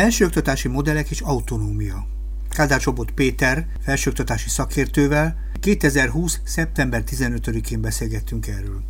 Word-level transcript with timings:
Felsőoktatási 0.00 0.68
modellek 0.68 1.10
és 1.10 1.20
autonómia. 1.20 2.06
Kádár 2.50 2.80
Csobot 2.80 3.10
Péter, 3.10 3.66
felsőoktatási 3.84 4.48
szakértővel 4.48 5.36
2020. 5.60 6.40
szeptember 6.44 7.02
15-én 7.06 7.80
beszélgettünk 7.80 8.46
erről. 8.46 8.82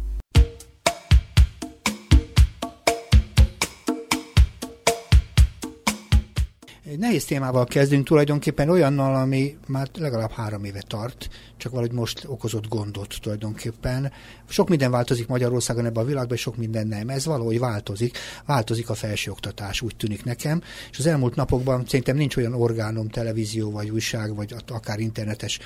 Egy 6.90 6.98
nehéz 6.98 7.24
témával 7.24 7.64
kezdünk, 7.64 8.06
tulajdonképpen 8.06 8.68
olyannal, 8.68 9.14
ami 9.14 9.56
már 9.66 9.88
legalább 9.98 10.30
három 10.30 10.64
éve 10.64 10.82
tart, 10.86 11.28
csak 11.56 11.72
valahogy 11.72 11.92
most 11.92 12.24
okozott 12.26 12.68
gondot 12.68 13.14
tulajdonképpen. 13.20 14.12
Sok 14.48 14.68
minden 14.68 14.90
változik 14.90 15.26
Magyarországon 15.26 15.86
ebben 15.86 16.02
a 16.02 16.06
világban, 16.06 16.36
és 16.36 16.40
sok 16.40 16.56
minden 16.56 16.86
nem. 16.86 17.08
Ez 17.08 17.24
valahogy 17.24 17.58
változik. 17.58 18.18
Változik 18.46 18.90
a 18.90 18.94
felsőoktatás, 18.94 19.80
úgy 19.80 19.96
tűnik 19.96 20.24
nekem. 20.24 20.62
És 20.90 20.98
az 20.98 21.06
elmúlt 21.06 21.34
napokban 21.34 21.84
szerintem 21.86 22.16
nincs 22.16 22.36
olyan 22.36 22.54
orgánom, 22.54 23.08
televízió, 23.08 23.70
vagy 23.70 23.90
újság, 23.90 24.34
vagy 24.34 24.54
akár 24.68 24.98
internetes 24.98 25.58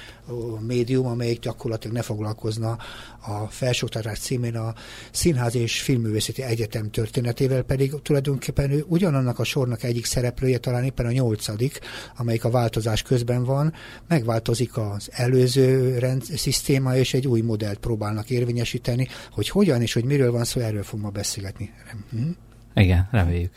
médium, 0.67 1.07
amelyik 1.07 1.41
gyakorlatilag 1.41 1.97
ne 1.97 2.03
foglalkozna 2.03 2.79
a 3.27 3.47
felsőoktatás 3.49 4.19
címén 4.19 4.57
a 4.57 4.75
Színház 5.13 5.55
és 5.55 5.81
Filmművészeti 5.81 6.43
Egyetem 6.43 6.91
történetével, 6.91 7.63
pedig 7.63 7.95
tulajdonképpen 8.03 8.71
ő 8.71 8.85
ugyanannak 8.89 9.39
a 9.39 9.45
sornak 9.45 9.83
egyik 9.83 10.05
szereplője, 10.05 10.59
talán 10.59 10.85
éppen 10.85 11.07
a 11.07 11.13
nyolcadik, 11.15 11.81
amelyik 12.17 12.45
a 12.45 12.51
változás 12.51 13.03
közben 13.03 13.45
van, 13.45 13.73
megváltozik 14.09 14.77
az 14.77 15.09
előző 15.13 15.99
rend, 15.99 16.23
szisztéma, 16.23 16.97
és 16.97 17.15
egy 17.15 17.27
új 17.27 17.41
modellt 17.41 17.79
próbálnak 17.79 18.31
érvényesíteni, 18.31 19.09
hogy 19.31 19.49
hogyan 19.49 19.83
és 19.83 19.93
hogy 19.93 20.05
miről 20.05 20.33
van 20.33 20.45
szó, 20.45 20.61
erről 20.61 20.83
fogunk 20.83 21.05
ma 21.05 21.11
beszélgetni. 21.11 21.73
Hm? 22.11 22.31
Igen, 22.75 23.09
reméljük. 23.11 23.53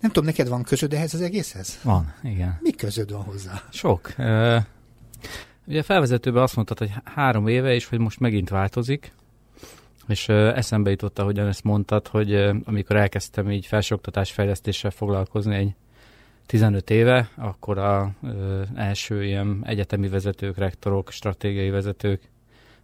Nem 0.00 0.10
tudom, 0.10 0.24
neked 0.24 0.48
van 0.48 0.62
közöd 0.62 0.92
ehhez 0.92 1.14
az 1.14 1.20
egészhez? 1.20 1.78
Van, 1.82 2.14
igen. 2.22 2.58
Mi 2.60 2.70
közöd 2.70 3.12
van 3.12 3.22
hozzá? 3.22 3.62
Sok. 3.70 4.14
Uh, 4.18 4.56
ugye 5.66 5.82
felvezetőben 5.82 6.42
azt 6.42 6.54
mondtad, 6.54 6.78
hogy 6.78 6.90
három 7.04 7.46
éve, 7.46 7.74
és 7.74 7.86
hogy 7.86 7.98
most 7.98 8.20
megint 8.20 8.48
változik, 8.48 9.12
és 10.08 10.28
uh, 10.28 10.36
eszembe 10.36 10.90
jutott, 10.90 11.18
ahogyan 11.18 11.46
ezt 11.46 11.64
mondtad, 11.64 12.06
hogy 12.08 12.34
uh, 12.34 12.56
amikor 12.64 12.96
elkezdtem 12.96 13.50
így 13.50 13.66
felsőoktatás 13.66 14.32
fejlesztéssel 14.32 14.90
foglalkozni 14.90 15.54
egy 15.54 15.74
15 16.46 16.90
éve, 16.90 17.28
akkor 17.36 17.78
a 17.78 18.12
ö, 18.22 18.62
első 18.74 19.24
ilyen 19.24 19.62
egyetemi 19.64 20.08
vezetők, 20.08 20.56
rektorok, 20.58 21.10
stratégiai 21.10 21.70
vezetők 21.70 22.28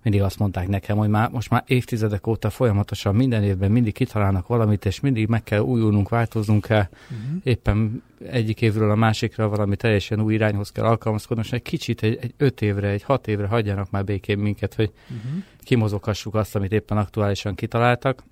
mindig 0.03 0.23
azt 0.23 0.39
mondták 0.39 0.69
nekem, 0.69 0.97
hogy 0.97 1.09
már, 1.09 1.31
most 1.31 1.51
már 1.51 1.65
évtizedek 1.67 2.27
óta 2.27 2.51
folyamatosan 2.51 3.15
minden 3.15 3.43
évben 3.43 3.71
mindig 3.71 3.95
kitalálnak 3.95 4.47
valamit, 4.47 4.85
és 4.85 5.01
mindig 5.01 5.29
meg 5.29 5.43
kell 5.43 5.61
újulnunk, 5.61 6.09
változnunk 6.09 6.67
kell. 6.67 6.89
Uh-huh. 6.89 7.41
Éppen 7.43 8.03
egyik 8.29 8.63
évről 8.63 8.91
a 8.91 8.95
másikra 8.95 9.49
valami 9.49 9.77
teljesen 9.77 10.21
új 10.21 10.35
irányhoz 10.35 10.71
kell 10.73 10.85
alkalmazkodni, 10.85 11.43
és 11.43 11.53
egy 11.53 11.63
kicsit, 11.63 12.03
egy, 12.03 12.19
egy 12.21 12.35
öt 12.37 12.63
évre, 12.63 12.89
egy 12.89 13.03
hat 13.03 13.29
évre 13.29 13.47
hagyjanak 13.47 13.91
már 13.91 14.05
békén 14.05 14.39
minket, 14.39 14.75
hogy 14.75 14.93
uh-huh. 15.03 15.43
kimozogassuk 15.59 16.35
azt, 16.35 16.57
amit 16.57 16.73
éppen 16.73 16.99
aktuálisan 16.99 17.55
kitaláltak. 17.55 18.23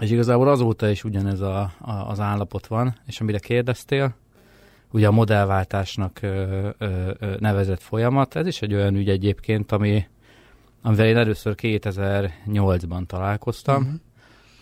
És 0.00 0.10
igazából 0.10 0.48
azóta 0.48 0.88
is 0.88 1.04
ugyanez 1.04 1.40
a, 1.40 1.72
a, 1.78 1.92
az 1.92 2.20
állapot 2.20 2.66
van, 2.66 2.96
és 3.06 3.20
amire 3.20 3.38
kérdeztél, 3.38 4.14
ugye 4.90 5.06
a 5.06 5.10
modellváltásnak 5.10 6.18
ö, 6.22 6.68
ö, 6.78 7.10
ö, 7.18 7.34
nevezett 7.38 7.82
folyamat. 7.82 8.36
Ez 8.36 8.46
is 8.46 8.62
egy 8.62 8.74
olyan 8.74 8.94
ügy 8.94 9.08
egyébként, 9.08 9.72
ami, 9.72 10.06
amivel 10.82 11.06
én 11.06 11.16
először 11.16 11.54
2008-ban 11.56 13.06
találkoztam. 13.06 13.82
Uh-huh. 13.82 14.00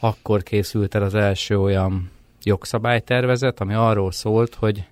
Akkor 0.00 0.42
készült 0.42 0.94
el 0.94 1.02
az 1.02 1.14
első 1.14 1.60
olyan 1.60 2.10
jogszabálytervezet, 2.42 3.60
ami 3.60 3.74
arról 3.74 4.12
szólt, 4.12 4.54
hogy 4.54 4.84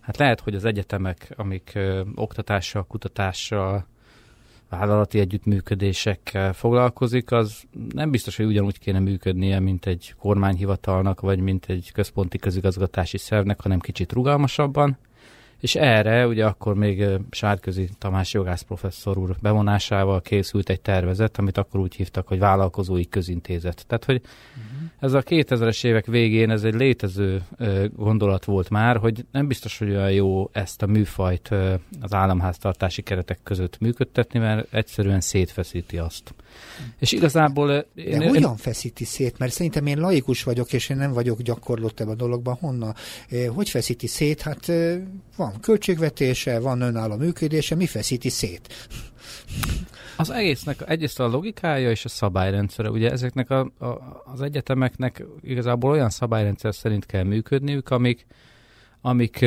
hát 0.00 0.16
lehet, 0.16 0.40
hogy 0.40 0.54
az 0.54 0.64
egyetemek, 0.64 1.32
amik 1.36 1.72
ö, 1.74 2.00
oktatással, 2.14 2.86
kutatással, 2.86 3.86
vállalati 4.68 5.18
együttműködésekkel 5.18 6.52
foglalkozik, 6.52 7.32
az 7.32 7.62
nem 7.94 8.10
biztos, 8.10 8.36
hogy 8.36 8.46
ugyanúgy 8.46 8.78
kéne 8.78 8.98
működnie, 8.98 9.60
mint 9.60 9.86
egy 9.86 10.14
kormányhivatalnak, 10.18 11.20
vagy 11.20 11.38
mint 11.38 11.66
egy 11.68 11.90
központi 11.92 12.38
közigazgatási 12.38 13.18
szervnek, 13.18 13.60
hanem 13.60 13.80
kicsit 13.80 14.12
rugalmasabban. 14.12 14.98
És 15.60 15.74
erre 15.74 16.26
ugye 16.26 16.46
akkor 16.46 16.74
még 16.74 17.04
Sárközi 17.30 17.88
Tamás 17.98 18.32
jogász 18.32 18.62
professzor 18.62 19.18
úr 19.18 19.36
bevonásával 19.42 20.20
készült 20.20 20.68
egy 20.68 20.80
tervezet, 20.80 21.38
amit 21.38 21.58
akkor 21.58 21.80
úgy 21.80 21.94
hívtak, 21.94 22.28
hogy 22.28 22.38
vállalkozói 22.38 23.08
közintézet. 23.08 23.84
Tehát, 23.86 24.04
hogy 24.04 24.22
uh-huh. 24.22 24.75
Ez 25.00 25.12
a 25.12 25.22
2000-es 25.22 25.84
évek 25.84 26.06
végén 26.06 26.50
ez 26.50 26.62
egy 26.62 26.74
létező 26.74 27.42
gondolat 27.96 28.44
volt 28.44 28.70
már, 28.70 28.96
hogy 28.96 29.24
nem 29.32 29.46
biztos, 29.46 29.78
hogy 29.78 29.90
olyan 29.90 30.12
jó 30.12 30.48
ezt 30.52 30.82
a 30.82 30.86
műfajt 30.86 31.48
az 32.00 32.12
államháztartási 32.12 33.02
keretek 33.02 33.38
között 33.42 33.78
működtetni, 33.78 34.38
mert 34.38 34.74
egyszerűen 34.74 35.20
szétfeszíti 35.20 35.98
azt. 35.98 36.34
És 36.98 37.12
igazából... 37.12 37.66
De 37.66 37.86
én, 37.94 38.28
hogyan 38.28 38.50
én... 38.50 38.56
feszíti 38.56 39.04
szét? 39.04 39.38
Mert 39.38 39.52
szerintem 39.52 39.86
én 39.86 39.98
laikus 39.98 40.42
vagyok, 40.42 40.72
és 40.72 40.88
én 40.88 40.96
nem 40.96 41.12
vagyok 41.12 41.42
gyakorlott 41.42 42.00
ebben 42.00 42.12
a 42.12 42.16
dologban. 42.16 42.54
Honnan? 42.60 42.94
Hogy 43.48 43.68
feszíti 43.68 44.06
szét? 44.06 44.40
Hát 44.40 44.72
van 45.36 45.60
költségvetése, 45.60 46.58
van 46.58 46.80
önálló 46.80 47.16
működése, 47.16 47.74
mi 47.74 47.86
feszíti 47.86 48.28
szét? 48.28 48.88
Az 50.16 50.30
egésznek 50.30 50.82
egyrészt 50.86 51.20
a 51.20 51.26
logikája 51.26 51.90
és 51.90 52.04
a 52.04 52.08
szabályrendszere. 52.08 52.90
Ugye 52.90 53.10
ezeknek 53.10 53.50
a, 53.50 53.60
a, 53.78 54.22
az 54.24 54.40
egyetemeknek 54.40 55.24
igazából 55.42 55.90
olyan 55.90 56.10
szabályrendszer 56.10 56.74
szerint 56.74 57.06
kell 57.06 57.22
működniük, 57.22 57.90
amik, 57.90 58.26
amik 59.00 59.46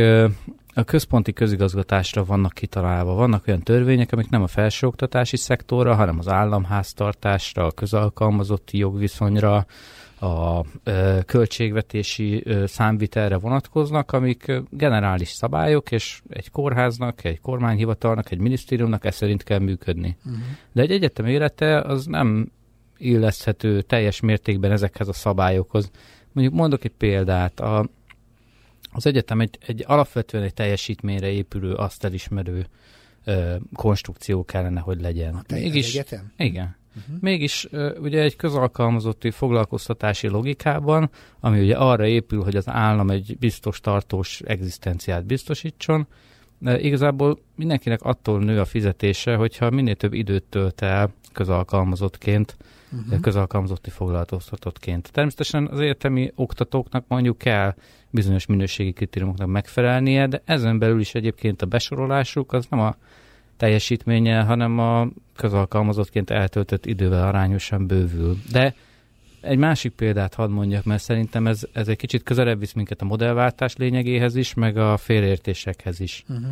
a 0.73 0.83
központi 0.83 1.33
közigazgatásra 1.33 2.23
vannak 2.23 2.53
kitalálva. 2.53 3.13
Vannak 3.13 3.47
olyan 3.47 3.61
törvények, 3.61 4.11
amik 4.11 4.29
nem 4.29 4.41
a 4.41 4.47
felsőoktatási 4.47 5.37
szektorra, 5.37 5.95
hanem 5.95 6.19
az 6.19 6.27
államháztartásra, 6.27 7.65
a 7.65 7.71
közalkalmazotti 7.71 8.77
jogviszonyra, 8.77 9.65
a 10.19 10.65
költségvetési 11.25 12.43
számvitelre 12.65 13.37
vonatkoznak, 13.37 14.11
amik 14.11 14.51
generális 14.69 15.29
szabályok, 15.29 15.91
és 15.91 16.21
egy 16.29 16.51
kórháznak, 16.51 17.23
egy 17.23 17.39
kormányhivatalnak, 17.39 18.31
egy 18.31 18.39
minisztériumnak 18.39 19.05
ez 19.05 19.15
szerint 19.15 19.43
kell 19.43 19.59
működni. 19.59 20.17
Uh-huh. 20.25 20.41
De 20.71 20.81
egy 20.81 20.91
egyetem 20.91 21.25
élete 21.25 21.81
az 21.81 22.05
nem 22.05 22.51
illeszthető 22.97 23.81
teljes 23.81 24.19
mértékben 24.19 24.71
ezekhez 24.71 25.07
a 25.07 25.13
szabályokhoz. 25.13 25.91
Mondjuk 26.31 26.55
mondok 26.55 26.83
egy 26.83 26.93
példát. 26.97 27.59
A, 27.59 27.89
az 28.91 29.05
egyetem 29.05 29.39
egy, 29.39 29.57
egy 29.65 29.83
alapvetően 29.87 30.43
egy 30.43 30.53
teljesítményre 30.53 31.27
épülő, 31.27 31.73
azt 31.73 32.03
elismerő 32.03 32.65
ö, 33.23 33.55
konstrukció 33.73 34.45
kellene, 34.45 34.79
hogy 34.79 35.01
legyen. 35.01 35.35
A 35.35 35.53
Mégis, 35.53 35.93
egyetem? 35.93 36.31
Igen. 36.37 36.77
Uh-huh. 36.99 37.21
Mégis 37.21 37.67
ugye 38.01 38.21
egy 38.21 38.35
közalkalmazotti 38.35 39.31
foglalkoztatási 39.31 40.27
logikában, 40.27 41.09
ami 41.39 41.59
ugye 41.59 41.75
arra 41.75 42.05
épül, 42.05 42.43
hogy 42.43 42.55
az 42.55 42.67
állam 42.67 43.09
egy 43.09 43.37
biztos 43.39 43.79
tartós 43.79 44.41
egzisztenciát 44.41 45.25
biztosítson, 45.25 46.07
igazából 46.61 47.39
mindenkinek 47.55 48.01
attól 48.01 48.39
nő 48.39 48.59
a 48.59 48.65
fizetése, 48.65 49.35
hogyha 49.35 49.69
minél 49.69 49.95
több 49.95 50.13
időt 50.13 50.43
tölt 50.43 50.81
el 50.81 51.13
közalkalmazottként, 51.33 52.57
uh-huh. 52.91 53.19
közalkalmazotti 53.19 53.89
foglalkoztatottként. 53.89 55.11
Természetesen 55.11 55.67
az 55.67 55.79
egyetemi 55.79 56.31
oktatóknak 56.35 57.05
mondjuk 57.07 57.37
kell 57.37 57.75
bizonyos 58.09 58.45
minőségi 58.45 58.91
kritériumoknak 58.91 59.47
megfelelnie, 59.47 60.27
de 60.27 60.41
ezen 60.45 60.79
belül 60.79 60.99
is 60.99 61.15
egyébként 61.15 61.61
a 61.61 61.65
besorolásuk 61.65 62.53
az 62.53 62.65
nem 62.69 62.79
a 62.79 62.95
teljesítménye, 63.59 64.41
hanem 64.41 64.79
a 64.79 65.07
közalkalmazottként 65.35 66.29
eltöltött 66.29 66.85
idővel 66.85 67.27
arányosan 67.27 67.87
bővül. 67.87 68.37
De 68.51 68.73
egy 69.41 69.57
másik 69.57 69.91
példát 69.91 70.33
hadd 70.33 70.49
mondjak, 70.49 70.83
mert 70.83 71.01
szerintem 71.01 71.47
ez, 71.47 71.67
ez 71.73 71.87
egy 71.87 71.97
kicsit 71.97 72.23
közelebb 72.23 72.59
visz 72.59 72.73
minket 72.73 73.01
a 73.01 73.05
modellváltás 73.05 73.75
lényegéhez 73.75 74.35
is, 74.35 74.53
meg 74.53 74.77
a 74.77 74.97
félértésekhez 74.97 75.99
is. 75.99 76.23
Uh-huh. 76.29 76.45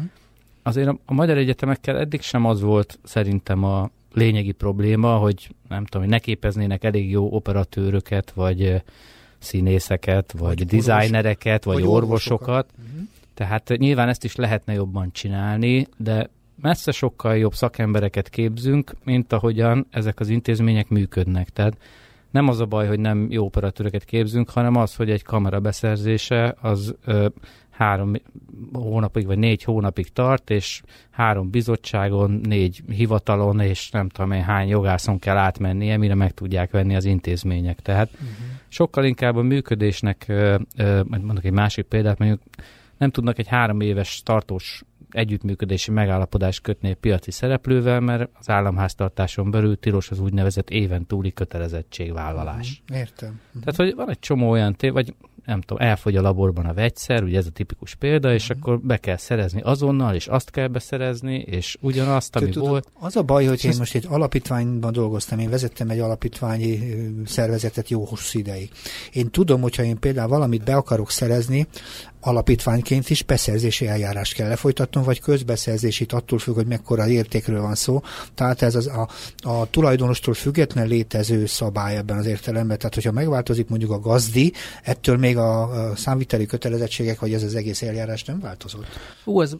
Azért 0.63 0.87
a, 0.87 0.97
a 1.05 1.13
magyar 1.13 1.37
egyetemekkel 1.37 1.97
eddig 1.97 2.21
sem 2.21 2.45
az 2.45 2.61
volt 2.61 2.99
szerintem 3.03 3.63
a 3.63 3.89
lényegi 4.13 4.51
probléma, 4.51 5.15
hogy 5.17 5.49
nem 5.69 5.85
tudom, 5.85 6.01
hogy 6.01 6.11
ne 6.11 6.19
képeznének 6.19 6.83
elég 6.83 7.09
jó 7.09 7.31
operatőröket, 7.31 8.31
vagy 8.31 8.81
színészeket, 9.39 10.31
vagy, 10.31 10.67
vagy 10.67 10.81
designereket, 10.81 11.63
vagy, 11.63 11.75
vagy 11.75 11.83
orvosokat. 11.83 12.47
orvosokat. 12.47 12.69
Uh-huh. 12.77 13.07
Tehát 13.33 13.73
nyilván 13.77 14.09
ezt 14.09 14.23
is 14.23 14.35
lehetne 14.35 14.73
jobban 14.73 15.11
csinálni, 15.11 15.87
de 15.97 16.29
messze 16.61 16.91
sokkal 16.91 17.37
jobb 17.37 17.53
szakembereket 17.53 18.29
képzünk, 18.29 18.91
mint 19.03 19.33
ahogyan 19.33 19.87
ezek 19.89 20.19
az 20.19 20.29
intézmények 20.29 20.89
működnek. 20.89 21.49
Tehát 21.49 21.77
nem 22.31 22.47
az 22.47 22.59
a 22.59 22.65
baj, 22.65 22.87
hogy 22.87 22.99
nem 22.99 23.27
jó 23.29 23.45
operatőröket 23.45 24.05
képzünk, 24.05 24.49
hanem 24.49 24.75
az, 24.75 24.95
hogy 24.95 25.09
egy 25.09 25.23
kamera 25.23 25.59
beszerzése 25.59 26.55
az 26.61 26.95
ö, 27.05 27.27
három 27.69 28.13
hónapig 28.73 29.25
vagy 29.25 29.37
négy 29.37 29.63
hónapig 29.63 30.13
tart, 30.13 30.49
és 30.49 30.81
három 31.09 31.49
bizottságon, 31.49 32.31
négy 32.43 32.81
hivatalon, 32.89 33.59
és 33.59 33.89
nem 33.89 34.09
tudom 34.09 34.31
én 34.31 34.43
hány 34.43 34.67
jogászon 34.67 35.19
kell 35.19 35.37
átmennie, 35.37 35.97
mire 35.97 36.15
meg 36.15 36.31
tudják 36.33 36.71
venni 36.71 36.95
az 36.95 37.05
intézmények. 37.05 37.79
Tehát 37.79 38.09
uh-huh. 38.13 38.27
sokkal 38.67 39.05
inkább 39.05 39.35
a 39.35 39.41
működésnek, 39.41 40.25
ö, 40.27 40.55
ö, 40.77 41.01
mondok 41.07 41.45
egy 41.45 41.51
másik 41.51 41.85
példát, 41.85 42.17
mondjuk 42.17 42.41
nem 42.97 43.09
tudnak 43.09 43.37
egy 43.39 43.47
három 43.47 43.81
éves 43.81 44.21
tartós 44.23 44.83
együttműködési 45.17 45.91
megállapodást 45.91 46.61
kötni 46.61 46.89
egy 46.89 46.95
piaci 46.95 47.31
szereplővel, 47.31 47.99
mert 47.99 48.29
az 48.33 48.49
államháztartáson 48.49 49.51
belül 49.51 49.79
tilos 49.79 50.11
az 50.11 50.19
úgynevezett 50.19 50.69
éven 50.69 51.05
túli 51.05 51.33
kötelezettségvállalás. 51.33 52.81
Mhm, 52.87 52.99
értem. 52.99 53.39
Tehát, 53.59 53.75
hogy 53.75 53.95
van 53.95 54.09
egy 54.09 54.19
csomó 54.19 54.49
olyan 54.49 54.73
tév, 54.73 54.93
vagy 54.93 55.15
nem 55.47 55.61
tudom, 55.61 55.87
elfogy 55.87 56.15
a 56.15 56.21
laborban 56.21 56.65
a 56.65 56.73
vegyszer, 56.73 57.23
ugye 57.23 57.37
ez 57.37 57.45
a 57.45 57.49
tipikus 57.49 57.95
példa, 57.95 58.33
és 58.33 58.43
uh-huh. 58.43 58.57
akkor 58.59 58.79
be 58.79 58.97
kell 58.97 59.17
szerezni 59.17 59.61
azonnal, 59.61 60.15
és 60.15 60.27
azt 60.27 60.49
kell 60.49 60.67
beszerezni, 60.67 61.35
és 61.35 61.77
ugyanazt, 61.81 62.35
ami 62.35 62.49
tudod, 62.49 62.69
volt. 62.69 62.87
Az 62.93 63.15
a 63.15 63.23
baj, 63.23 63.45
hogy 63.45 63.65
én 63.65 63.75
most 63.77 63.95
egy 63.95 64.05
alapítványban 64.09 64.91
dolgoztam, 64.91 65.39
én 65.39 65.49
vezettem 65.49 65.89
egy 65.89 65.99
alapítványi 65.99 66.79
szervezetet 67.25 67.89
jó 67.89 68.03
hosszú 68.03 68.39
ideig. 68.39 68.69
Én 69.11 69.29
tudom, 69.29 69.61
hogyha 69.61 69.83
én 69.83 69.99
például 69.99 70.27
valamit 70.27 70.63
be 70.63 70.75
akarok 70.75 71.11
szerezni, 71.11 71.67
alapítványként 72.27 73.09
is 73.09 73.23
beszerzési 73.23 73.87
eljárást 73.87 74.33
kell 74.33 74.47
lefolytatnom, 74.47 75.03
vagy 75.03 75.19
közbeszerzését 75.19 76.13
attól 76.13 76.39
függ, 76.39 76.55
hogy 76.55 76.67
mekkora 76.67 77.07
értékről 77.07 77.61
van 77.61 77.75
szó. 77.75 78.01
Tehát 78.35 78.61
ez 78.61 78.75
az 78.75 78.87
a, 78.87 79.07
a 79.37 79.69
tulajdonostól 79.69 80.33
független 80.33 80.87
létező 80.87 81.45
szabály 81.45 81.95
ebben 81.95 82.17
az 82.17 82.25
értelemben. 82.25 82.77
Tehát, 82.77 82.93
hogyha 82.93 83.11
megváltozik 83.11 83.69
mondjuk 83.69 83.91
a 83.91 83.99
gazdi, 83.99 84.53
ettől 84.83 85.17
még 85.17 85.36
a, 85.37 85.89
a 85.89 85.95
számviteli 85.95 86.45
kötelezettségek, 86.45 87.19
vagy 87.19 87.33
ez 87.33 87.43
az 87.43 87.55
egész 87.55 87.81
eljárás 87.81 88.23
nem 88.23 88.39
változott. 88.39 88.85
Ú, 89.25 89.41
ez 89.41 89.55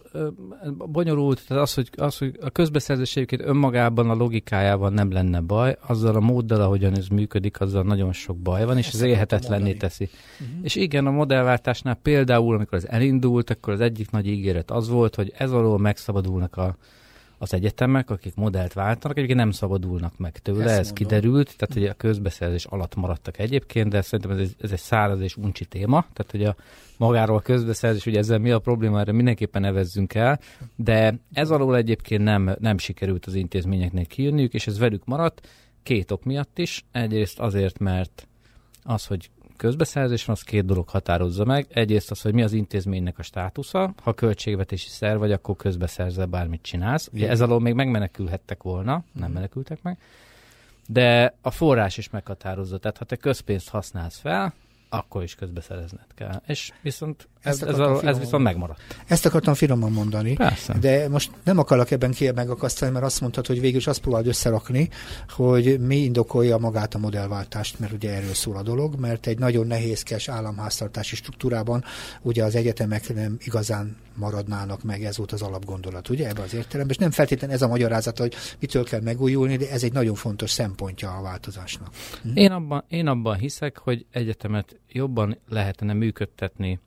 bonyolult, 0.78 1.42
tehát 1.48 1.64
az, 1.64 1.74
hogy, 1.74 1.90
az, 1.96 2.18
hogy 2.18 2.38
a 2.42 2.50
közbeszerzés 2.50 3.26
önmagában 3.38 4.10
a 4.10 4.16
logikájában 4.16 4.94
nem 4.94 5.12
lenne 5.12 5.40
baj, 5.40 5.78
azzal 5.88 6.16
a 6.16 6.20
móddal, 6.20 6.62
ahogyan 6.62 6.98
ez 6.98 7.08
működik, 7.08 7.62
azzal 7.62 7.84
nagyon 7.84 8.14
sok 8.14 8.38
baj 8.38 8.66
van, 8.66 8.78
és 8.78 8.88
Ezt 8.88 8.96
ez 8.96 9.02
élhetetlenné 9.02 9.74
teszi. 9.74 10.10
Uh-huh. 10.40 10.58
És 10.62 10.76
igen, 10.76 11.06
a 11.06 11.12
modellváltásnál 11.12 11.96
például 11.96 12.56
amikor 12.56 12.78
ez 12.78 12.86
elindult, 12.86 13.50
akkor 13.50 13.74
az 13.74 13.82
egyik 13.82 14.12
nagy 14.12 14.28
ígéret 14.28 14.72
az 14.72 14.90
volt, 14.90 15.16
hogy 15.16 15.34
ez 15.38 15.52
alól 15.52 15.80
megszabadulnak 15.80 16.58
a, 16.58 16.78
az 17.38 17.54
egyetemek, 17.54 18.10
akik 18.10 18.36
modellt 18.36 18.74
váltanak, 18.74 19.18
egyébként 19.18 19.40
nem 19.40 19.52
szabadulnak 19.52 20.18
meg 20.18 20.38
tőle, 20.38 20.64
Ezt 20.64 20.80
ez 20.80 20.88
mondom. 20.88 20.94
kiderült, 20.94 21.56
tehát 21.58 21.74
hogy 21.74 21.86
a 21.86 21.94
közbeszerzés 21.94 22.66
alatt 22.66 22.96
maradtak 22.96 23.40
egyébként, 23.40 23.90
de 23.90 24.02
szerintem 24.02 24.38
ez, 24.38 24.50
ez 24.62 24.72
egy 24.72 24.80
száraz 24.80 25.22
és 25.22 25.38
uncsi 25.38 25.66
téma, 25.66 26.06
tehát 26.14 26.32
hogy 26.32 26.44
a 26.44 26.56
magáról 26.98 27.38
a 27.38 27.42
közbeszerzés, 27.42 28.04
hogy 28.04 28.16
ezzel 28.16 28.38
mi 28.38 28.52
a 28.52 28.60
probléma, 28.60 29.00
erre 29.00 29.12
mindenképpen 29.12 29.62
nevezzünk 29.62 30.14
el, 30.14 30.40
de 30.76 31.20
ez 31.34 31.52
alól 31.52 31.76
egyébként 31.76 32.24
nem, 32.24 32.56
nem 32.60 32.78
sikerült 32.78 33.26
az 33.26 33.34
intézményeknek 33.34 34.08
kijönniük, 34.08 34.54
és 34.54 34.68
ez 34.68 34.78
velük 34.78 35.06
maradt, 35.06 35.48
két 35.84 36.12
ok 36.12 36.24
miatt 36.24 36.60
is. 36.60 36.86
Egyrészt 36.92 37.40
azért, 37.40 37.80
mert 37.80 38.28
az, 38.84 39.06
hogy 39.06 39.30
közbeszerzés 39.58 40.26
van, 40.26 40.36
az 40.36 40.42
két 40.42 40.66
dolog 40.66 40.90
határozza 40.90 41.46
meg. 41.46 41.68
Egyrészt 41.70 42.12
az, 42.12 42.22
hogy 42.22 42.34
mi 42.34 42.44
az 42.44 42.54
intézménynek 42.54 43.20
a 43.20 43.24
státusza. 43.24 43.94
Ha 44.02 44.14
költségvetési 44.14 44.90
szerv 44.90 45.20
vagy, 45.20 45.32
akkor 45.32 45.56
közbeszerzel 45.56 46.26
bármit 46.26 46.62
csinálsz. 46.62 47.10
Ugye 47.14 47.30
ez 47.30 47.42
alól 47.42 47.60
még 47.60 47.74
megmenekülhettek 47.74 48.64
volna, 48.64 49.04
nem 49.12 49.32
menekültek 49.32 49.82
meg. 49.82 49.98
De 50.88 51.34
a 51.42 51.52
forrás 51.52 51.98
is 51.98 52.10
meghatározza. 52.10 52.78
Tehát 52.78 52.98
ha 52.98 53.06
te 53.06 53.16
közpénzt 53.16 53.70
használsz 53.70 54.18
fel, 54.18 54.54
akkor 54.90 55.24
is 55.24 55.36
közbeszerezned 55.36 56.14
kell. 56.16 56.42
És 56.48 56.72
viszont 56.82 57.28
ez, 57.42 57.62
ez, 57.62 57.80
a, 57.80 58.02
ez 58.04 58.20
viszont 58.20 58.44
megmaradt. 58.44 58.80
Ezt 59.08 59.26
akartam 59.26 59.54
finoman 59.54 59.92
mondani, 59.92 60.34
Persze. 60.34 60.74
de 60.80 61.10
most 61.10 61.32
nem 61.44 61.58
akarok 61.58 61.92
ebben 61.92 62.12
ki 62.12 62.32
megakasztani, 62.32 62.92
mert 62.92 63.06
azt 63.06 63.22
mondtad, 63.22 63.48
hogy 63.48 63.62
végül 63.62 63.78
is 63.78 63.88
azt 63.88 64.02
próbáld 64.02 64.28
összerakni, 64.28 64.90
hogy 65.30 65.80
mi 65.80 65.96
indokolja 65.96 66.58
magát 66.58 66.96
a 66.96 66.98
modellváltást, 66.98 67.80
mert 67.80 67.92
ugye 67.92 68.14
erről 68.14 68.34
szól 68.34 68.58
a 68.58 68.62
dolog, 68.62 69.00
mert 69.00 69.28
egy 69.28 69.40
nagyon 69.40 69.68
nehézkes 69.68 70.28
államháztartási 70.28 71.16
struktúrában 71.16 71.84
ugye 72.22 72.44
az 72.44 72.56
egyetemek 72.56 73.14
nem 73.14 73.38
igazán 73.44 73.98
maradnának 74.16 74.84
meg, 74.84 75.04
ez 75.04 75.18
volt 75.18 75.32
az 75.32 75.42
alapgondolat, 75.42 76.10
ugye 76.10 76.28
ebben 76.28 76.44
az 76.44 76.54
értelemben, 76.54 76.96
és 76.96 77.02
nem 77.02 77.12
feltétlenül 77.12 77.56
ez 77.56 77.62
a 77.62 77.68
magyarázat, 77.68 78.18
hogy 78.18 78.36
mitől 78.60 78.84
kell 78.84 79.02
megújulni, 79.02 79.58
de 79.58 79.70
ez 79.72 79.84
egy 79.84 79.94
nagyon 79.94 80.16
fontos 80.16 80.52
szempontja 80.52 81.18
a 81.18 81.22
változásnak. 81.22 81.90
Hm? 82.22 82.38
Én, 82.38 82.52
abban, 82.52 82.84
én 82.88 83.08
abban 83.08 83.38
hiszek, 83.38 83.78
hogy 83.78 84.06
egyetemet 84.12 84.80
jobban 84.88 85.38
lehetne 85.50 85.94
működtetni 85.94 86.80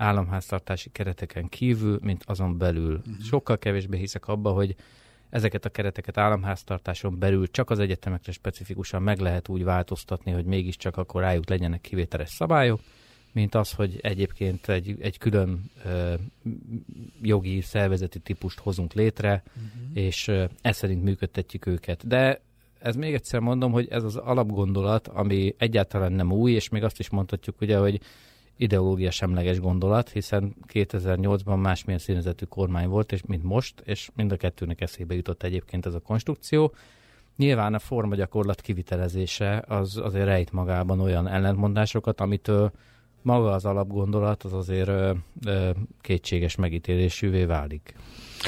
államháztartási 0.00 0.90
kereteken 0.90 1.48
kívül, 1.48 1.98
mint 2.02 2.24
azon 2.26 2.58
belül. 2.58 2.94
Uh-huh. 2.96 3.20
Sokkal 3.22 3.58
kevésbé 3.58 3.98
hiszek 3.98 4.28
abba, 4.28 4.50
hogy 4.50 4.74
ezeket 5.30 5.64
a 5.64 5.68
kereteket 5.68 6.18
államháztartáson 6.18 7.18
belül 7.18 7.50
csak 7.50 7.70
az 7.70 7.78
egyetemekre 7.78 8.32
specifikusan 8.32 9.02
meg 9.02 9.18
lehet 9.18 9.48
úgy 9.48 9.64
változtatni, 9.64 10.32
hogy 10.32 10.44
mégiscsak 10.44 10.96
akkor 10.96 11.22
rájuk 11.22 11.48
legyenek 11.48 11.80
kivételes 11.80 12.28
szabályok, 12.28 12.80
mint 13.32 13.54
az, 13.54 13.72
hogy 13.72 13.98
egyébként 14.02 14.68
egy, 14.68 14.96
egy 15.00 15.18
külön 15.18 15.70
ö, 15.84 16.14
jogi 17.22 17.60
szervezeti 17.60 18.18
típust 18.18 18.58
hozunk 18.58 18.92
létre, 18.92 19.42
uh-huh. 19.46 20.04
és 20.04 20.28
ö, 20.28 20.44
ez 20.62 20.76
szerint 20.76 21.02
működtetjük 21.02 21.66
őket. 21.66 22.06
De 22.06 22.40
ez 22.78 22.96
még 22.96 23.14
egyszer 23.14 23.40
mondom, 23.40 23.72
hogy 23.72 23.88
ez 23.90 24.02
az 24.02 24.16
alapgondolat, 24.16 25.08
ami 25.08 25.54
egyáltalán 25.58 26.12
nem 26.12 26.32
új, 26.32 26.52
és 26.52 26.68
még 26.68 26.82
azt 26.82 26.98
is 26.98 27.10
mondhatjuk 27.10 27.60
ugye, 27.60 27.78
hogy 27.78 28.00
ideológia 28.60 29.10
semleges 29.10 29.60
gondolat, 29.60 30.10
hiszen 30.10 30.54
2008-ban 30.72 31.60
másmilyen 31.60 32.00
színezetű 32.00 32.44
kormány 32.44 32.88
volt, 32.88 33.12
és 33.12 33.22
mint 33.26 33.42
most, 33.42 33.80
és 33.84 34.10
mind 34.14 34.32
a 34.32 34.36
kettőnek 34.36 34.80
eszébe 34.80 35.14
jutott 35.14 35.42
egyébként 35.42 35.86
ez 35.86 35.94
a 35.94 36.00
konstrukció. 36.00 36.72
Nyilván 37.36 37.74
a 37.74 37.78
forma 37.78 38.14
gyakorlat 38.14 38.60
kivitelezése 38.60 39.64
az 39.68 39.96
azért 39.96 40.24
rejt 40.24 40.52
magában 40.52 41.00
olyan 41.00 41.28
ellentmondásokat, 41.28 42.20
amitől 42.20 42.72
maga 43.22 43.52
az 43.52 43.64
alapgondolat 43.64 44.42
az 44.42 44.52
azért 44.52 44.88
ö, 44.88 45.12
ö, 45.46 45.70
kétséges 46.00 46.56
megítélésűvé 46.56 47.44
válik. 47.44 47.94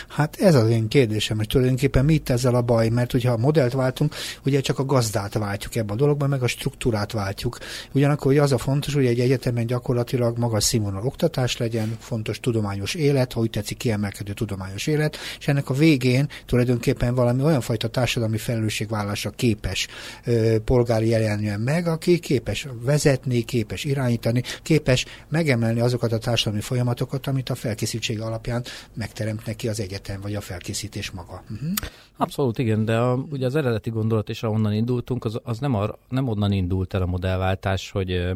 Hát 0.08 0.36
ez 0.40 0.54
az 0.54 0.68
én 0.68 0.88
kérdésem, 0.88 1.36
hogy 1.36 1.46
tulajdonképpen 1.46 2.04
mit 2.04 2.30
ezzel 2.30 2.54
a 2.54 2.62
baj, 2.62 2.88
mert 2.88 3.12
hogyha 3.12 3.32
a 3.32 3.36
modellt 3.36 3.72
váltunk, 3.72 4.14
ugye 4.44 4.60
csak 4.60 4.78
a 4.78 4.84
gazdát 4.84 5.34
váltjuk 5.34 5.76
ebben 5.76 5.96
a 5.96 5.98
dologban, 5.98 6.28
meg 6.28 6.42
a 6.42 6.46
struktúrát 6.46 7.12
váltjuk. 7.12 7.58
Ugyanakkor 7.92 8.32
ugye 8.32 8.42
az 8.42 8.52
a 8.52 8.58
fontos, 8.58 8.94
hogy 8.94 9.06
egy 9.06 9.20
egyetemen 9.20 9.66
gyakorlatilag 9.66 10.38
magas 10.38 10.64
színvonal 10.64 11.02
oktatás 11.04 11.56
legyen, 11.56 11.96
fontos 12.00 12.40
tudományos 12.40 12.94
élet, 12.94 13.32
ha 13.32 13.40
úgy 13.40 13.50
tetszik 13.50 13.76
kiemelkedő 13.76 14.32
tudományos 14.32 14.86
élet, 14.86 15.16
és 15.38 15.48
ennek 15.48 15.70
a 15.70 15.74
végén 15.74 16.28
tulajdonképpen 16.46 17.14
valami 17.14 17.42
olyan 17.42 17.60
fajta 17.60 17.88
társadalmi 17.88 18.38
felelősségvállásra 18.38 19.30
képes 19.30 19.86
ö, 20.24 20.56
polgári 20.64 21.08
jelenjen 21.08 21.60
meg, 21.60 21.86
aki 21.86 22.18
képes 22.18 22.66
vezetni, 22.80 23.42
képes 23.42 23.84
irányítani, 23.84 24.42
képes 24.62 25.04
megemelni 25.28 25.80
azokat 25.80 26.12
a 26.12 26.18
társadalmi 26.18 26.60
folyamatokat, 26.60 27.26
amit 27.26 27.50
a 27.50 27.54
felkészültség 27.54 28.20
alapján 28.20 28.64
megteremt 28.94 29.46
neki 29.46 29.68
az 29.68 29.80
egyetem, 29.82 30.20
vagy 30.20 30.34
a 30.34 30.40
felkészítés 30.40 31.10
maga. 31.10 31.42
Uh-huh. 31.50 31.70
Abszolút 32.16 32.58
igen, 32.58 32.84
de 32.84 32.98
a, 32.98 33.14
ugye 33.14 33.46
az 33.46 33.54
eredeti 33.54 33.90
gondolat 33.90 34.28
is, 34.28 34.42
ahonnan 34.42 34.72
indultunk, 34.72 35.24
az, 35.24 35.40
az 35.42 35.58
nem, 35.58 35.74
ar, 35.74 35.98
nem 36.08 36.28
onnan 36.28 36.52
indult 36.52 36.94
el 36.94 37.02
a 37.02 37.06
modellváltás, 37.06 37.90
hogy 37.90 38.32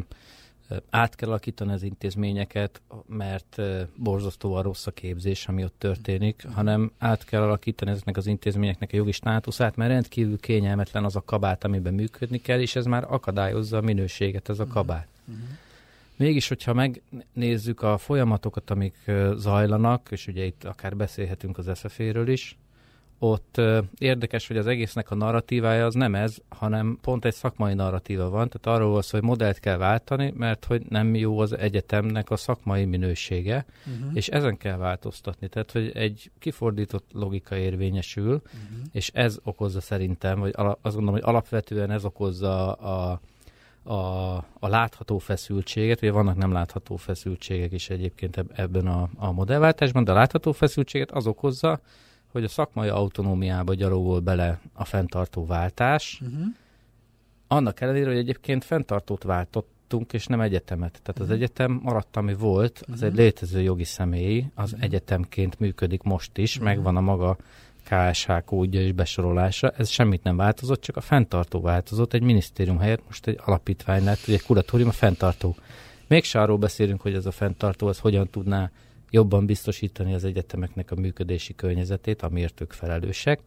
át 0.89 1.15
kell 1.15 1.29
alakítani 1.29 1.73
az 1.73 1.83
intézményeket, 1.83 2.81
mert 3.07 3.61
borzasztóan 3.95 4.63
rossz 4.63 4.87
a 4.87 4.91
képzés, 4.91 5.47
ami 5.47 5.63
ott 5.63 5.75
történik, 5.77 6.45
hanem 6.53 6.91
át 6.97 7.25
kell 7.25 7.41
alakítani 7.41 7.91
ezeknek 7.91 8.17
az 8.17 8.27
intézményeknek 8.27 8.89
a 8.93 8.95
jogi 8.95 9.11
státuszát, 9.11 9.75
mert 9.75 9.91
rendkívül 9.91 10.39
kényelmetlen 10.39 11.03
az 11.03 11.15
a 11.15 11.23
kabát, 11.25 11.63
amiben 11.63 11.93
működni 11.93 12.41
kell, 12.41 12.59
és 12.59 12.75
ez 12.75 12.85
már 12.85 13.05
akadályozza 13.09 13.77
a 13.77 13.81
minőséget, 13.81 14.49
ez 14.49 14.59
a 14.59 14.67
kabát. 14.67 15.07
Uh-huh. 15.25 15.43
Mégis, 16.17 16.47
hogyha 16.47 16.73
megnézzük 16.73 17.81
a 17.81 17.97
folyamatokat, 17.97 18.69
amik 18.69 19.11
zajlanak, 19.35 20.07
és 20.11 20.27
ugye 20.27 20.45
itt 20.45 20.63
akár 20.63 20.95
beszélhetünk 20.95 21.57
az 21.57 21.69
SZF-ről 21.73 22.27
is, 22.27 22.57
ott 23.19 23.61
érdekes, 23.97 24.47
hogy 24.47 24.57
az 24.57 24.67
egésznek 24.67 25.11
a 25.11 25.15
narratívája 25.15 25.85
az 25.85 25.93
nem 25.93 26.15
ez, 26.15 26.37
hanem 26.49 26.97
pont 27.01 27.25
egy 27.25 27.33
szakmai 27.33 27.73
narratíva 27.73 28.29
van, 28.29 28.49
tehát 28.49 28.79
arról 28.79 28.91
van 28.91 29.01
szó, 29.01 29.17
hogy 29.17 29.27
modellt 29.27 29.59
kell 29.59 29.77
váltani, 29.77 30.33
mert 30.35 30.65
hogy 30.65 30.85
nem 30.89 31.15
jó 31.15 31.39
az 31.39 31.57
egyetemnek 31.57 32.29
a 32.29 32.35
szakmai 32.35 32.85
minősége, 32.85 33.65
uh-huh. 33.85 34.11
és 34.13 34.27
ezen 34.27 34.57
kell 34.57 34.77
változtatni. 34.77 35.47
Tehát, 35.47 35.71
hogy 35.71 35.91
egy 35.93 36.31
kifordított 36.39 37.09
logika 37.13 37.55
érvényesül, 37.55 38.33
uh-huh. 38.33 38.87
és 38.91 39.11
ez 39.13 39.39
okozza 39.43 39.81
szerintem, 39.81 40.39
vagy 40.39 40.53
azt 40.55 40.95
gondolom, 40.95 41.13
hogy 41.13 41.23
alapvetően 41.23 41.91
ez 41.91 42.05
okozza 42.05 42.71
a 42.71 43.07
a, 43.11 43.19
a 44.59 44.67
látható 44.67 45.17
feszültséget, 45.17 46.01
ugye 46.01 46.11
vannak 46.11 46.35
nem 46.35 46.51
látható 46.51 46.95
feszültségek 46.95 47.71
is 47.71 47.89
egyébként 47.89 48.45
ebben 48.53 48.87
a, 48.87 49.09
a 49.15 49.31
modellváltásban, 49.31 50.03
de 50.03 50.11
a 50.11 50.15
látható 50.15 50.51
feszültséget 50.51 51.11
az 51.11 51.27
okozza, 51.27 51.79
hogy 52.31 52.43
a 52.43 52.47
szakmai 52.47 52.87
autonómiába 52.87 53.73
gyalogol 53.73 54.19
bele 54.19 54.59
a 54.73 54.85
fenntartó 54.85 55.45
váltás, 55.45 56.21
uh-huh. 56.21 56.45
annak 57.47 57.81
ellenére, 57.81 58.07
hogy 58.07 58.17
egyébként 58.17 58.63
fenntartót 58.63 59.23
váltottunk, 59.23 60.13
és 60.13 60.25
nem 60.25 60.41
egyetemet. 60.41 60.91
Tehát 60.91 61.09
uh-huh. 61.09 61.23
az 61.23 61.27
mhm. 61.27 61.37
egyetem 61.37 61.79
maradt, 61.83 62.17
ami 62.17 62.33
volt, 62.33 62.79
az 62.81 62.89
uh-huh. 62.89 63.07
egy 63.07 63.15
létező 63.15 63.61
jogi 63.61 63.83
személy, 63.83 64.45
az 64.55 64.71
uh-huh. 64.71 64.85
egyetemként 64.85 65.59
működik 65.59 66.01
most 66.01 66.37
is, 66.37 66.51
uh-huh. 66.51 66.67
megvan 66.67 66.97
a 66.97 67.01
maga 67.01 67.37
KSH 67.89 68.31
kódja 68.45 68.81
és 68.81 68.91
besorolása, 68.91 69.69
ez 69.77 69.89
semmit 69.89 70.23
nem 70.23 70.37
változott, 70.37 70.81
csak 70.81 70.97
a 70.97 71.01
fenntartó 71.01 71.61
változott, 71.61 72.13
egy 72.13 72.21
minisztérium 72.21 72.79
helyett 72.79 73.05
most 73.05 73.27
egy 73.27 73.39
alapítvány 73.45 74.03
lett, 74.03 74.27
egy 74.27 74.43
kuratórium 74.43 74.89
a 74.89 74.91
fenntartó. 74.91 75.55
Mégse 76.07 76.41
arról 76.41 76.57
beszélünk, 76.57 77.01
hogy 77.01 77.13
ez 77.13 77.25
a 77.25 77.31
fenntartó 77.31 77.87
az 77.87 77.99
hogyan 77.99 78.29
tudná 78.29 78.71
jobban 79.09 79.45
biztosítani 79.45 80.13
az 80.13 80.23
egyetemeknek 80.23 80.91
a 80.91 80.95
működési 80.95 81.55
környezetét, 81.55 82.21
amiért 82.21 82.61
ők 82.61 82.71
felelősek, 82.71 83.39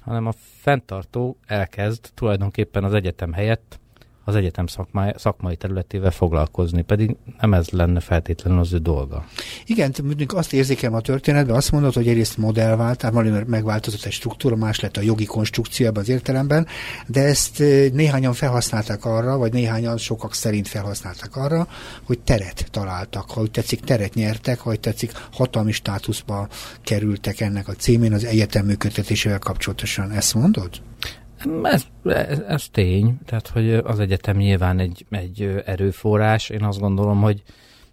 hanem 0.00 0.26
a 0.26 0.32
fenntartó 0.60 1.36
elkezd 1.46 2.10
tulajdonképpen 2.14 2.84
az 2.84 2.94
egyetem 2.94 3.32
helyett 3.32 3.80
az 4.28 4.34
egyetem 4.34 4.66
szakmai, 4.66 5.12
szakmai 5.16 5.56
területével 5.56 6.10
foglalkozni, 6.10 6.82
pedig 6.82 7.16
nem 7.40 7.54
ez 7.54 7.68
lenne 7.68 8.00
feltétlenül 8.00 8.58
az 8.60 8.72
ő 8.72 8.78
dolga. 8.78 9.24
Igen, 9.66 9.94
mondjuk 10.02 10.34
azt 10.34 10.52
érzékelem 10.52 10.94
a 10.94 11.00
történetben, 11.00 11.56
azt 11.56 11.72
mondod, 11.72 11.94
hogy 11.94 12.08
egyrészt 12.08 12.36
modellvált, 12.36 13.02
valami 13.02 13.42
megváltozott 13.46 14.04
egy 14.04 14.12
struktúra, 14.12 14.56
más 14.56 14.80
lett 14.80 14.96
a 14.96 15.00
jogi 15.00 15.24
konstrukció 15.24 15.86
ebben 15.86 16.02
az 16.02 16.08
értelemben, 16.08 16.66
de 17.06 17.20
ezt 17.22 17.58
néhányan 17.92 18.32
felhasználták 18.32 19.04
arra, 19.04 19.36
vagy 19.36 19.52
néhányan 19.52 19.96
sokak 19.96 20.34
szerint 20.34 20.68
felhasználták 20.68 21.36
arra, 21.36 21.68
hogy 22.02 22.18
teret 22.18 22.66
találtak, 22.70 23.30
ha 23.30 23.40
úgy 23.40 23.50
tetszik, 23.50 23.80
teret 23.80 24.14
nyertek, 24.14 24.58
ha 24.58 24.70
úgy 24.70 24.80
tetszik, 24.80 25.12
hatalmi 25.32 25.72
státuszba 25.72 26.48
kerültek 26.82 27.40
ennek 27.40 27.68
a 27.68 27.72
címén 27.72 28.12
az 28.12 28.24
egyetem 28.24 28.66
működtetésével 28.66 29.38
kapcsolatosan. 29.38 30.10
Ezt 30.10 30.34
mondod? 30.34 30.70
Ez, 31.62 31.86
ez, 32.04 32.38
ez 32.38 32.68
tény, 32.68 33.18
tehát 33.24 33.48
hogy 33.48 33.74
az 33.74 34.00
egyetem 34.00 34.36
nyilván 34.36 34.78
egy, 34.78 35.06
egy 35.10 35.62
erőforrás. 35.64 36.48
Én 36.48 36.64
azt 36.64 36.80
gondolom, 36.80 37.20
hogy 37.20 37.42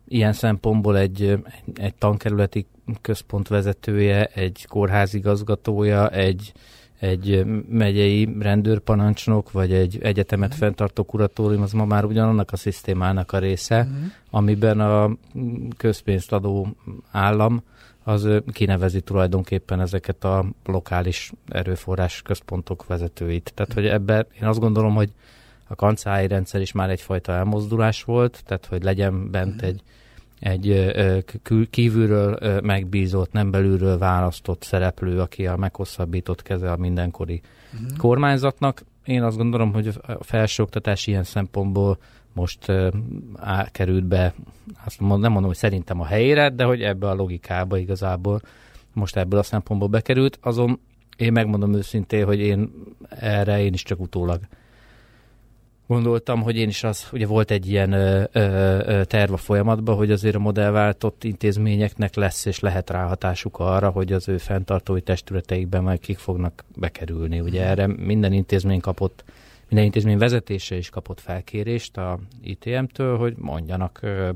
ilyen 0.08 0.34
szempontból 0.34 0.98
egy, 0.98 1.40
egy, 1.76 1.94
tankerületi 1.96 2.66
központ 3.02 3.48
vezetője, 3.48 4.26
egy 4.26 4.66
kórházigazgatója, 4.70 6.10
egy, 6.10 6.54
egy 7.00 7.46
megyei 7.70 8.36
rendőrparancsnok, 8.40 9.52
vagy 9.52 9.74
egy 9.74 9.98
egyetemet 10.02 10.48
uh-huh. 10.48 10.64
fenntartó 10.64 11.04
kuratórium, 11.04 11.62
az 11.62 11.72
ma 11.72 11.86
már 11.86 12.06
ugyanannak 12.06 12.52
a 12.52 12.58
szisztémának 12.58 13.32
a 13.32 13.40
része, 13.40 13.80
uh-huh. 13.80 14.12
amiben 14.30 14.80
a 14.80 15.18
közpénzt 15.78 16.32
adó 16.32 16.68
állam 17.12 17.64
az 18.08 18.28
kinevezi 18.52 19.02
tulajdonképpen 19.02 19.80
ezeket 19.80 20.24
a 20.24 20.46
lokális 20.66 21.32
erőforrás 21.48 22.22
központok 22.22 22.86
vezetőit. 22.86 23.52
Tehát, 23.56 23.74
hogy 23.74 23.86
ebben 23.86 24.26
én 24.42 24.48
azt 24.48 24.60
gondolom, 24.60 24.96
hogy 24.96 25.10
a 25.68 25.76
kancári 25.76 26.28
rendszer 26.28 26.62
is 26.62 26.72
már 26.72 26.90
egyfajta 26.90 27.32
elmozdulás 27.32 28.04
volt, 28.04 28.42
tehát, 28.46 28.66
hogy 28.66 28.84
legyen 28.84 29.32
bent 29.32 29.62
egy, 29.62 29.82
egy 30.40 30.92
kívülről 31.70 32.62
megbízott, 32.62 33.32
nem 33.32 33.52
belülről 33.52 33.98
választott 33.98 34.64
szereplő, 34.64 35.20
aki 35.20 35.48
a 35.48 35.56
meghosszabbított 35.56 36.42
keze 36.42 36.72
a 36.72 36.78
mindenkori 36.78 37.42
uh-huh. 37.74 37.98
kormányzatnak. 37.98 38.84
Én 39.06 39.24
azt 39.24 39.38
gondolom, 39.38 39.74
hogy 39.74 39.88
a 39.88 40.24
felsőoktatás 40.24 41.08
ilyen 41.08 41.24
szempontból 41.24 41.98
most 42.36 42.68
uh, 42.68 42.88
került 43.72 44.06
be, 44.06 44.34
azt 44.86 45.00
mond, 45.00 45.22
nem 45.22 45.32
mondom, 45.32 45.50
hogy 45.50 45.60
szerintem 45.60 46.00
a 46.02 46.06
helyére, 46.06 46.50
de 46.50 46.64
hogy 46.64 46.82
ebbe 46.82 47.10
a 47.10 47.14
logikába 47.14 47.78
igazából 47.78 48.42
most 48.94 49.16
ebből 49.16 49.40
a 49.40 49.44
szempontból 49.44 49.88
bekerült. 49.88 50.40
Azon 50.42 50.80
én 51.18 51.32
megmondom 51.32 51.74
őszintén, 51.74 52.26
hogy 52.26 52.40
én 52.40 52.72
erre 53.10 53.62
én 53.62 53.74
is 53.74 53.84
csak 53.84 54.00
utólag 54.00 54.40
gondoltam, 55.88 56.42
hogy 56.42 56.58
én 56.58 56.68
is 56.68 56.84
az, 56.84 57.08
ugye 57.12 57.26
volt 57.26 57.52
egy 57.52 57.70
ilyen 57.70 57.92
ö, 57.92 58.24
ö, 58.32 59.04
terv 59.04 59.34
a 59.34 59.38
folyamatban, 59.38 59.96
hogy 59.96 60.12
azért 60.12 60.36
a 60.36 60.40
modellváltott 60.40 61.24
intézményeknek 61.24 62.16
lesz 62.16 62.46
és 62.46 62.60
lehet 62.60 62.90
ráhatásuk 62.90 63.60
arra, 63.60 63.90
hogy 63.90 64.14
az 64.14 64.30
ő 64.30 64.38
fenntartói 64.38 65.02
testületeikben 65.02 65.84
majd 65.84 66.00
kik 66.00 66.18
fognak 66.18 66.64
bekerülni. 66.76 67.40
Ugye 67.40 67.66
erre 67.66 67.88
minden 67.88 68.34
intézmény 68.34 68.80
kapott 68.80 69.24
minden 69.68 69.86
intézmény 69.86 70.18
vezetése 70.18 70.76
is 70.76 70.90
kapott 70.90 71.20
felkérést 71.20 71.98
a 71.98 72.20
ITM-től, 72.42 73.18
hogy 73.18 73.36
mondjanak 73.38 74.00
ö, 74.02 74.30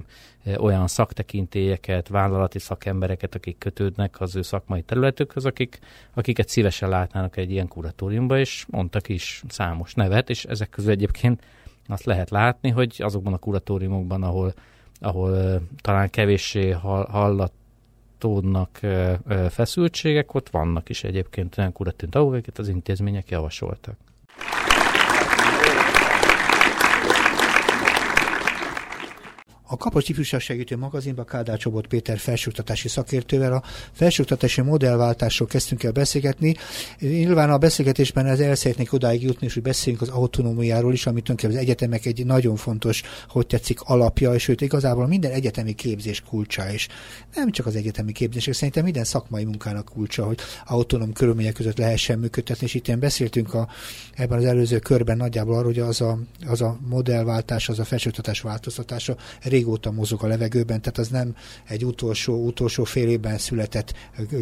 ö, 0.45 0.55
olyan 0.55 0.87
szaktekintélyeket, 0.87 2.07
vállalati 2.07 2.59
szakembereket, 2.59 3.35
akik 3.35 3.57
kötődnek 3.57 4.21
az 4.21 4.35
ő 4.35 4.41
szakmai 4.41 4.81
területükhöz, 4.81 5.45
akik, 5.45 5.79
akiket 6.13 6.49
szívesen 6.49 6.89
látnának 6.89 7.37
egy 7.37 7.51
ilyen 7.51 7.67
kuratóriumba, 7.67 8.39
és 8.39 8.65
mondtak 8.69 9.09
is 9.09 9.43
számos 9.47 9.93
nevet, 9.93 10.29
és 10.29 10.45
ezek 10.45 10.69
közül 10.69 10.91
egyébként 10.91 11.43
azt 11.87 12.05
lehet 12.05 12.29
látni, 12.29 12.69
hogy 12.69 12.95
azokban 12.97 13.33
a 13.33 13.37
kuratóriumokban, 13.37 14.23
ahol, 14.23 14.53
ahol 14.99 15.31
ö, 15.31 15.55
talán 15.81 16.09
kevéssé 16.09 16.69
hallat 16.69 17.51
tódnak 18.17 18.79
feszültségek, 19.49 20.33
ott 20.33 20.49
vannak 20.49 20.89
is 20.89 21.03
egyébként 21.03 21.57
olyan 21.57 21.71
kuratint, 21.71 22.15
ahol 22.15 22.41
az 22.55 22.67
intézmények 22.67 23.29
javasoltak. 23.29 23.97
A 29.71 29.77
Kapocs 29.77 30.09
Ifjúság 30.09 30.39
Segítő 30.39 30.77
magazinban 30.77 31.25
Kádár 31.25 31.57
Csobot 31.57 31.87
Péter 31.87 32.17
felsőoktatási 32.17 32.87
szakértővel 32.87 33.53
a 33.53 33.63
felsőoktatási 33.91 34.61
modellváltásról 34.61 35.47
kezdtünk 35.47 35.83
el 35.83 35.91
beszélgetni. 35.91 36.55
Nyilván 36.99 37.49
a 37.49 37.57
beszélgetésben 37.57 38.25
ez 38.25 38.39
el 38.39 38.55
szeretnék 38.55 38.93
odáig 38.93 39.23
jutni, 39.23 39.47
és 39.47 39.53
hogy 39.53 39.61
beszéljünk 39.61 40.03
az 40.03 40.09
autonómiáról 40.09 40.93
is, 40.93 41.05
amit 41.05 41.29
az 41.29 41.55
egyetemek 41.55 42.05
egy 42.05 42.25
nagyon 42.25 42.55
fontos, 42.55 43.01
hogy 43.27 43.47
tetszik, 43.47 43.81
alapja, 43.81 44.33
és 44.33 44.47
őt 44.47 44.61
igazából 44.61 45.07
minden 45.07 45.31
egyetemi 45.31 45.73
képzés 45.73 46.21
kulcsa 46.21 46.71
is. 46.71 46.87
Nem 47.35 47.51
csak 47.51 47.65
az 47.65 47.75
egyetemi 47.75 48.11
képzés, 48.11 48.55
szerintem 48.55 48.83
minden 48.83 49.03
szakmai 49.03 49.43
munkának 49.43 49.85
kulcsa, 49.85 50.25
hogy 50.25 50.39
autonóm 50.65 51.13
körülmények 51.13 51.53
között 51.53 51.77
lehessen 51.77 52.19
működtetni, 52.19 52.65
és 52.65 52.73
itt 52.73 52.97
beszéltünk 52.97 53.53
a, 53.53 53.67
ebben 54.15 54.37
az 54.37 54.45
előző 54.45 54.79
körben 54.79 55.17
nagyjából 55.17 55.53
arról, 55.53 55.65
hogy 55.65 55.79
az 55.79 56.01
a, 56.01 56.19
az 56.47 56.61
a 56.61 56.77
modellváltás, 56.87 57.69
az 57.69 57.79
a 57.79 57.83
felsőoktatás 57.83 58.41
változtatása 58.41 59.15
régóta 59.59 59.91
mozog 59.91 60.23
a 60.23 60.27
levegőben, 60.27 60.81
tehát 60.81 60.97
az 60.97 61.07
nem 61.07 61.35
egy 61.67 61.85
utolsó, 61.85 62.45
utolsó 62.45 62.83
fél 62.83 63.09
évben 63.09 63.37
született 63.37 63.93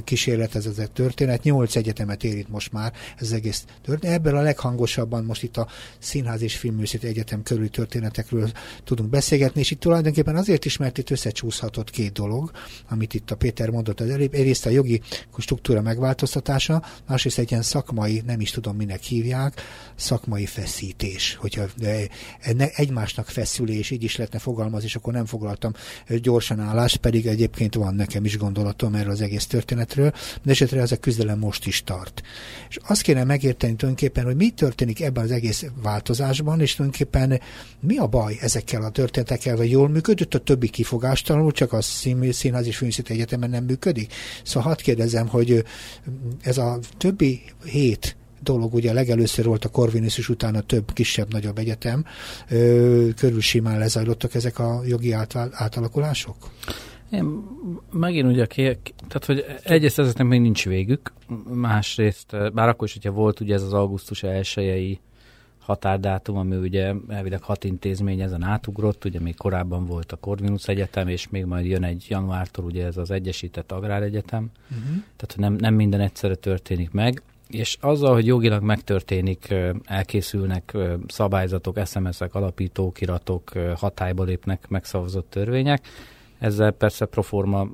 kísérlet, 0.03 0.55
ez 0.55 0.65
az 0.65 0.79
a 0.79 0.87
történet. 0.87 1.43
Nyolc 1.43 1.75
egyetemet 1.75 2.23
érít 2.23 2.49
most 2.49 2.71
már 2.71 2.93
ez 3.17 3.31
egész 3.31 3.65
történet. 3.81 4.15
Ebből 4.15 4.35
a 4.35 4.41
leghangosabban 4.41 5.25
most 5.25 5.43
itt 5.43 5.57
a 5.57 5.67
Színház 5.99 6.41
és 6.41 6.57
Filmművészeti 6.57 7.07
Egyetem 7.07 7.43
körüli 7.43 7.69
történetekről 7.69 8.51
tudunk 8.83 9.09
beszélgetni, 9.09 9.59
és 9.59 9.71
itt 9.71 9.79
tulajdonképpen 9.79 10.35
azért 10.35 10.65
is, 10.65 10.77
mert 10.77 10.97
itt 10.97 11.09
összecsúszhatott 11.09 11.89
két 11.89 12.11
dolog, 12.11 12.51
amit 12.89 13.13
itt 13.13 13.31
a 13.31 13.35
Péter 13.35 13.69
mondott 13.69 13.99
az 13.99 14.09
előbb. 14.09 14.33
Egyrészt 14.33 14.65
a 14.65 14.69
jogi 14.69 15.01
struktúra 15.37 15.81
megváltoztatása, 15.81 16.83
másrészt 17.07 17.37
egy 17.37 17.51
ilyen 17.51 17.63
szakmai, 17.63 18.21
nem 18.25 18.39
is 18.39 18.51
tudom 18.51 18.75
minek 18.75 19.01
hívják, 19.01 19.61
szakmai 19.95 20.45
feszítés, 20.45 21.35
hogyha 21.35 21.65
egymásnak 22.75 23.27
feszülés, 23.27 23.91
így 23.91 24.03
is 24.03 24.15
lehetne 24.15 24.39
fogalmazni, 24.39 24.87
és 24.87 24.95
akkor 24.95 25.06
akkor 25.07 25.19
nem 25.19 25.25
foglaltam 25.25 25.73
gyorsan 26.21 26.59
állást, 26.59 26.97
pedig 26.97 27.25
egyébként 27.25 27.75
van 27.75 27.95
nekem 27.95 28.25
is 28.25 28.37
gondolatom 28.37 28.95
erről 28.95 29.11
az 29.11 29.21
egész 29.21 29.45
történetről, 29.45 30.11
de 30.43 30.51
esetre 30.51 30.81
ez 30.81 30.91
a 30.91 30.97
küzdelem 30.97 31.39
most 31.39 31.65
is 31.65 31.83
tart. 31.83 32.21
És 32.69 32.77
azt 32.87 33.01
kéne 33.01 33.23
megérteni 33.23 33.75
tulajdonképpen, 33.75 34.23
hogy 34.23 34.35
mi 34.35 34.49
történik 34.49 35.01
ebben 35.01 35.23
az 35.23 35.31
egész 35.31 35.65
változásban, 35.81 36.61
és 36.61 36.75
tulajdonképpen 36.75 37.41
mi 37.79 37.97
a 37.97 38.07
baj 38.07 38.37
ezekkel 38.41 38.83
a 38.83 38.89
történetekkel, 38.89 39.55
vagy 39.55 39.71
jól 39.71 39.89
működött, 39.89 40.33
a 40.33 40.39
többi 40.39 40.69
kifogástalanul, 40.69 41.51
csak 41.51 41.73
a 41.73 41.81
Színház 41.81 42.67
és 42.67 42.77
Főnyisztő 42.77 43.13
Egyetemen 43.13 43.49
nem 43.49 43.63
működik. 43.63 44.13
Szóval 44.43 44.69
hadd 44.69 44.81
kérdezem, 44.81 45.27
hogy 45.27 45.63
ez 46.41 46.57
a 46.57 46.79
többi 46.97 47.41
hét 47.65 48.15
dolog, 48.47 48.73
ugye 48.73 48.93
legelőször 48.93 49.45
volt 49.45 49.65
a 49.65 49.69
Corvinus, 49.69 50.29
utána 50.29 50.61
több 50.61 50.93
kisebb-nagyobb 50.93 51.57
egyetem, 51.57 52.05
körül 53.15 53.41
simán 53.41 53.77
lezajlottak 53.77 54.33
ezek 54.33 54.59
a 54.59 54.81
jogi 54.85 55.11
átalakulások? 55.51 56.35
Én 57.11 57.43
megint 57.91 58.27
ugye, 58.27 58.45
tehát 59.07 59.25
hogy 59.25 59.45
egyrészt 59.63 59.99
ezeknek 59.99 60.27
még 60.27 60.41
nincs 60.41 60.65
végük, 60.65 61.13
másrészt, 61.53 62.53
bár 62.53 62.69
akkor 62.69 62.87
is, 62.87 62.93
hogyha 62.93 63.11
volt 63.11 63.39
ugye 63.39 63.53
ez 63.53 63.63
az 63.63 63.73
augusztus 63.73 64.23
elsőjei 64.23 64.99
határdátum, 65.59 66.37
ami 66.37 66.55
ugye 66.55 66.93
elvileg 67.07 67.41
hat 67.41 67.63
intézmény 67.63 68.21
ezen 68.21 68.43
átugrott, 68.43 69.05
ugye 69.05 69.19
még 69.19 69.35
korábban 69.35 69.85
volt 69.85 70.11
a 70.11 70.15
Corvinus 70.15 70.67
Egyetem, 70.67 71.07
és 71.07 71.29
még 71.29 71.45
majd 71.45 71.65
jön 71.65 71.83
egy 71.83 72.05
januártól 72.09 72.65
ugye 72.65 72.85
ez 72.85 72.97
az 72.97 73.11
Egyesített 73.11 73.71
Agráregyetem, 73.71 74.51
uh-huh. 74.71 75.03
tehát 75.15 75.35
nem, 75.37 75.53
nem 75.53 75.73
minden 75.73 75.99
egyszerre 75.99 76.35
történik 76.35 76.91
meg 76.91 77.21
és 77.49 77.77
azzal, 77.81 78.13
hogy 78.13 78.25
jogilag 78.25 78.63
megtörténik, 78.63 79.53
elkészülnek 79.83 80.77
szabályzatok, 81.07 81.79
SMS-ek, 81.85 82.35
alapítókiratok, 82.35 83.51
hatályba 83.75 84.23
lépnek 84.23 84.67
megszavazott 84.67 85.29
törvények, 85.29 85.87
ezzel 86.39 86.71
persze 86.71 87.05
proforma 87.05 87.67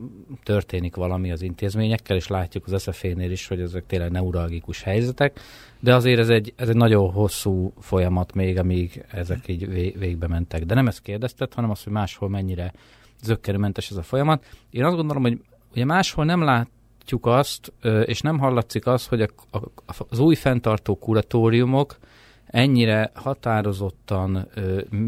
történik 0.43 0.95
valami 0.95 1.31
az 1.31 1.41
intézményekkel, 1.41 2.15
és 2.15 2.27
látjuk 2.27 2.67
az 2.67 2.81
SZF-nél 2.81 3.31
is, 3.31 3.47
hogy 3.47 3.61
ezek 3.61 3.85
tényleg 3.85 4.11
neuralgikus 4.11 4.83
helyzetek, 4.83 5.39
de 5.79 5.95
azért 5.95 6.19
ez 6.19 6.29
egy, 6.29 6.53
ez 6.55 6.69
egy 6.69 6.75
nagyon 6.75 7.11
hosszú 7.11 7.73
folyamat 7.79 8.33
még, 8.33 8.59
amíg 8.59 9.05
ezek 9.11 9.47
így 9.47 9.69
végbe 9.97 10.27
mentek. 10.27 10.65
De 10.65 10.73
nem 10.73 10.87
ezt 10.87 11.01
kérdezted, 11.01 11.53
hanem 11.53 11.69
az, 11.69 11.83
hogy 11.83 11.93
máshol 11.93 12.29
mennyire 12.29 12.73
zöggenőmentes 13.21 13.89
ez 13.89 13.97
a 13.97 14.03
folyamat. 14.03 14.45
Én 14.69 14.83
azt 14.83 14.95
gondolom, 14.95 15.21
hogy 15.23 15.41
ugye 15.71 15.85
máshol 15.85 16.25
nem 16.25 16.41
lát, 16.41 16.69
látjuk 17.03 17.25
azt, 17.25 17.73
és 18.05 18.21
nem 18.21 18.39
hallatszik 18.39 18.87
az, 18.87 19.07
hogy 19.07 19.21
a, 19.21 19.27
a, 19.51 20.05
az 20.09 20.19
új 20.19 20.35
fenntartó 20.35 20.95
kuratóriumok 20.95 21.97
ennyire 22.45 23.11
határozottan, 23.13 24.47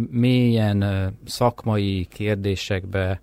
mélyen 0.09 1.11
szakmai 1.25 2.07
kérdésekbe 2.09 3.21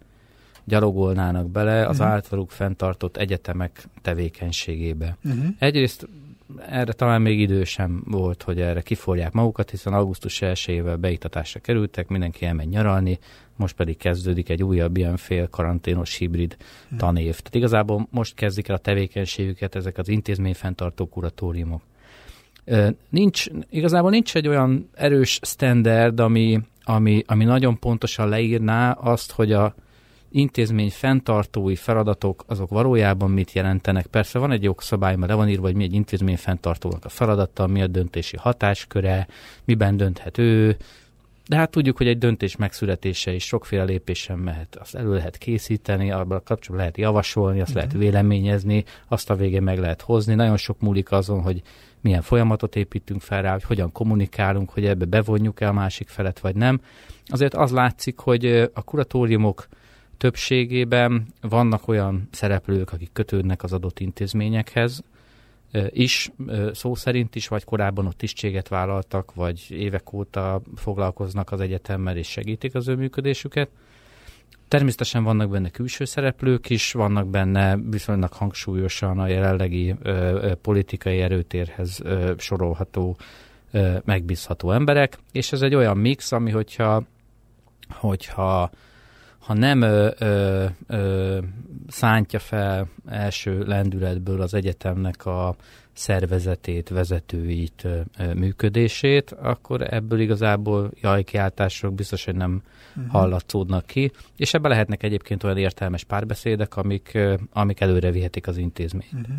gyalogolnának 0.64 1.50
bele 1.50 1.86
az 1.86 1.98
uh-huh. 1.98 2.12
általuk 2.12 2.50
fenntartott 2.50 3.16
egyetemek 3.16 3.88
tevékenységébe. 4.02 5.16
Uh-huh. 5.24 5.44
Egyrészt 5.58 6.08
erre 6.68 6.92
talán 6.92 7.22
még 7.22 7.40
idő 7.40 7.64
sem 7.64 8.02
volt, 8.06 8.42
hogy 8.42 8.60
erre 8.60 8.80
kiforják 8.80 9.32
magukat, 9.32 9.70
hiszen 9.70 9.92
augusztus 9.92 10.38
1-ével 10.42 10.96
beiktatásra 11.00 11.60
kerültek, 11.60 12.08
mindenki 12.08 12.44
elmegy 12.44 12.68
nyaralni, 12.68 13.18
most 13.56 13.76
pedig 13.76 13.96
kezdődik 13.96 14.48
egy 14.48 14.62
újabb 14.62 14.96
ilyen 14.96 15.16
fél 15.16 15.48
karanténos 15.48 16.16
hibrid 16.16 16.56
hmm. 16.88 16.98
tanév. 16.98 17.36
Tehát 17.36 17.54
igazából 17.54 18.06
most 18.10 18.34
kezdik 18.34 18.68
el 18.68 18.74
a 18.74 18.78
tevékenységüket 18.78 19.74
ezek 19.74 19.98
az 19.98 20.08
intézményfenntartó 20.08 21.06
kuratóriumok. 21.06 21.82
Nincs, 23.08 23.46
igazából 23.70 24.10
nincs 24.10 24.36
egy 24.36 24.48
olyan 24.48 24.88
erős 24.94 25.38
standard, 25.42 26.20
ami, 26.20 26.60
ami, 26.84 27.22
ami 27.26 27.44
nagyon 27.44 27.78
pontosan 27.78 28.28
leírná 28.28 28.90
azt, 28.90 29.32
hogy 29.32 29.52
a 29.52 29.74
intézmény 30.32 30.90
fenntartói 30.90 31.76
feladatok 31.76 32.44
azok 32.46 32.70
valójában 32.70 33.30
mit 33.30 33.52
jelentenek. 33.52 34.06
Persze 34.06 34.38
van 34.38 34.50
egy 34.50 34.62
jogszabály, 34.62 35.16
mert 35.16 35.30
le 35.30 35.36
van 35.36 35.48
írva, 35.48 35.66
hogy 35.66 35.74
mi 35.74 35.84
egy 35.84 35.94
intézmény 35.94 36.36
fenntartónak 36.36 37.04
a 37.04 37.08
feladata, 37.08 37.66
mi 37.66 37.82
a 37.82 37.86
döntési 37.86 38.36
hatásköre, 38.36 39.26
miben 39.64 39.96
dönthet 39.96 40.38
ő, 40.38 40.76
de 41.48 41.56
hát 41.56 41.70
tudjuk, 41.70 41.96
hogy 41.96 42.06
egy 42.06 42.18
döntés 42.18 42.56
megszületése 42.56 43.32
is 43.32 43.44
sokféle 43.44 43.84
lépésen 43.84 44.38
mehet. 44.38 44.76
Azt 44.76 44.94
elő 44.94 45.14
lehet 45.14 45.38
készíteni, 45.38 46.10
abban 46.10 46.36
a 46.36 46.42
kapcsolatban 46.42 46.76
lehet 46.76 46.96
javasolni, 46.96 47.60
azt 47.60 47.74
uh-huh. 47.74 47.84
lehet 47.84 48.04
véleményezni, 48.04 48.84
azt 49.08 49.30
a 49.30 49.34
végén 49.34 49.62
meg 49.62 49.78
lehet 49.78 50.00
hozni. 50.00 50.34
Nagyon 50.34 50.56
sok 50.56 50.80
múlik 50.80 51.12
azon, 51.12 51.42
hogy 51.42 51.62
milyen 52.00 52.22
folyamatot 52.22 52.76
építünk 52.76 53.20
fel 53.20 53.42
rá, 53.42 53.52
hogy 53.52 53.62
hogyan 53.62 53.92
kommunikálunk, 53.92 54.70
hogy 54.70 54.86
ebbe 54.86 55.04
bevonjuk-e 55.04 55.68
a 55.68 55.72
másik 55.72 56.08
felet, 56.08 56.38
vagy 56.38 56.54
nem. 56.54 56.80
Azért 57.26 57.54
az 57.54 57.70
látszik, 57.70 58.18
hogy 58.18 58.46
a 58.72 58.82
kuratóriumok 58.82 59.68
többségében 60.22 61.26
vannak 61.40 61.88
olyan 61.88 62.28
szereplők, 62.30 62.92
akik 62.92 63.10
kötődnek 63.12 63.62
az 63.62 63.72
adott 63.72 64.00
intézményekhez, 64.00 65.02
is, 65.88 66.32
szó 66.72 66.94
szerint 66.94 67.34
is, 67.34 67.48
vagy 67.48 67.64
korábban 67.64 68.06
ott 68.06 68.16
tisztséget 68.16 68.68
vállaltak, 68.68 69.34
vagy 69.34 69.66
évek 69.68 70.12
óta 70.12 70.62
foglalkoznak 70.76 71.52
az 71.52 71.60
egyetemmel 71.60 72.16
és 72.16 72.28
segítik 72.28 72.74
az 72.74 72.88
ő 72.88 72.94
működésüket. 72.94 73.68
Természetesen 74.68 75.24
vannak 75.24 75.50
benne 75.50 75.70
külső 75.70 76.04
szereplők 76.04 76.70
is, 76.70 76.92
vannak 76.92 77.28
benne 77.28 77.76
viszonylag 77.76 78.32
hangsúlyosan 78.32 79.18
a 79.18 79.26
jelenlegi 79.26 79.94
ö, 80.02 80.52
politikai 80.60 81.20
erőtérhez 81.20 82.00
ö, 82.02 82.32
sorolható, 82.38 83.16
ö, 83.70 83.96
megbízható 84.04 84.70
emberek, 84.70 85.18
és 85.32 85.52
ez 85.52 85.62
egy 85.62 85.74
olyan 85.74 85.96
mix, 85.96 86.32
ami 86.32 86.50
hogyha, 86.50 87.02
hogyha 87.88 88.70
ha 89.42 89.54
nem 89.54 89.82
ö, 89.82 90.10
ö, 90.18 90.64
ö, 90.86 91.38
szántja 91.88 92.38
fel 92.38 92.88
első 93.06 93.62
lendületből 93.62 94.40
az 94.40 94.54
egyetemnek 94.54 95.26
a 95.26 95.56
szervezetét, 95.92 96.88
vezetőit, 96.88 97.84
ö, 97.84 98.00
ö, 98.18 98.34
működését, 98.34 99.30
akkor 99.30 99.94
ebből 99.94 100.20
igazából 100.20 100.90
jajkiáltások 101.00 101.94
biztos, 101.94 102.24
hogy 102.24 102.34
nem 102.34 102.62
uh-huh. 102.96 103.12
hallatszódnak 103.12 103.86
ki, 103.86 104.12
és 104.36 104.54
ebben 104.54 104.70
lehetnek 104.70 105.02
egyébként 105.02 105.44
olyan 105.44 105.58
értelmes 105.58 106.04
párbeszédek, 106.04 106.76
amik, 106.76 107.10
ö, 107.14 107.34
amik 107.52 107.80
előre 107.80 108.10
vihetik 108.10 108.46
az 108.46 108.56
intézményt. 108.56 109.12
Uh-huh. 109.12 109.36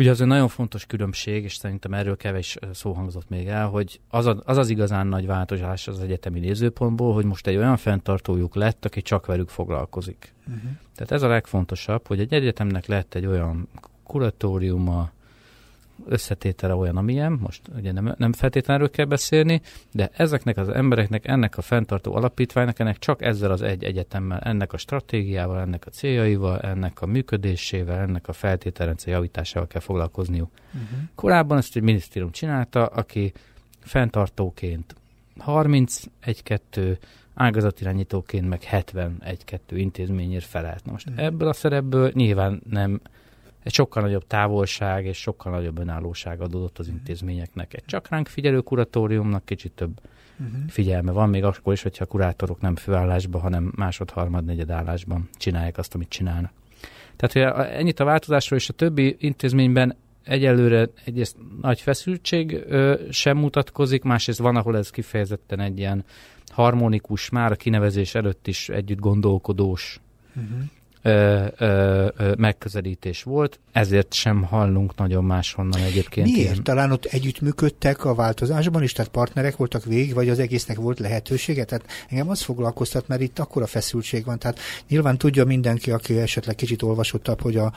Ugye 0.00 0.10
az 0.10 0.20
egy 0.20 0.26
nagyon 0.26 0.48
fontos 0.48 0.86
különbség, 0.86 1.44
és 1.44 1.54
szerintem 1.54 1.94
erről 1.94 2.16
kevés 2.16 2.56
szó 2.72 2.92
hangzott 2.92 3.28
még 3.28 3.46
el, 3.46 3.68
hogy 3.68 4.00
az, 4.08 4.26
a, 4.26 4.42
az 4.44 4.56
az 4.56 4.68
igazán 4.68 5.06
nagy 5.06 5.26
változás 5.26 5.88
az 5.88 6.00
egyetemi 6.00 6.38
nézőpontból, 6.38 7.14
hogy 7.14 7.24
most 7.24 7.46
egy 7.46 7.56
olyan 7.56 7.76
fenntartójuk 7.76 8.54
lett, 8.54 8.84
aki 8.84 9.02
csak 9.02 9.26
velük 9.26 9.48
foglalkozik. 9.48 10.34
Uh-huh. 10.46 10.70
Tehát 10.94 11.12
ez 11.12 11.22
a 11.22 11.28
legfontosabb, 11.28 12.06
hogy 12.06 12.20
egy 12.20 12.32
egyetemnek 12.32 12.86
lett 12.86 13.14
egy 13.14 13.26
olyan 13.26 13.68
kuratóriuma, 14.02 15.10
összetétele 16.06 16.74
olyan, 16.74 16.96
amilyen, 16.96 17.32
most 17.32 17.62
ugye 17.76 17.92
nem, 17.92 18.14
nem 18.18 18.32
feltétlenül 18.32 18.90
kell 18.90 19.04
beszélni, 19.04 19.60
de 19.92 20.10
ezeknek 20.12 20.56
az 20.56 20.68
embereknek, 20.68 21.28
ennek 21.28 21.58
a 21.58 21.62
fenntartó 21.62 22.14
alapítványnak, 22.14 22.78
ennek 22.78 22.98
csak 22.98 23.22
ezzel 23.22 23.50
az 23.50 23.62
egy 23.62 23.84
egyetemmel, 23.84 24.38
ennek 24.38 24.72
a 24.72 24.76
stratégiával, 24.76 25.60
ennek 25.60 25.86
a 25.86 25.90
céljaival, 25.90 26.60
ennek 26.60 27.02
a 27.02 27.06
működésével, 27.06 27.98
ennek 27.98 28.28
a 28.28 28.32
feltételrendszer 28.32 29.12
javításával 29.12 29.68
kell 29.68 29.80
foglalkozniuk. 29.80 30.50
Uh-huh. 30.66 30.98
Korábban 31.14 31.58
ezt 31.58 31.76
egy 31.76 31.82
minisztérium 31.82 32.30
csinálta, 32.30 32.86
aki 32.86 33.32
fenntartóként 33.80 34.94
31-2 35.46 36.96
ágazatirányítóként 37.34 38.48
meg 38.48 38.60
71-2 38.70 39.58
intézményért 39.70 40.44
felelt. 40.44 40.86
Most 40.86 41.08
uh-huh. 41.08 41.24
ebből 41.24 41.48
a 41.48 41.52
szerepből 41.52 42.10
nyilván 42.14 42.62
nem 42.70 43.00
egy 43.62 43.72
sokkal 43.72 44.02
nagyobb 44.02 44.26
távolság 44.26 45.06
és 45.06 45.18
sokkal 45.18 45.52
nagyobb 45.52 45.78
önállóság 45.78 46.40
adódott 46.40 46.78
az 46.78 46.88
intézményeknek. 46.88 47.74
Egy 47.74 47.84
csak 47.86 48.08
ránk 48.08 48.28
figyelő 48.28 48.60
kuratóriumnak 48.60 49.44
kicsit 49.44 49.72
több 49.72 50.00
uh-huh. 50.38 50.68
figyelme 50.68 51.12
van, 51.12 51.28
még 51.28 51.44
akkor 51.44 51.72
is, 51.72 51.82
hogyha 51.82 52.04
a 52.04 52.08
kurátorok 52.08 52.60
nem 52.60 52.76
főállásban, 52.76 53.40
hanem 53.40 53.72
másod, 53.76 54.10
harmad, 54.10 54.44
negyed 54.44 54.70
állásban 54.70 55.28
csinálják 55.36 55.78
azt, 55.78 55.94
amit 55.94 56.08
csinálnak. 56.08 56.52
Tehát 57.16 57.56
hogy 57.56 57.66
ennyit 57.76 58.00
a 58.00 58.04
változásról, 58.04 58.58
és 58.58 58.68
a 58.68 58.72
többi 58.72 59.16
intézményben 59.18 59.96
egyelőre 60.24 60.88
egyrészt 61.04 61.36
nagy 61.60 61.80
feszültség 61.80 62.64
ö, 62.66 63.00
sem 63.10 63.36
mutatkozik, 63.36 64.02
másrészt 64.02 64.38
van, 64.38 64.56
ahol 64.56 64.76
ez 64.76 64.90
kifejezetten 64.90 65.60
egy 65.60 65.78
ilyen 65.78 66.04
harmonikus, 66.46 67.28
már 67.28 67.52
a 67.52 67.56
kinevezés 67.56 68.14
előtt 68.14 68.46
is 68.46 68.68
együtt 68.68 68.98
gondolkodós 68.98 70.00
uh-huh 70.36 70.60
ö, 71.02 71.44
ö, 71.58 72.08
ö, 72.16 72.32
megközelítés 72.36 73.22
volt, 73.22 73.58
ezért 73.72 74.12
sem 74.12 74.42
hallunk 74.42 74.96
nagyon 74.96 75.24
máshonnan 75.24 75.80
egyébként. 75.80 76.26
Miért? 76.26 76.50
Ilyen. 76.50 76.62
Talán 76.62 76.92
ott 76.92 77.04
együttműködtek 77.04 78.04
a 78.04 78.14
változásban 78.14 78.82
is, 78.82 78.92
tehát 78.92 79.10
partnerek 79.10 79.56
voltak 79.56 79.84
végig, 79.84 80.14
vagy 80.14 80.28
az 80.28 80.38
egésznek 80.38 80.76
volt 80.76 80.98
lehetősége? 80.98 81.64
Tehát 81.64 81.84
engem 82.08 82.28
az 82.28 82.40
foglalkoztat, 82.40 83.08
mert 83.08 83.20
itt 83.20 83.38
akkora 83.38 83.66
feszültség 83.66 84.24
van. 84.24 84.38
Tehát 84.38 84.58
nyilván 84.88 85.18
tudja 85.18 85.44
mindenki, 85.44 85.90
aki 85.90 86.18
esetleg 86.18 86.54
kicsit 86.54 86.82
olvasottabb, 86.82 87.40
hogy 87.40 87.56
a 87.56 87.72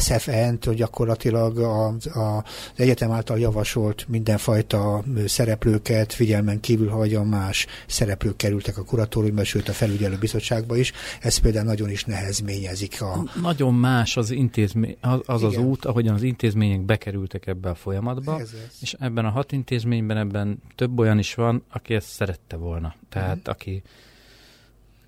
SFN-t, 0.00 0.64
hogy 0.64 0.76
gyakorlatilag 0.76 1.58
a, 1.58 1.86
a, 1.86 2.36
az 2.36 2.42
egyetem 2.76 3.10
által 3.10 3.38
javasolt 3.38 4.06
mindenfajta 4.08 5.04
szereplőket 5.26 6.12
figyelmen 6.12 6.60
kívül 6.60 6.88
hagyja 6.88 7.22
más 7.22 7.66
szereplők 7.86 8.36
kerültek 8.36 8.78
a 8.78 8.84
kuratóriumba, 8.84 9.44
sőt 9.44 9.68
a 9.68 9.72
felügyelő 9.72 10.16
bizottságba 10.16 10.76
is. 10.76 10.92
Ez 11.20 11.36
például 11.36 11.64
nagyon 11.64 11.90
is 11.90 12.04
nehez 12.04 12.39
nehezményezik 12.40 13.02
a... 13.02 13.24
Nagyon 13.40 13.74
más 13.74 14.16
az 14.16 14.30
intézmény, 14.30 14.96
az 15.00 15.20
az, 15.24 15.42
az 15.42 15.56
út, 15.56 15.84
ahogyan 15.84 16.14
az 16.14 16.22
intézmények 16.22 16.80
bekerültek 16.80 17.46
ebbe 17.46 17.70
a 17.70 17.74
folyamatba, 17.74 18.40
ez 18.40 18.52
ez. 18.66 18.76
és 18.80 18.92
ebben 18.98 19.24
a 19.24 19.30
hat 19.30 19.52
intézményben 19.52 20.16
ebben 20.16 20.62
több 20.74 20.98
olyan 20.98 21.18
is 21.18 21.34
van, 21.34 21.64
aki 21.70 21.94
ezt 21.94 22.08
szerette 22.08 22.56
volna. 22.56 22.94
Tehát 23.08 23.36
uh-huh. 23.36 23.54
aki 23.54 23.82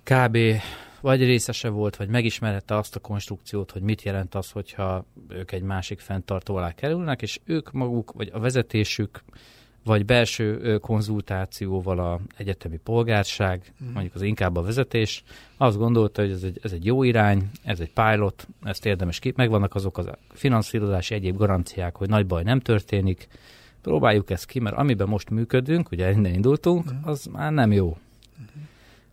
kb. 0.03 0.37
vagy 1.01 1.19
részese 1.19 1.69
volt, 1.69 1.95
vagy 1.95 2.07
megismerette 2.07 2.77
azt 2.77 2.95
a 2.95 2.99
konstrukciót, 2.99 3.71
hogy 3.71 3.81
mit 3.81 4.01
jelent 4.01 4.35
az, 4.35 4.51
hogyha 4.51 5.05
ők 5.27 5.51
egy 5.51 5.63
másik 5.63 5.99
fenntartó 5.99 6.55
alá 6.55 6.71
kerülnek, 6.71 7.21
és 7.21 7.39
ők 7.45 7.71
maguk, 7.71 8.11
vagy 8.11 8.29
a 8.33 8.39
vezetésük 8.39 9.23
vagy 9.83 10.05
belső 10.05 10.77
konzultációval 10.77 11.99
a 11.99 12.19
egyetemi 12.37 12.77
polgárság, 12.77 13.73
mm. 13.83 13.91
mondjuk 13.91 14.15
az 14.15 14.21
inkább 14.21 14.57
a 14.57 14.61
vezetés, 14.61 15.23
azt 15.57 15.77
gondolta, 15.77 16.21
hogy 16.21 16.31
ez 16.31 16.43
egy, 16.43 16.59
ez 16.63 16.71
egy 16.71 16.85
jó 16.85 17.03
irány, 17.03 17.49
ez 17.63 17.79
egy 17.79 17.91
pilot, 17.93 18.47
ezt 18.63 18.85
érdemes 18.85 19.19
ki, 19.19 19.33
megvannak 19.35 19.75
azok 19.75 19.97
a 19.97 20.17
finanszírozási 20.29 21.13
egyéb 21.13 21.37
garanciák, 21.37 21.95
hogy 21.95 22.09
nagy 22.09 22.25
baj 22.25 22.43
nem 22.43 22.59
történik, 22.59 23.27
próbáljuk 23.81 24.29
ezt 24.29 24.45
ki, 24.45 24.59
mert 24.59 24.75
amiben 24.75 25.07
most 25.07 25.29
működünk, 25.29 25.91
ugye 25.91 26.11
innen 26.11 26.33
indultunk, 26.33 26.93
mm. 26.93 26.97
az 27.01 27.25
már 27.25 27.51
nem 27.51 27.71
jó. 27.71 27.97
Mm. 28.41 28.61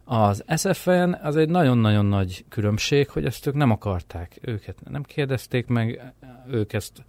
Az 0.04 0.44
SFN 0.56 1.12
az 1.22 1.36
egy 1.36 1.48
nagyon-nagyon 1.48 2.06
nagy 2.06 2.44
különbség, 2.48 3.08
hogy 3.08 3.24
ezt 3.24 3.46
ők 3.46 3.54
nem 3.54 3.70
akarták. 3.70 4.38
Őket 4.40 4.76
nem 4.90 5.02
kérdezték 5.02 5.66
meg, 5.66 6.12
ők 6.50 6.72
ezt 6.72 7.04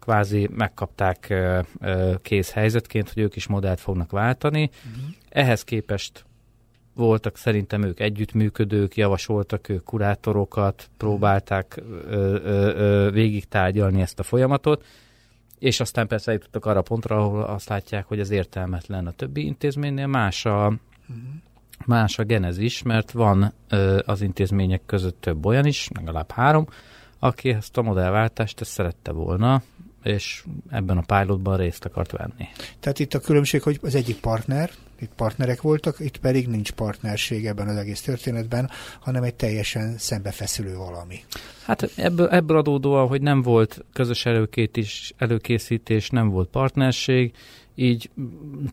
kvázi 0.00 0.48
megkapták 0.52 1.34
kész 2.22 2.52
helyzetként, 2.52 3.12
hogy 3.12 3.22
ők 3.22 3.36
is 3.36 3.46
modellt 3.46 3.80
fognak 3.80 4.10
váltani. 4.10 4.70
Uh-huh. 4.72 5.10
Ehhez 5.28 5.64
képest 5.64 6.24
voltak 6.94 7.36
szerintem 7.36 7.82
ők 7.82 8.00
együttműködők, 8.00 8.96
javasoltak 8.96 9.68
ők 9.68 9.84
kurátorokat, 9.84 10.90
próbálták 10.96 11.76
ö, 11.76 12.38
ö, 12.42 12.74
ö, 12.76 13.10
végig 13.10 13.44
tárgyalni 13.44 14.00
ezt 14.00 14.18
a 14.18 14.22
folyamatot, 14.22 14.84
és 15.58 15.80
aztán 15.80 16.06
persze 16.06 16.30
eljutottak 16.30 16.66
arra 16.66 16.82
pontra, 16.82 17.16
ahol 17.16 17.42
azt 17.42 17.68
látják, 17.68 18.06
hogy 18.06 18.20
ez 18.20 18.30
értelmetlen 18.30 19.06
a 19.06 19.10
többi 19.10 19.44
intézménynél, 19.44 20.06
más 20.06 20.44
a, 20.44 20.66
uh-huh. 20.66 21.24
más 21.86 22.18
a 22.18 22.24
genezis, 22.24 22.82
mert 22.82 23.10
van 23.10 23.52
ö, 23.68 24.00
az 24.06 24.22
intézmények 24.22 24.82
között 24.86 25.20
több 25.20 25.46
olyan 25.46 25.66
is, 25.66 25.88
legalább 25.94 26.30
három, 26.30 26.66
aki 27.18 27.48
ezt 27.48 27.76
a 27.76 27.82
modellváltást 27.82 28.60
ezt 28.60 28.70
szerette 28.70 29.12
volna, 29.12 29.62
és 30.02 30.44
ebben 30.70 30.98
a 30.98 31.16
pilotban 31.18 31.56
részt 31.56 31.84
akart 31.84 32.10
venni. 32.10 32.48
Tehát 32.80 32.98
itt 32.98 33.14
a 33.14 33.20
különbség, 33.20 33.62
hogy 33.62 33.78
az 33.82 33.94
egyik 33.94 34.20
partner, 34.20 34.70
itt 35.00 35.12
partnerek 35.16 35.60
voltak, 35.60 35.96
itt 35.98 36.16
pedig 36.16 36.48
nincs 36.48 36.72
partnerség 36.72 37.46
ebben 37.46 37.68
az 37.68 37.76
egész 37.76 38.00
történetben, 38.00 38.70
hanem 39.00 39.22
egy 39.22 39.34
teljesen 39.34 39.98
szembefeszülő 39.98 40.76
valami. 40.76 41.24
Hát 41.62 41.90
ebből, 41.96 42.28
ebből 42.28 42.56
adódóan, 42.56 43.08
hogy 43.08 43.22
nem 43.22 43.42
volt 43.42 43.84
közös 43.92 44.26
előkészítés, 45.16 46.10
nem 46.10 46.28
volt 46.28 46.48
partnerség, 46.48 47.32
így 47.74 48.10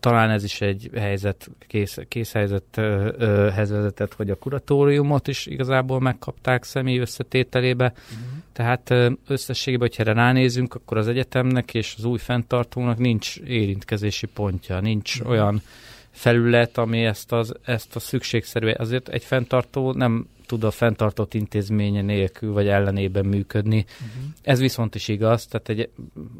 talán 0.00 0.30
ez 0.30 0.44
is 0.44 0.60
egy 0.60 0.90
helyzet, 0.94 1.50
kész, 1.66 1.98
kész 2.08 2.32
helyzethez 2.32 3.70
vezetett, 3.70 4.14
hogy 4.14 4.30
a 4.30 4.34
kuratóriumot 4.34 5.28
is 5.28 5.46
igazából 5.46 6.00
megkapták 6.00 6.64
személy 6.64 6.98
összetételébe. 6.98 7.92
Uh-huh. 7.94 8.37
Tehát 8.58 8.94
összességében, 9.26 9.88
hogyha 9.88 10.12
ránézünk, 10.12 10.74
akkor 10.74 10.96
az 10.96 11.08
egyetemnek 11.08 11.74
és 11.74 11.94
az 11.98 12.04
új 12.04 12.18
fenntartónak 12.18 12.98
nincs 12.98 13.36
érintkezési 13.36 14.26
pontja, 14.26 14.80
nincs 14.80 15.14
uh-huh. 15.14 15.30
olyan 15.30 15.62
felület, 16.10 16.78
ami 16.78 17.04
ezt, 17.04 17.32
az, 17.32 17.54
ezt 17.64 17.96
a 17.96 17.98
szükségszerű, 17.98 18.70
azért 18.70 19.08
egy 19.08 19.24
fenntartó 19.24 19.92
nem 19.92 20.28
tud 20.46 20.64
a 20.64 20.70
fenntartott 20.70 21.34
intézménye 21.34 22.02
nélkül 22.02 22.52
vagy 22.52 22.68
ellenében 22.68 23.24
működni. 23.24 23.84
Uh-huh. 23.86 24.30
Ez 24.42 24.58
viszont 24.60 24.94
is 24.94 25.08
igaz, 25.08 25.46
tehát 25.46 25.68
egy, 25.68 25.90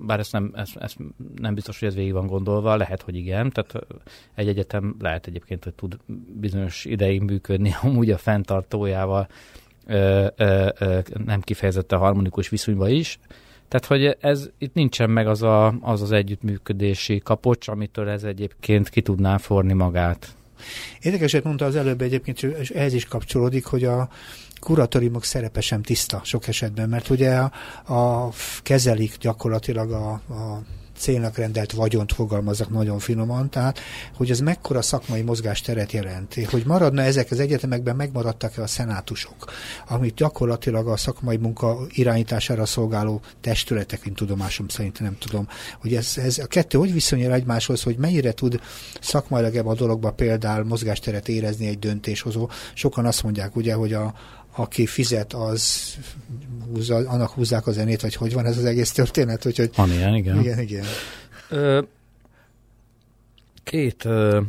bár 0.06 0.18
ezt 0.18 0.32
nem, 0.32 0.52
ezt, 0.54 0.76
ezt 0.76 0.96
nem 1.36 1.54
biztos, 1.54 1.78
hogy 1.78 1.88
ez 1.88 1.94
végig 1.94 2.12
van 2.12 2.26
gondolva, 2.26 2.76
lehet, 2.76 3.02
hogy 3.02 3.16
igen, 3.16 3.50
tehát 3.50 3.86
egy 4.34 4.48
egyetem 4.48 4.96
lehet 5.00 5.26
egyébként, 5.26 5.64
hogy 5.64 5.74
tud 5.74 5.98
bizonyos 6.40 6.84
ideig 6.84 7.20
működni 7.20 7.74
amúgy 7.82 8.10
a 8.10 8.18
fenntartójával 8.18 9.28
ö, 9.88 10.26
ö, 10.36 10.68
ö, 10.78 10.98
nem 11.24 11.40
kifejezetten 11.40 11.98
harmonikus 11.98 12.48
viszonyban 12.48 12.90
is, 12.90 13.18
tehát, 13.68 13.86
hogy 13.86 14.16
ez 14.20 14.48
itt 14.58 14.74
nincsen 14.74 15.10
meg 15.10 15.26
az, 15.26 15.42
a, 15.42 15.74
az 15.80 16.02
az 16.02 16.12
együttműködési 16.12 17.18
kapocs, 17.18 17.68
amitől 17.68 18.08
ez 18.08 18.22
egyébként 18.22 18.88
ki 18.88 19.02
tudná 19.02 19.36
forni 19.36 19.72
magát. 19.72 20.36
Érdekeset 21.00 21.44
mondta 21.44 21.64
az 21.64 21.76
előbb 21.76 22.00
egyébként, 22.00 22.42
és 22.42 22.70
ehhez 22.70 22.92
is 22.92 23.04
kapcsolódik, 23.04 23.64
hogy 23.64 23.84
a 23.84 24.08
kuratóriumok 24.60 25.24
szerepe 25.24 25.60
sem 25.60 25.82
tiszta 25.82 26.20
sok 26.24 26.48
esetben, 26.48 26.88
mert 26.88 27.10
ugye 27.10 27.36
a, 27.36 27.52
a 27.94 28.30
kezelik 28.62 29.16
gyakorlatilag 29.16 29.90
a, 29.90 30.10
a 30.10 30.62
célnak 30.98 31.36
rendelt 31.36 31.72
vagyont 31.72 32.12
fogalmazok 32.12 32.70
nagyon 32.70 32.98
finoman, 32.98 33.50
tehát 33.50 33.78
hogy 34.16 34.30
ez 34.30 34.40
mekkora 34.40 34.82
szakmai 34.82 35.22
mozgásteret 35.22 35.92
jelenti, 35.92 36.42
hogy 36.42 36.62
maradna 36.66 37.02
ezek 37.02 37.30
az 37.30 37.40
egyetemekben, 37.40 37.96
megmaradtak-e 37.96 38.62
a 38.62 38.66
szenátusok, 38.66 39.52
amit 39.88 40.14
gyakorlatilag 40.14 40.88
a 40.88 40.96
szakmai 40.96 41.36
munka 41.36 41.78
irányítására 41.88 42.66
szolgáló 42.66 43.20
testületek, 43.40 44.04
mint 44.04 44.16
tudomásom 44.16 44.68
szerint 44.68 45.00
nem 45.00 45.16
tudom, 45.18 45.48
hogy 45.80 45.94
ez, 45.94 46.12
ez 46.16 46.38
a 46.38 46.46
kettő 46.46 46.78
hogy 46.78 46.92
viszonyul 46.92 47.32
egymáshoz, 47.32 47.82
hogy 47.82 47.96
mennyire 47.96 48.32
tud 48.32 48.60
szakmailag 49.00 49.56
ebben 49.56 49.72
a 49.72 49.74
dologban 49.74 50.16
például 50.16 50.64
mozgásteret 50.64 51.28
érezni 51.28 51.66
egy 51.66 51.78
döntéshozó. 51.78 52.48
Sokan 52.74 53.06
azt 53.06 53.22
mondják 53.22 53.56
ugye, 53.56 53.74
hogy 53.74 53.92
a, 53.92 54.14
aki 54.58 54.86
fizet, 54.86 55.32
az 55.32 55.94
húzza, 56.72 56.96
annak 56.96 57.30
húzzák 57.30 57.66
a 57.66 57.72
zenét, 57.72 58.00
vagy 58.00 58.14
hogy 58.14 58.32
van 58.32 58.46
ez 58.46 58.58
az 58.58 58.64
egész 58.64 58.92
történet? 58.92 59.46
Úgyhogy, 59.46 59.70
van 59.76 59.90
ilyen, 59.90 60.14
igen. 60.14 60.40
Igen, 60.40 60.58
igen. 60.58 60.84
Ö, 61.48 61.82
két, 63.64 64.04
ö, 64.04 64.40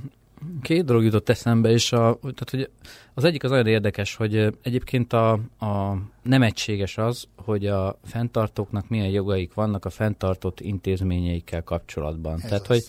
két 0.62 0.86
dolog 0.86 1.04
jutott 1.04 1.30
eszembe, 1.30 1.70
és 1.70 1.92
a, 1.92 2.20
tehát, 2.22 2.50
hogy 2.50 2.70
az 3.14 3.24
egyik 3.24 3.44
az 3.44 3.50
nagyon 3.50 3.68
érdekes, 3.68 4.16
hogy 4.16 4.56
egyébként 4.62 5.14
a, 5.14 5.32
a 5.60 5.98
nem 6.24 6.42
egységes 6.42 6.98
az, 6.98 7.26
hogy 7.36 7.66
a 7.68 8.00
fenntartóknak 8.06 8.90
milyen 8.90 9.10
jogaik 9.10 9.54
vannak 9.54 9.86
a 9.86 9.90
fenntartott 9.90 10.60
intézményeikkel 10.60 11.64
kapcsolatban. 11.64 12.34
Ez 12.34 12.50
tehát, 12.50 12.62
az. 12.62 12.68
hogy 12.68 12.84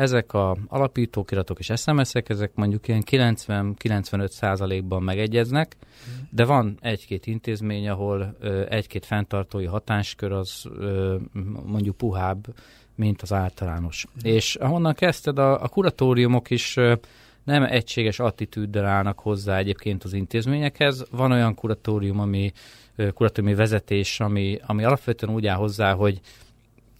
ezek 0.00 0.32
a 0.32 0.56
alapítókiratok 0.68 1.58
és 1.58 1.72
SMS-ek, 1.76 2.28
ezek 2.28 2.50
mondjuk 2.54 2.88
ilyen 2.88 3.02
90-95 3.10 4.28
százalékban 4.28 5.02
megegyeznek, 5.02 5.76
mm. 5.80 6.22
de 6.30 6.44
van 6.44 6.78
egy-két 6.80 7.26
intézmény, 7.26 7.88
ahol 7.88 8.36
egy-két 8.68 9.06
fenntartói 9.06 9.64
hatáskör 9.64 10.32
az 10.32 10.64
mondjuk 11.66 11.96
puhább, 11.96 12.46
mint 12.94 13.22
az 13.22 13.32
általános. 13.32 14.06
És 14.22 14.54
ahonnan 14.54 14.94
kezdted, 14.94 15.38
a, 15.38 15.62
a 15.62 15.68
kuratóriumok 15.68 16.50
is 16.50 16.76
nem 17.44 17.62
egységes 17.62 18.18
attitűddel 18.18 18.84
állnak 18.84 19.18
hozzá 19.18 19.56
egyébként 19.56 20.04
az 20.04 20.12
intézményekhez. 20.12 21.04
Van 21.10 21.32
olyan 21.32 21.54
kuratórium, 21.54 22.20
ami 22.20 22.52
kuratóriumi 23.14 23.56
vezetés, 23.56 24.20
ami, 24.20 24.58
ami 24.66 24.84
alapvetően 24.84 25.34
úgy 25.34 25.46
áll 25.46 25.56
hozzá, 25.56 25.92
hogy 25.92 26.20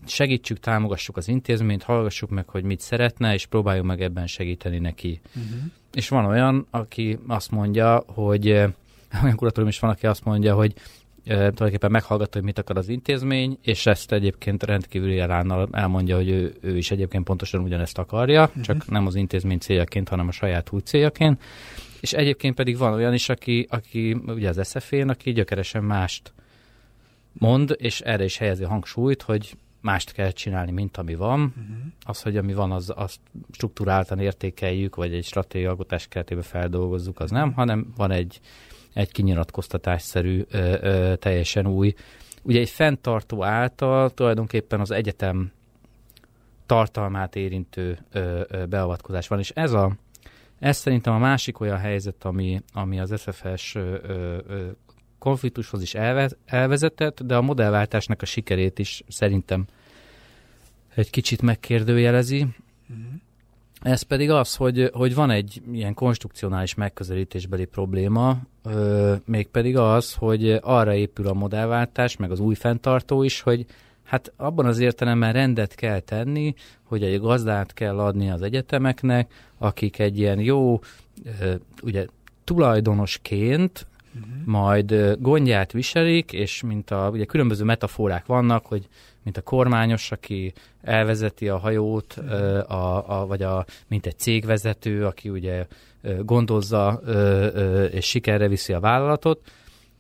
segítsük, 0.07 0.61
támogassuk 0.61 1.17
az 1.17 1.29
intézményt, 1.29 1.83
hallgassuk 1.83 2.31
meg, 2.31 2.49
hogy 2.49 2.65
mit 2.65 2.81
szeretne, 2.81 3.35
és 3.35 3.47
próbáljuk 3.47 3.87
meg 3.87 4.03
ebben 4.03 4.27
segíteni 4.27 4.79
neki. 4.79 5.21
Uh-huh. 5.29 5.63
És 5.93 6.09
van 6.09 6.25
olyan, 6.25 6.67
aki 6.71 7.19
azt 7.27 7.51
mondja, 7.51 8.03
hogy 8.07 8.49
olyan 9.23 9.37
kuratórium 9.37 9.69
is 9.69 9.79
van, 9.79 9.91
aki 9.91 10.07
azt 10.07 10.25
mondja, 10.25 10.55
hogy 10.55 10.75
e, 11.25 11.35
tulajdonképpen 11.35 11.91
meghallgatta, 11.91 12.37
hogy 12.37 12.47
mit 12.47 12.59
akar 12.59 12.77
az 12.77 12.89
intézmény, 12.89 13.59
és 13.63 13.87
ezt 13.87 14.13
egyébként 14.13 14.63
rendkívüli 14.63 15.19
elánnal 15.19 15.69
elmondja, 15.73 16.17
hogy 16.17 16.29
ő, 16.29 16.55
ő 16.61 16.77
is 16.77 16.91
egyébként 16.91 17.25
pontosan 17.25 17.63
ugyanezt 17.63 17.99
akarja, 17.99 18.45
uh-huh. 18.45 18.63
csak 18.63 18.91
nem 18.91 19.07
az 19.07 19.15
intézmény 19.15 19.59
céljaként, 19.59 20.09
hanem 20.09 20.29
a 20.29 20.33
saját 20.33 20.73
új 20.73 20.81
céljaként. 20.81 21.43
És 22.01 22.13
egyébként 22.13 22.55
pedig 22.55 22.77
van 22.77 22.93
olyan 22.93 23.15
is, 23.15 23.29
aki, 23.29 23.67
aki 23.71 24.17
ugye 24.27 24.49
az 24.49 24.69
SZF-én, 24.69 25.09
aki 25.09 25.33
gyökeresen 25.33 25.85
mást 25.85 26.33
mond, 27.33 27.77
és 27.79 28.01
erre 28.01 28.25
is 28.25 28.37
helyezi 28.37 28.65
a 28.65 28.69
hangsúlyt, 28.69 29.23
hogy 29.23 29.57
mást 29.81 30.13
kell 30.13 30.31
csinálni, 30.31 30.71
mint 30.71 30.97
ami 30.97 31.15
van. 31.15 31.41
Uh-huh. 31.41 31.77
Az, 32.01 32.23
hogy 32.23 32.37
ami 32.37 32.55
van, 32.55 32.73
az, 32.73 32.93
azt 32.97 33.21
struktúráltan 33.51 34.19
értékeljük, 34.19 34.97
vagy 34.97 35.15
egy 35.15 35.25
stratégiai 35.25 35.71
alkotás 35.71 36.07
keretében 36.07 36.43
feldolgozzuk, 36.43 37.21
az 37.21 37.31
nem, 37.31 37.53
hanem 37.53 37.93
van 37.97 38.11
egy, 38.11 38.41
egy 38.93 39.13
kinyilatkoztatásszerű, 39.13 40.45
ö, 40.51 40.77
ö, 40.81 41.17
teljesen 41.17 41.67
új. 41.67 41.95
Ugye 42.43 42.61
egy 42.61 42.71
fenntartó 42.71 43.45
által 43.45 44.11
tulajdonképpen 44.11 44.81
az 44.81 44.91
egyetem 44.91 45.53
tartalmát 46.67 47.37
érintő 47.37 47.99
ö, 48.13 48.41
ö, 48.49 48.67
beavatkozás 48.67 49.29
van, 49.29 49.39
és 49.39 49.51
ez 49.51 49.73
a 49.73 49.93
ez 50.61 50.77
szerintem 50.77 51.15
a 51.15 51.19
másik 51.19 51.61
olyan 51.61 51.79
helyzet, 51.79 52.25
ami, 52.25 52.63
ami 52.73 53.01
az 53.01 53.15
SFS 53.21 53.75
ö, 53.75 53.97
ö, 54.47 54.69
konfliktushoz 55.21 55.83
is 55.83 55.95
elvezetett, 56.47 57.23
de 57.23 57.37
a 57.37 57.43
modellváltásnak 57.43 58.23
a 58.23 58.27
sikerét 58.27 58.79
is 58.79 59.03
szerintem 59.09 59.65
egy 60.95 61.11
kicsit 61.11 61.43
megkérdőjelezi. 61.43 62.47
Uh-huh. 62.89 63.13
Ez 63.83 64.03
pedig 64.03 64.31
az, 64.31 64.57
hogy, 64.57 64.91
hogy 64.93 65.15
van 65.15 65.31
egy 65.31 65.63
ilyen 65.73 65.95
konstrukcionális 65.95 66.75
megközelítésbeli 66.75 67.65
probléma, 67.65 68.39
ö, 68.63 69.15
mégpedig 69.25 69.77
az, 69.77 70.15
hogy 70.15 70.59
arra 70.63 70.95
épül 70.95 71.27
a 71.27 71.33
modellváltás, 71.33 72.17
meg 72.17 72.31
az 72.31 72.41
új 72.41 72.55
fenntartó 72.55 73.23
is, 73.23 73.41
hogy 73.41 73.67
hát 74.03 74.33
abban 74.37 74.67
az 74.67 74.79
értelemben 74.79 75.33
rendet 75.33 75.75
kell 75.75 76.01
tenni, 76.01 76.55
hogy 76.83 77.03
egy 77.03 77.21
gazdát 77.21 77.73
kell 77.73 77.99
adni 77.99 78.31
az 78.31 78.43
egyetemeknek, 78.43 79.33
akik 79.59 79.99
egy 79.99 80.19
ilyen 80.19 80.41
jó, 80.41 80.81
ö, 81.41 81.55
ugye 81.83 82.07
tulajdonosként 82.45 83.87
uh-huh. 84.15 84.31
majd 84.45 85.17
gondját 85.19 85.73
viselik, 85.73 86.33
és 86.33 86.63
mint 86.63 86.91
a, 86.91 87.09
ugye 87.13 87.25
különböző 87.25 87.65
metaforák 87.65 88.27
vannak, 88.27 88.67
hogy 88.67 88.89
mint 89.23 89.37
a 89.37 89.43
kormányos, 89.43 90.13
aki 90.13 90.53
elvezeti 90.83 91.49
a 91.49 91.59
hajót, 91.59 92.15
uh-huh. 92.19 92.73
a, 92.73 93.21
a, 93.21 93.27
vagy 93.27 93.43
a, 93.43 93.65
mint 93.87 94.07
egy 94.07 94.19
cégvezető, 94.19 95.07
aki 95.07 95.29
ugye 95.29 95.67
gondozza 96.23 97.01
és 97.91 98.07
sikerre 98.07 98.49
viszi 98.49 98.73
a 98.73 98.81
vállalatot. 98.81 99.51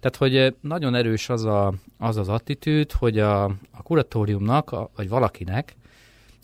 Tehát, 0.01 0.16
hogy 0.16 0.57
nagyon 0.61 0.94
erős 0.94 1.29
az 1.29 1.44
a, 1.44 1.75
az, 1.99 2.16
az 2.16 2.29
attitűd, 2.29 2.92
hogy 2.92 3.18
a, 3.18 3.44
a 3.44 3.83
kuratóriumnak, 3.83 4.73
a, 4.73 4.90
vagy 4.96 5.09
valakinek 5.09 5.75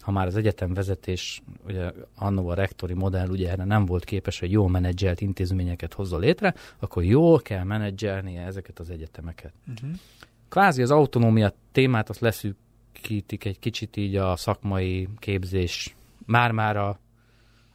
ha 0.07 0.13
már 0.13 0.27
az 0.27 0.37
egyetem 0.37 0.75
vezetés, 0.75 1.43
ugye 1.65 1.93
annó 2.17 2.49
a 2.49 2.55
rektori 2.55 2.95
modell 2.95 3.29
ugye 3.29 3.51
erre 3.51 3.65
nem 3.65 3.87
volt 3.87 4.05
képes, 4.05 4.41
hogy 4.41 4.51
jó 4.51 4.67
menedzselt 4.67 5.21
intézményeket 5.21 5.95
hozza 5.95 6.19
létre, 6.19 6.55
akkor 6.79 7.05
jól 7.05 7.41
kell 7.41 7.65
menedzselnie 7.65 8.43
ezeket 8.43 8.79
az 8.79 8.91
egyetemeket. 8.91 9.53
Uh-huh. 9.69 9.91
Kvázi 10.49 10.83
az 10.83 10.91
autonómia 10.91 11.53
témát 11.73 12.09
azt 12.09 12.21
leszűkítik 12.21 13.45
egy 13.45 13.59
kicsit 13.59 13.97
így 13.97 14.17
a 14.17 14.37
szakmai 14.37 15.09
képzés, 15.19 15.97
már-már 16.27 16.77
a, 16.77 16.89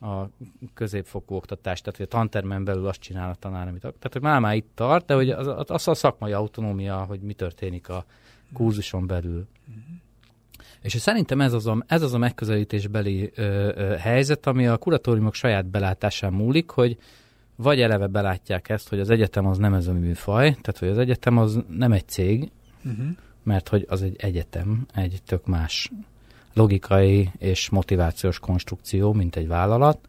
a 0.08 0.30
középfokú 0.74 1.36
oktatás, 1.36 1.82
tehát 1.82 1.98
hogy 1.98 2.06
a 2.06 2.16
tantermen 2.18 2.64
belül 2.64 2.88
azt 2.88 3.02
csinál 3.02 3.30
a 3.30 3.36
tanár, 3.36 3.68
amit 3.68 3.82
Tehát, 3.82 4.10
hogy 4.12 4.22
már-már 4.22 4.56
itt 4.56 4.72
tart, 4.76 5.06
de 5.06 5.14
hogy 5.14 5.30
az, 5.30 5.48
az 5.68 5.88
a 5.88 5.94
szakmai 5.94 6.32
autonómia, 6.32 7.04
hogy 7.04 7.20
mi 7.20 7.34
történik 7.34 7.90
a 7.90 8.06
kurzuson 8.54 9.08
belül. 9.08 9.48
Uh-huh. 9.68 9.84
És 10.82 10.96
szerintem 10.96 11.42
ez 11.42 11.54
az 11.54 11.68
a, 11.68 11.84
ez 11.88 12.02
az 12.02 12.14
a 12.14 12.18
megközelítésbeli 12.18 13.32
ö, 13.36 13.72
ö, 13.76 13.96
helyzet, 13.96 14.48
ami 14.48 14.68
a 14.68 14.78
kuratóriumok 14.78 15.34
saját 15.34 15.66
belátásán 15.66 16.34
múlik, 16.34 16.70
hogy 16.70 16.98
vagy 17.56 17.82
eleve 17.82 18.08
belátják 18.08 18.70
ezt, 18.70 18.90
hogy 18.90 19.00
az 19.00 19.10
egyetem 19.10 19.46
az 19.46 19.58
nem 19.58 19.74
ez 19.74 19.88
a 19.88 19.94
műfaj, 19.94 20.50
tehát 20.50 20.78
hogy 20.80 20.88
az 20.88 20.98
egyetem 20.98 21.38
az 21.38 21.60
nem 21.70 21.92
egy 21.92 22.08
cég, 22.08 22.52
uh-huh. 22.86 23.06
mert 23.44 23.68
hogy 23.68 23.86
az 23.90 24.02
egy 24.02 24.16
egyetem, 24.20 24.86
egy 24.94 25.20
tök 25.26 25.46
más 25.46 25.92
logikai 26.54 27.30
és 27.38 27.70
motivációs 27.70 28.40
konstrukció, 28.40 29.14
mint 29.14 29.36
egy 29.36 29.48
vállalat, 29.48 30.00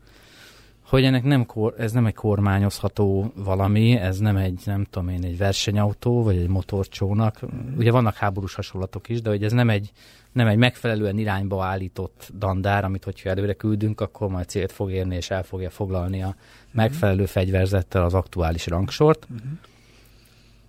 hogy 0.93 1.05
ennek 1.05 1.25
nem, 1.25 1.47
ez 1.79 1.93
nem 1.93 2.07
egy 2.07 2.15
kormányozható 2.15 3.33
valami, 3.37 3.97
ez 3.97 4.19
nem 4.19 4.37
egy, 4.37 4.63
nem 4.65 4.85
tudom 4.85 5.09
én, 5.09 5.25
egy 5.25 5.39
versenyautó, 5.39 6.23
vagy 6.23 6.37
egy 6.37 6.49
motorcsónak. 6.49 7.41
Ugye 7.77 7.91
vannak 7.91 8.15
háborús 8.15 8.55
hasonlatok 8.55 9.09
is, 9.09 9.23
de 9.23 9.31
hogy 9.31 9.45
ez 9.45 9.53
nem 9.53 9.71
egy, 9.71 9.91
nem 10.33 10.47
egy 10.47 10.57
megfelelően 10.57 11.19
irányba 11.19 11.65
állított 11.65 12.31
dandár, 12.39 12.85
amit 12.85 13.05
hogyha 13.05 13.29
előre 13.29 13.53
küldünk, 13.53 14.01
akkor 14.01 14.29
majd 14.29 14.49
célt 14.49 14.73
fog 14.73 14.91
érni, 14.91 15.17
és 15.17 15.31
el 15.31 15.43
fogja 15.43 15.71
foglalni 15.71 16.23
a 16.23 16.37
megfelelő 16.71 17.27
fegyverzettel 17.27 18.05
az 18.05 18.15
aktuális 18.15 18.67
rangsort. 18.67 19.27
Uh-huh. 19.31 19.51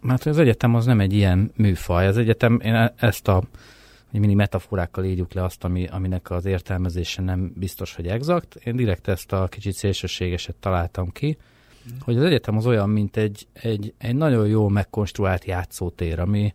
Mert 0.01 0.25
az 0.25 0.39
egyetem 0.39 0.75
az 0.75 0.85
nem 0.85 0.99
egy 0.99 1.13
ilyen 1.13 1.51
műfaj. 1.55 2.07
Az 2.07 2.17
egyetem, 2.17 2.59
én 2.63 2.73
e- 2.73 2.93
ezt 2.97 3.27
a 3.27 3.43
hogy 4.13 4.21
mini 4.21 4.33
metaforákkal 4.33 5.03
írjuk 5.03 5.33
le 5.33 5.43
azt, 5.43 5.63
ami, 5.63 5.87
aminek 5.87 6.31
az 6.31 6.45
értelmezése 6.45 7.21
nem 7.21 7.53
biztos, 7.55 7.95
hogy 7.95 8.07
exakt. 8.07 8.55
Én 8.55 8.75
direkt 8.75 9.07
ezt 9.07 9.31
a 9.31 9.47
kicsit 9.47 9.73
szélsőségeset 9.73 10.55
találtam 10.55 11.11
ki, 11.11 11.37
hogy 11.99 12.17
az 12.17 12.23
egyetem 12.23 12.57
az 12.57 12.65
olyan, 12.65 12.89
mint 12.89 13.17
egy, 13.17 13.47
egy, 13.53 13.93
egy 13.97 14.15
nagyon 14.15 14.47
jól 14.47 14.69
megkonstruált 14.69 15.45
játszótér, 15.45 16.19
ami, 16.19 16.53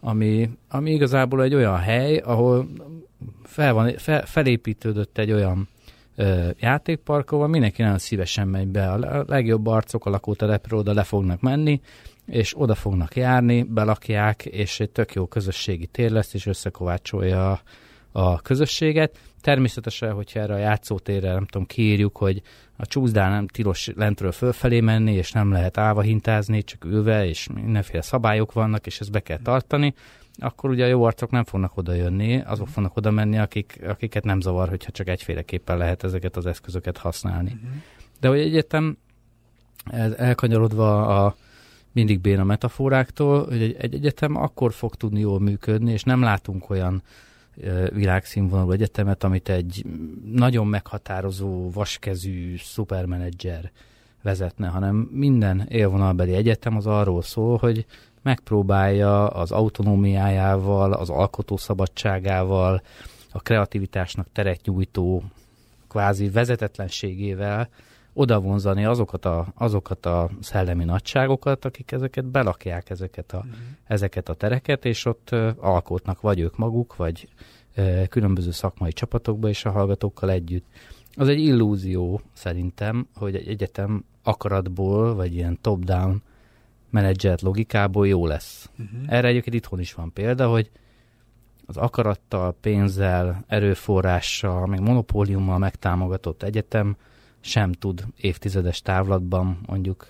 ami, 0.00 0.50
ami 0.68 0.90
igazából 0.90 1.42
egy 1.42 1.54
olyan 1.54 1.78
hely, 1.78 2.16
ahol 2.16 2.68
fel 3.42 3.72
van, 3.72 3.92
fel, 3.96 4.26
felépítődött 4.26 5.18
egy 5.18 5.32
olyan 5.32 5.68
ö, 6.16 6.48
játékpark, 6.58 7.30
ahol 7.30 7.46
mindenki 7.46 7.82
nagyon 7.82 7.98
szívesen 7.98 8.48
megy 8.48 8.68
be. 8.68 8.90
A 8.90 9.24
legjobb 9.28 9.66
arcok 9.66 10.06
a 10.06 10.10
lakótelepről 10.10 10.78
oda 10.78 10.92
le 10.92 11.02
fognak 11.02 11.40
menni, 11.40 11.80
és 12.26 12.54
oda 12.56 12.74
fognak 12.74 13.16
járni, 13.16 13.62
belakják, 13.62 14.44
és 14.44 14.80
egy 14.80 14.90
tök 14.90 15.12
jó 15.12 15.26
közösségi 15.26 15.86
tér 15.86 16.10
lesz, 16.10 16.34
és 16.34 16.46
összekovácsolja 16.46 17.60
a, 18.12 18.40
közösséget. 18.40 19.18
Természetesen, 19.40 20.12
hogyha 20.12 20.40
erre 20.40 20.54
a 20.54 20.58
játszótérre, 20.58 21.32
nem 21.32 21.46
tudom, 21.46 21.66
kiírjuk, 21.66 22.16
hogy 22.16 22.42
a 22.76 22.86
csúszdán 22.86 23.30
nem 23.30 23.46
tilos 23.46 23.90
lentről 23.94 24.32
fölfelé 24.32 24.80
menni, 24.80 25.12
és 25.12 25.32
nem 25.32 25.52
lehet 25.52 25.78
állva 25.78 26.00
hintázni, 26.00 26.62
csak 26.62 26.84
ülve, 26.84 27.26
és 27.26 27.48
mindenféle 27.54 28.02
szabályok 28.02 28.52
vannak, 28.52 28.86
és 28.86 29.00
ezt 29.00 29.10
be 29.10 29.20
kell 29.20 29.38
tartani, 29.42 29.94
akkor 30.38 30.70
ugye 30.70 30.84
a 30.84 30.88
jó 30.88 31.04
arcok 31.04 31.30
nem 31.30 31.44
fognak 31.44 31.76
oda 31.76 31.92
jönni, 31.92 32.40
azok 32.40 32.68
fognak 32.68 32.96
oda 32.96 33.10
menni, 33.10 33.38
akik, 33.38 33.80
akiket 33.86 34.24
nem 34.24 34.40
zavar, 34.40 34.68
hogyha 34.68 34.90
csak 34.90 35.08
egyféleképpen 35.08 35.76
lehet 35.76 36.04
ezeket 36.04 36.36
az 36.36 36.46
eszközöket 36.46 36.98
használni. 36.98 37.52
Uh-huh. 37.52 37.70
De 38.20 38.28
hogy 38.28 38.38
egyetem 38.38 38.96
elkanyarodva 40.16 41.06
a, 41.24 41.36
mindig 41.92 42.20
béna 42.20 42.44
metaforáktól, 42.44 43.44
hogy 43.44 43.62
egy, 43.62 43.76
egy 43.78 43.94
egyetem 43.94 44.36
akkor 44.36 44.72
fog 44.72 44.94
tudni 44.94 45.20
jól 45.20 45.40
működni, 45.40 45.92
és 45.92 46.02
nem 46.02 46.22
látunk 46.22 46.70
olyan 46.70 47.02
világszínvonalú 47.92 48.70
egyetemet, 48.70 49.24
amit 49.24 49.48
egy 49.48 49.84
nagyon 50.32 50.66
meghatározó, 50.66 51.70
vaskezű 51.70 52.56
szupermenedzser 52.56 53.70
vezetne, 54.22 54.68
hanem 54.68 55.08
minden 55.12 55.66
élvonalbeli 55.68 56.34
egyetem 56.34 56.76
az 56.76 56.86
arról 56.86 57.22
szól, 57.22 57.56
hogy 57.56 57.86
megpróbálja 58.22 59.26
az 59.26 59.52
autonómiájával, 59.52 60.92
az 60.92 61.10
alkotó 61.10 61.56
szabadságával, 61.56 62.82
a 63.32 63.40
kreativitásnak 63.40 64.26
teret 64.32 64.60
nyújtó 64.64 65.22
kvázi 65.88 66.28
vezetetlenségével 66.28 67.68
oda 68.12 68.40
vonzani 68.40 68.84
azokat 68.84 69.24
a, 69.24 69.46
azokat 69.54 70.06
a 70.06 70.30
szellemi 70.40 70.84
nagyságokat, 70.84 71.64
akik 71.64 71.92
ezeket 71.92 72.24
belakják, 72.24 72.90
ezeket 72.90 73.32
a, 73.32 73.36
uh-huh. 73.36 73.52
ezeket 73.84 74.28
a 74.28 74.34
tereket, 74.34 74.84
és 74.84 75.04
ott 75.04 75.30
alkotnak 75.58 76.20
vagy 76.20 76.40
ők 76.40 76.56
maguk, 76.56 76.96
vagy 76.96 77.28
különböző 78.08 78.50
szakmai 78.50 78.92
csapatokba 78.92 79.48
és 79.48 79.64
a 79.64 79.70
hallgatókkal 79.70 80.30
együtt. 80.30 80.66
Az 81.14 81.28
egy 81.28 81.40
illúzió 81.40 82.20
szerintem, 82.32 83.06
hogy 83.14 83.34
egy 83.34 83.48
egyetem 83.48 84.04
akaratból, 84.22 85.14
vagy 85.14 85.34
ilyen 85.34 85.58
top-down 85.60 86.22
menedzselt 86.90 87.40
logikából 87.40 88.08
jó 88.08 88.26
lesz. 88.26 88.70
Uh-huh. 88.78 89.12
Erre 89.14 89.28
egyébként 89.28 89.56
itthon 89.56 89.80
is 89.80 89.94
van 89.94 90.12
példa, 90.12 90.48
hogy 90.48 90.70
az 91.66 91.76
akarattal, 91.76 92.56
pénzzel, 92.60 93.44
erőforrással, 93.46 94.66
még 94.66 94.80
monopóliummal 94.80 95.58
megtámogatott 95.58 96.42
egyetem 96.42 96.96
sem 97.42 97.72
tud 97.72 98.04
évtizedes 98.16 98.82
távlatban 98.82 99.60
mondjuk 99.66 100.08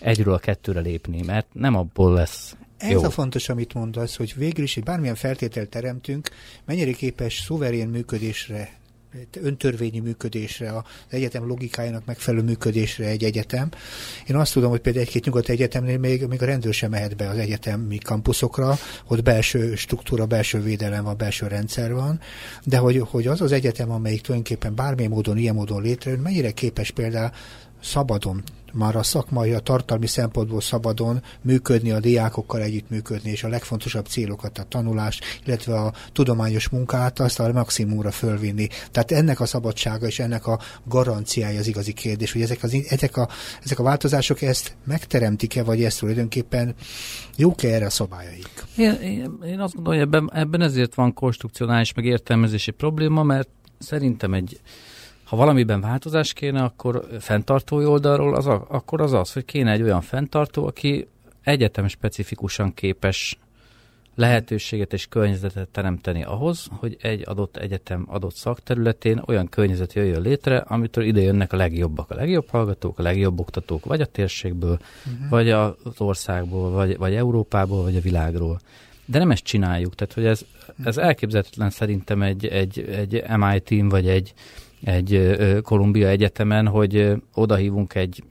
egyről 0.00 0.34
a 0.34 0.38
kettőre 0.38 0.80
lépni, 0.80 1.22
mert 1.22 1.46
nem 1.52 1.74
abból 1.74 2.12
lesz 2.12 2.56
ez 2.82 2.90
jó. 2.90 3.02
a 3.02 3.10
fontos, 3.10 3.48
amit 3.48 3.74
mondasz, 3.74 4.16
hogy 4.16 4.34
végül 4.36 4.64
is, 4.64 4.74
hogy 4.74 4.82
bármilyen 4.82 5.14
feltételt 5.14 5.68
teremtünk, 5.68 6.28
mennyire 6.64 6.92
képes 6.92 7.40
szuverén 7.40 7.88
működésre 7.88 8.80
öntörvényi 9.42 9.98
működésre, 9.98 10.72
az 10.72 10.82
egyetem 11.08 11.46
logikájának 11.46 12.04
megfelelő 12.04 12.42
működésre 12.42 13.06
egy 13.06 13.24
egyetem. 13.24 13.68
Én 14.26 14.36
azt 14.36 14.52
tudom, 14.52 14.70
hogy 14.70 14.80
például 14.80 15.04
egy-két 15.04 15.24
nyugat 15.24 15.48
egyetemnél 15.48 15.98
még, 15.98 16.26
még 16.26 16.42
a 16.42 16.44
rendőr 16.44 16.74
sem 16.74 16.90
mehet 16.90 17.16
be 17.16 17.28
az 17.28 17.38
egyetemi 17.38 17.98
kampuszokra, 17.98 18.78
ott 19.06 19.22
belső 19.22 19.74
struktúra, 19.74 20.26
belső 20.26 20.62
védelem 20.62 21.04
van, 21.04 21.16
belső 21.16 21.46
rendszer 21.46 21.94
van, 21.94 22.20
de 22.64 22.76
hogy, 22.76 22.98
hogy 22.98 23.26
az 23.26 23.40
az 23.40 23.52
egyetem, 23.52 23.90
amelyik 23.90 24.20
tulajdonképpen 24.20 24.74
bármilyen 24.74 25.10
módon, 25.10 25.36
ilyen 25.36 25.54
módon 25.54 25.82
létrejön, 25.82 26.20
mennyire 26.20 26.50
képes 26.50 26.90
például 26.90 27.30
szabadon 27.82 28.42
már 28.72 28.96
a 28.96 29.02
szakmai, 29.02 29.52
a 29.52 29.58
tartalmi 29.58 30.06
szempontból 30.06 30.60
szabadon 30.60 31.22
működni, 31.40 31.90
a 31.90 32.00
diákokkal 32.00 32.60
együtt 32.60 32.90
működni, 32.90 33.30
és 33.30 33.44
a 33.44 33.48
legfontosabb 33.48 34.06
célokat, 34.06 34.58
a 34.58 34.62
tanulást, 34.62 35.24
illetve 35.46 35.74
a 35.74 35.92
tudományos 36.12 36.68
munkát 36.68 37.20
azt 37.20 37.40
a 37.40 37.52
maximumra 37.52 38.10
fölvinni. 38.10 38.68
Tehát 38.90 39.12
ennek 39.12 39.40
a 39.40 39.46
szabadsága 39.46 40.06
és 40.06 40.18
ennek 40.18 40.46
a 40.46 40.58
garanciája 40.84 41.58
az 41.58 41.66
igazi 41.66 41.92
kérdés, 41.92 42.32
hogy 42.32 42.42
ezek, 42.42 42.62
az, 42.62 42.76
ezek, 42.88 43.16
a, 43.16 43.28
ezek 43.62 43.78
a 43.78 43.82
változások 43.82 44.42
ezt 44.42 44.76
megteremtik-e, 44.84 45.62
vagy 45.62 45.84
ezt 45.84 45.98
tulajdonképpen 45.98 46.74
jók-e 47.36 47.68
erre 47.68 47.86
a 47.86 47.90
szabályaik? 47.90 48.64
Én, 48.76 48.92
én, 48.92 49.38
én 49.44 49.60
azt 49.60 49.74
gondolom, 49.74 49.98
hogy 49.98 50.08
ebben, 50.08 50.30
ebben 50.32 50.60
ezért 50.60 50.94
van 50.94 51.14
konstrukcionális 51.14 51.94
meg 51.94 52.04
értelmezési 52.04 52.70
probléma, 52.70 53.22
mert 53.22 53.48
szerintem 53.78 54.34
egy 54.34 54.60
ha 55.32 55.38
valamiben 55.38 55.80
változás 55.80 56.32
kéne, 56.32 56.62
akkor 56.62 57.06
fenntartói 57.20 57.84
oldalról 57.84 58.34
az 58.34 58.46
a, 58.46 58.66
akkor 58.68 59.00
az 59.00 59.12
az, 59.12 59.32
hogy 59.32 59.44
kéne 59.44 59.70
egy 59.70 59.82
olyan 59.82 60.00
fenntartó, 60.00 60.66
aki 60.66 61.08
egyetem 61.42 61.88
specifikusan 61.88 62.74
képes 62.74 63.38
lehetőséget 64.14 64.92
és 64.92 65.06
környezetet 65.06 65.68
teremteni 65.68 66.22
ahhoz, 66.22 66.66
hogy 66.70 66.96
egy 67.00 67.22
adott 67.26 67.56
egyetem 67.56 68.04
adott 68.08 68.34
szakterületén 68.34 69.22
olyan 69.26 69.48
környezet 69.48 69.92
jöjjön 69.92 70.22
létre, 70.22 70.56
amitől 70.56 71.04
ide 71.04 71.20
jönnek 71.20 71.52
a 71.52 71.56
legjobbak, 71.56 72.10
a 72.10 72.14
legjobb 72.14 72.48
hallgatók, 72.48 72.98
a 72.98 73.02
legjobb 73.02 73.40
oktatók, 73.40 73.84
vagy 73.84 74.00
a 74.00 74.06
térségből, 74.06 74.78
uh-huh. 75.06 75.28
vagy 75.28 75.50
az 75.50 75.74
országból, 75.98 76.70
vagy, 76.70 76.96
vagy 76.96 77.14
Európából, 77.14 77.82
vagy 77.82 77.96
a 77.96 78.00
világról. 78.00 78.60
De 79.04 79.18
nem 79.18 79.30
ezt 79.30 79.44
csináljuk, 79.44 79.94
tehát 79.94 80.14
hogy 80.14 80.26
ez, 80.26 80.44
ez 80.84 80.96
elképzelhetetlen 80.96 81.70
szerintem 81.70 82.22
egy, 82.22 82.46
egy, 82.46 82.78
egy 82.78 83.24
MIT-n, 83.36 83.88
vagy 83.88 84.08
egy, 84.08 84.34
egy 84.84 85.36
Kolumbia 85.62 86.08
Egyetemen, 86.08 86.68
hogy 86.68 87.12
odahívunk 87.34 87.94
egy 87.94 88.22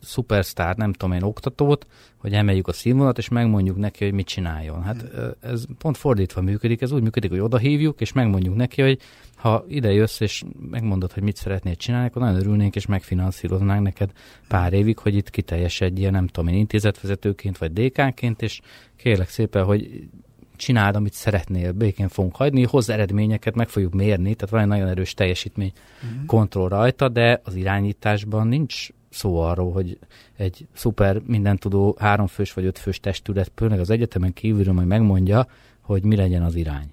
szupersztár, 0.00 0.76
nem 0.76 0.92
tudom 0.92 1.14
én, 1.14 1.22
oktatót, 1.22 1.86
hogy 2.16 2.32
emeljük 2.32 2.68
a 2.68 2.72
színvonalat, 2.72 3.18
és 3.18 3.28
megmondjuk 3.28 3.76
neki, 3.76 4.04
hogy 4.04 4.12
mit 4.12 4.26
csináljon. 4.26 4.82
Hát 4.82 5.04
ez 5.40 5.64
pont 5.78 5.96
fordítva 5.96 6.40
működik, 6.40 6.80
ez 6.80 6.92
úgy 6.92 7.02
működik, 7.02 7.30
hogy 7.30 7.40
odahívjuk, 7.40 8.00
és 8.00 8.12
megmondjuk 8.12 8.56
neki, 8.56 8.82
hogy 8.82 8.98
ha 9.36 9.64
ide 9.68 9.92
jössz, 9.92 10.20
és 10.20 10.44
megmondod, 10.70 11.12
hogy 11.12 11.22
mit 11.22 11.36
szeretnél 11.36 11.74
csinálni, 11.74 12.06
akkor 12.06 12.22
nagyon 12.22 12.40
örülnénk, 12.40 12.76
és 12.76 12.86
megfinanszíroznánk 12.86 13.82
neked 13.82 14.10
pár 14.48 14.72
évig, 14.72 14.98
hogy 14.98 15.14
itt 15.14 15.30
kiteljesedjél, 15.30 16.10
nem 16.10 16.26
tudom 16.26 16.48
én, 16.48 16.58
intézetvezetőként, 16.58 17.58
vagy 17.58 17.72
dékánként, 17.72 18.42
és 18.42 18.60
kérlek 18.96 19.28
szépen, 19.28 19.64
hogy 19.64 20.08
csináld, 20.58 20.96
amit 20.96 21.12
szeretnél, 21.12 21.72
békén 21.72 22.08
fogunk 22.08 22.36
hagyni, 22.36 22.64
hoz 22.64 22.88
eredményeket, 22.88 23.54
meg 23.54 23.68
fogjuk 23.68 23.94
mérni, 23.94 24.34
tehát 24.34 24.50
van 24.50 24.60
egy 24.60 24.66
nagyon 24.66 24.88
erős 24.88 25.14
teljesítmény 25.14 25.72
uh-huh. 26.02 26.26
kontroll 26.26 26.68
rajta, 26.68 27.08
de 27.08 27.40
az 27.44 27.54
irányításban 27.54 28.46
nincs 28.46 28.88
szó 29.10 29.40
arról, 29.40 29.72
hogy 29.72 29.98
egy 30.36 30.66
szuper 30.74 31.20
mindentudó 31.26 31.96
háromfős 31.98 32.52
vagy 32.52 32.64
ötfős 32.64 33.00
testület, 33.00 33.52
főleg 33.54 33.80
az 33.80 33.90
egyetemen 33.90 34.32
kívülről 34.32 34.74
majd 34.74 34.86
megmondja, 34.86 35.46
hogy 35.80 36.04
mi 36.04 36.16
legyen 36.16 36.42
az 36.42 36.54
irány. 36.54 36.92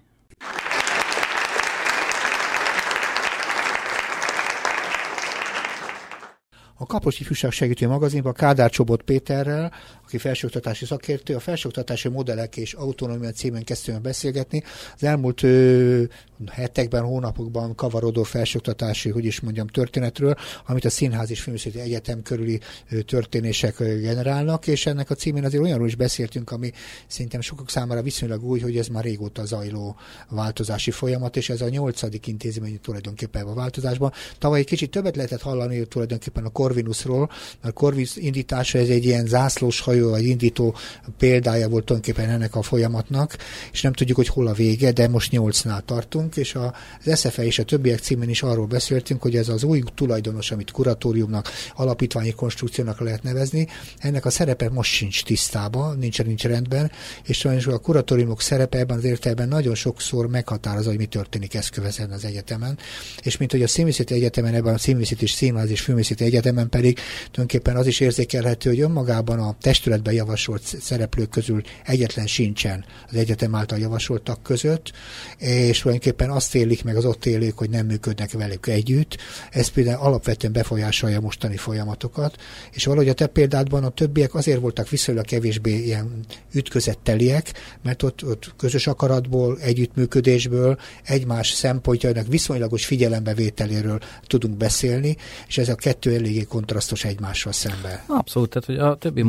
A 6.77 6.85
Kaposi 6.85 7.23
Fűság 7.23 7.51
Segítő 7.51 7.87
Magazinban 7.87 8.33
Kádár 8.33 8.69
Csobot 8.69 9.01
Péterrel, 9.01 9.71
aki 10.05 10.17
felsőoktatási 10.17 10.85
szakértő. 10.85 11.35
A 11.35 11.39
felsőoktatási 11.39 12.09
modellek 12.09 12.57
és 12.57 12.73
autonómia 12.73 13.31
címen 13.31 13.63
kezdtünk 13.63 14.01
beszélgetni. 14.01 14.63
Az 14.95 15.03
elmúlt 15.03 15.43
ö, 15.43 16.03
hetekben, 16.47 17.03
hónapokban 17.03 17.75
kavarodó 17.75 18.23
felsőoktatási, 18.23 19.09
hogy 19.09 19.25
is 19.25 19.39
mondjam, 19.39 19.67
történetről, 19.67 20.35
amit 20.65 20.85
a 20.85 20.89
Színház 20.89 21.29
és 21.29 21.41
Filmszéti 21.41 21.79
Egyetem 21.79 22.21
körüli 22.21 22.59
ö, 22.89 23.01
történések 23.01 23.79
ö, 23.79 23.99
generálnak, 23.99 24.67
és 24.67 24.85
ennek 24.85 25.09
a 25.09 25.15
címén 25.15 25.45
azért 25.45 25.63
olyanról 25.63 25.87
is 25.87 25.95
beszéltünk, 25.95 26.51
ami 26.51 26.71
szerintem 27.07 27.41
sokak 27.41 27.69
számára 27.69 28.01
viszonylag 28.01 28.43
új, 28.43 28.59
hogy 28.59 28.77
ez 28.77 28.87
már 28.87 29.03
régóta 29.03 29.45
zajló 29.45 29.95
változási 30.29 30.91
folyamat, 30.91 31.37
és 31.37 31.49
ez 31.49 31.61
a 31.61 31.69
nyolcadik 31.69 32.27
intézmény 32.27 32.79
tulajdonképpen 32.81 33.45
a 33.45 33.53
változásban. 33.53 34.11
Tavaly 34.37 34.59
egy 34.59 34.65
kicsit 34.65 34.91
többet 34.91 35.15
lehetett 35.15 35.41
hallani 35.41 35.85
tulajdonképpen 35.85 36.45
a 36.45 36.49
Corvinusról, 36.49 37.29
mert 37.61 37.73
Corvinus 37.73 38.15
indítása 38.15 38.77
ez 38.77 38.89
egy 38.89 39.05
ilyen 39.05 39.25
zászlós 39.25 39.79
hajó, 39.79 39.94
vagy 40.01 40.25
indító 40.25 40.75
példája 41.17 41.69
volt 41.69 41.85
tulajdonképpen 41.85 42.29
ennek 42.29 42.55
a 42.55 42.61
folyamatnak, 42.61 43.37
és 43.71 43.81
nem 43.81 43.93
tudjuk, 43.93 44.17
hogy 44.17 44.27
hol 44.27 44.47
a 44.47 44.53
vége, 44.53 44.91
de 44.91 45.07
most 45.07 45.31
nyolcnál 45.31 45.81
tartunk, 45.81 46.35
és 46.35 46.55
az 47.03 47.19
SFE 47.19 47.45
és 47.45 47.59
a 47.59 47.63
többiek 47.63 47.99
címén 47.99 48.29
is 48.29 48.43
arról 48.43 48.65
beszéltünk, 48.65 49.21
hogy 49.21 49.35
ez 49.35 49.49
az 49.49 49.63
új 49.63 49.83
tulajdonos, 49.95 50.51
amit 50.51 50.71
kuratóriumnak, 50.71 51.49
alapítványi 51.75 52.31
konstrukciónak 52.31 52.99
lehet 52.99 53.23
nevezni, 53.23 53.67
ennek 53.99 54.25
a 54.25 54.29
szerepe 54.29 54.69
most 54.69 54.91
sincs 54.91 55.23
tisztában, 55.23 55.97
nincs, 55.97 56.23
nincs 56.23 56.43
rendben, 56.43 56.91
és 57.25 57.37
sajnos 57.37 57.67
a 57.67 57.77
kuratóriumok 57.77 58.41
szerepe 58.41 58.77
ebben 58.77 58.97
az 58.97 59.03
értelemben 59.03 59.47
nagyon 59.47 59.75
sokszor 59.75 60.27
meghatározza, 60.27 60.89
hogy 60.89 60.97
mi 60.97 61.05
történik 61.05 61.53
eszkövezen 61.53 62.11
az 62.11 62.25
egyetemen, 62.25 62.77
és 63.23 63.37
mint 63.37 63.51
hogy 63.51 63.63
a 63.63 63.67
Színvészeti 63.67 64.13
Egyetemen, 64.13 64.53
ebben 64.53 64.73
a 64.73 64.77
Színvészeti 64.77 65.23
és 65.23 65.31
Színház 65.31 65.69
és 65.69 65.81
Filmészeti 65.81 66.23
Egyetemen 66.23 66.69
pedig 66.69 66.99
tulajdonképpen 67.31 67.75
az 67.75 67.87
is 67.87 67.99
érzékelhető, 67.99 68.69
hogy 68.69 68.79
önmagában 68.79 69.39
a 69.39 69.55
testületben 69.85 70.13
javasolt 70.13 70.61
szereplők 70.61 71.29
közül 71.29 71.61
egyetlen 71.83 72.27
sincsen 72.27 72.85
az 73.09 73.15
egyetem 73.15 73.55
által 73.55 73.77
javasoltak 73.77 74.43
között, 74.43 74.91
és 75.37 75.79
tulajdonképpen 75.79 76.29
azt 76.29 76.55
élik 76.55 76.83
meg 76.83 76.95
az 76.95 77.05
ott 77.05 77.25
élők, 77.25 77.57
hogy 77.57 77.69
nem 77.69 77.85
működnek 77.85 78.31
velük 78.31 78.67
együtt. 78.67 79.17
Ez 79.51 79.67
például 79.67 80.01
alapvetően 80.01 80.53
befolyásolja 80.53 81.19
mostani 81.19 81.57
folyamatokat, 81.57 82.35
és 82.71 82.85
valahogy 82.85 83.09
a 83.09 83.13
te 83.13 83.27
példádban 83.27 83.83
a 83.83 83.89
többiek 83.89 84.33
azért 84.35 84.59
voltak 84.59 84.89
viszonylag 84.89 85.25
kevésbé 85.25 85.83
ilyen 85.83 86.25
ütközetteliek, 86.53 87.53
mert 87.83 88.03
ott, 88.03 88.23
ott 88.23 88.53
közös 88.57 88.87
akaratból, 88.87 89.57
együttműködésből, 89.59 90.77
egymás 91.03 91.49
szempontjainak 91.49 92.27
viszonylagos 92.27 92.85
figyelembevételéről 92.85 93.99
tudunk 94.27 94.57
beszélni, 94.57 95.17
és 95.47 95.57
ez 95.57 95.69
a 95.69 95.75
kettő 95.75 96.13
eléggé 96.13 96.43
kontrasztos 96.43 97.03
egymással 97.03 97.51
szemben. 97.51 97.99
Abszolút, 98.07 98.49
tehát 98.49 98.65
hogy 98.65 98.77
a 98.77 98.95
többi 98.95 99.21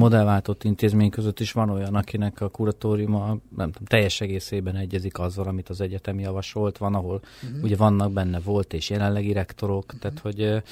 modellváltott 0.47 0.65
intézmény 0.65 1.11
között 1.11 1.41
is 1.41 1.53
van 1.53 1.71
olyan, 1.71 1.95
akinek 1.95 2.41
a 2.41 2.49
kuratóriuma 2.49 3.27
nem 3.57 3.71
tudom, 3.71 3.87
teljes 3.87 4.21
egészében 4.21 4.77
egyezik 4.77 5.19
azzal, 5.19 5.47
amit 5.47 5.69
az 5.69 5.81
egyetem 5.81 6.19
javasolt, 6.19 6.79
van, 6.79 6.95
ahol 6.95 7.21
uh-huh. 7.43 7.63
ugye 7.63 7.77
vannak 7.77 8.13
benne 8.13 8.41
volt 8.41 8.73
és 8.73 8.91
jelenlegi 8.91 9.33
rektorok, 9.33 9.85
uh-huh. 9.85 10.01
tehát 10.01 10.19
hogy 10.19 10.63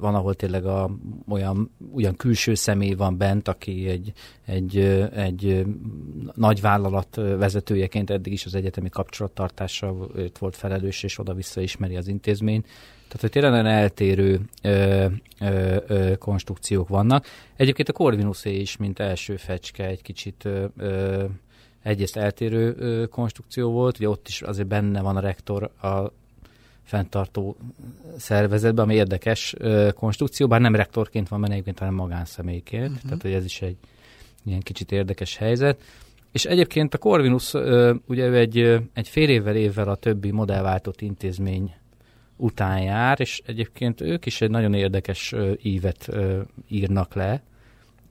van, 0.00 0.14
ahol 0.14 0.34
tényleg 0.34 0.66
a, 0.66 0.90
olyan, 1.28 1.70
olyan 1.94 2.16
külső 2.16 2.54
személy 2.54 2.94
van 2.94 3.16
bent, 3.16 3.48
aki 3.48 3.88
egy, 3.88 4.12
egy, 4.44 4.78
egy 5.14 5.66
nagy 6.34 6.60
vállalat 6.60 7.16
vezetőjeként 7.16 8.10
eddig 8.10 8.32
is 8.32 8.44
az 8.44 8.54
egyetemi 8.54 8.88
kapcsolattartással 8.88 10.10
volt 10.38 10.56
felelős, 10.56 11.02
és 11.02 11.18
oda-vissza 11.18 11.60
ismeri 11.60 11.96
az 11.96 12.08
intézményt. 12.08 12.66
Tehát, 13.08 13.20
hogy 13.20 13.30
tényleg 13.30 13.50
nagyon 13.50 13.66
eltérő 13.66 14.40
ö, 14.62 15.06
ö, 15.40 15.76
ö, 15.86 16.16
konstrukciók 16.16 16.88
vannak. 16.88 17.26
Egyébként 17.56 17.88
a 17.88 17.92
Corvinuszé 17.92 18.56
is, 18.56 18.76
mint 18.76 18.98
első 18.98 19.36
fecske, 19.36 19.86
egy 19.86 20.02
kicsit 20.02 20.44
ö, 20.44 20.64
ö, 20.76 21.24
egyrészt 21.82 22.16
eltérő 22.16 22.74
ö, 22.78 23.06
konstrukció 23.06 23.70
volt, 23.70 23.96
ugye 23.96 24.08
ott 24.08 24.28
is 24.28 24.42
azért 24.42 24.68
benne 24.68 25.02
van 25.02 25.16
a 25.16 25.20
rektor 25.20 25.62
a 25.62 26.12
fenntartó 26.84 27.56
szervezetben, 28.16 28.84
ami 28.84 28.94
érdekes 28.94 29.54
ö, 29.58 29.88
konstrukció, 29.94 30.46
bár 30.46 30.60
nem 30.60 30.74
rektorként 30.74 31.28
van 31.28 31.40
benne 31.40 31.52
egyébként, 31.52 31.78
hanem 31.78 31.94
magánszemélyként, 31.94 32.88
uh-huh. 32.88 33.02
tehát 33.02 33.22
hogy 33.22 33.32
ez 33.32 33.44
is 33.44 33.62
egy 33.62 33.76
ilyen 34.44 34.60
kicsit 34.60 34.92
érdekes 34.92 35.36
helyzet. 35.36 35.80
És 36.32 36.44
egyébként 36.44 36.94
a 36.94 36.98
Corvinus 36.98 37.54
ö, 37.54 37.94
ugye 38.06 38.26
ő 38.26 38.36
egy, 38.36 38.58
egy 38.92 39.08
fél 39.08 39.28
évvel 39.28 39.56
évvel 39.56 39.88
a 39.88 39.94
többi 39.94 40.30
modellváltott 40.30 41.00
intézmény 41.00 41.74
után 42.36 42.82
jár, 42.82 43.20
és 43.20 43.42
egyébként 43.46 44.00
ők 44.00 44.26
is 44.26 44.40
egy 44.40 44.50
nagyon 44.50 44.74
érdekes 44.74 45.34
ívet 45.62 46.08
írnak 46.68 47.14
le, 47.14 47.42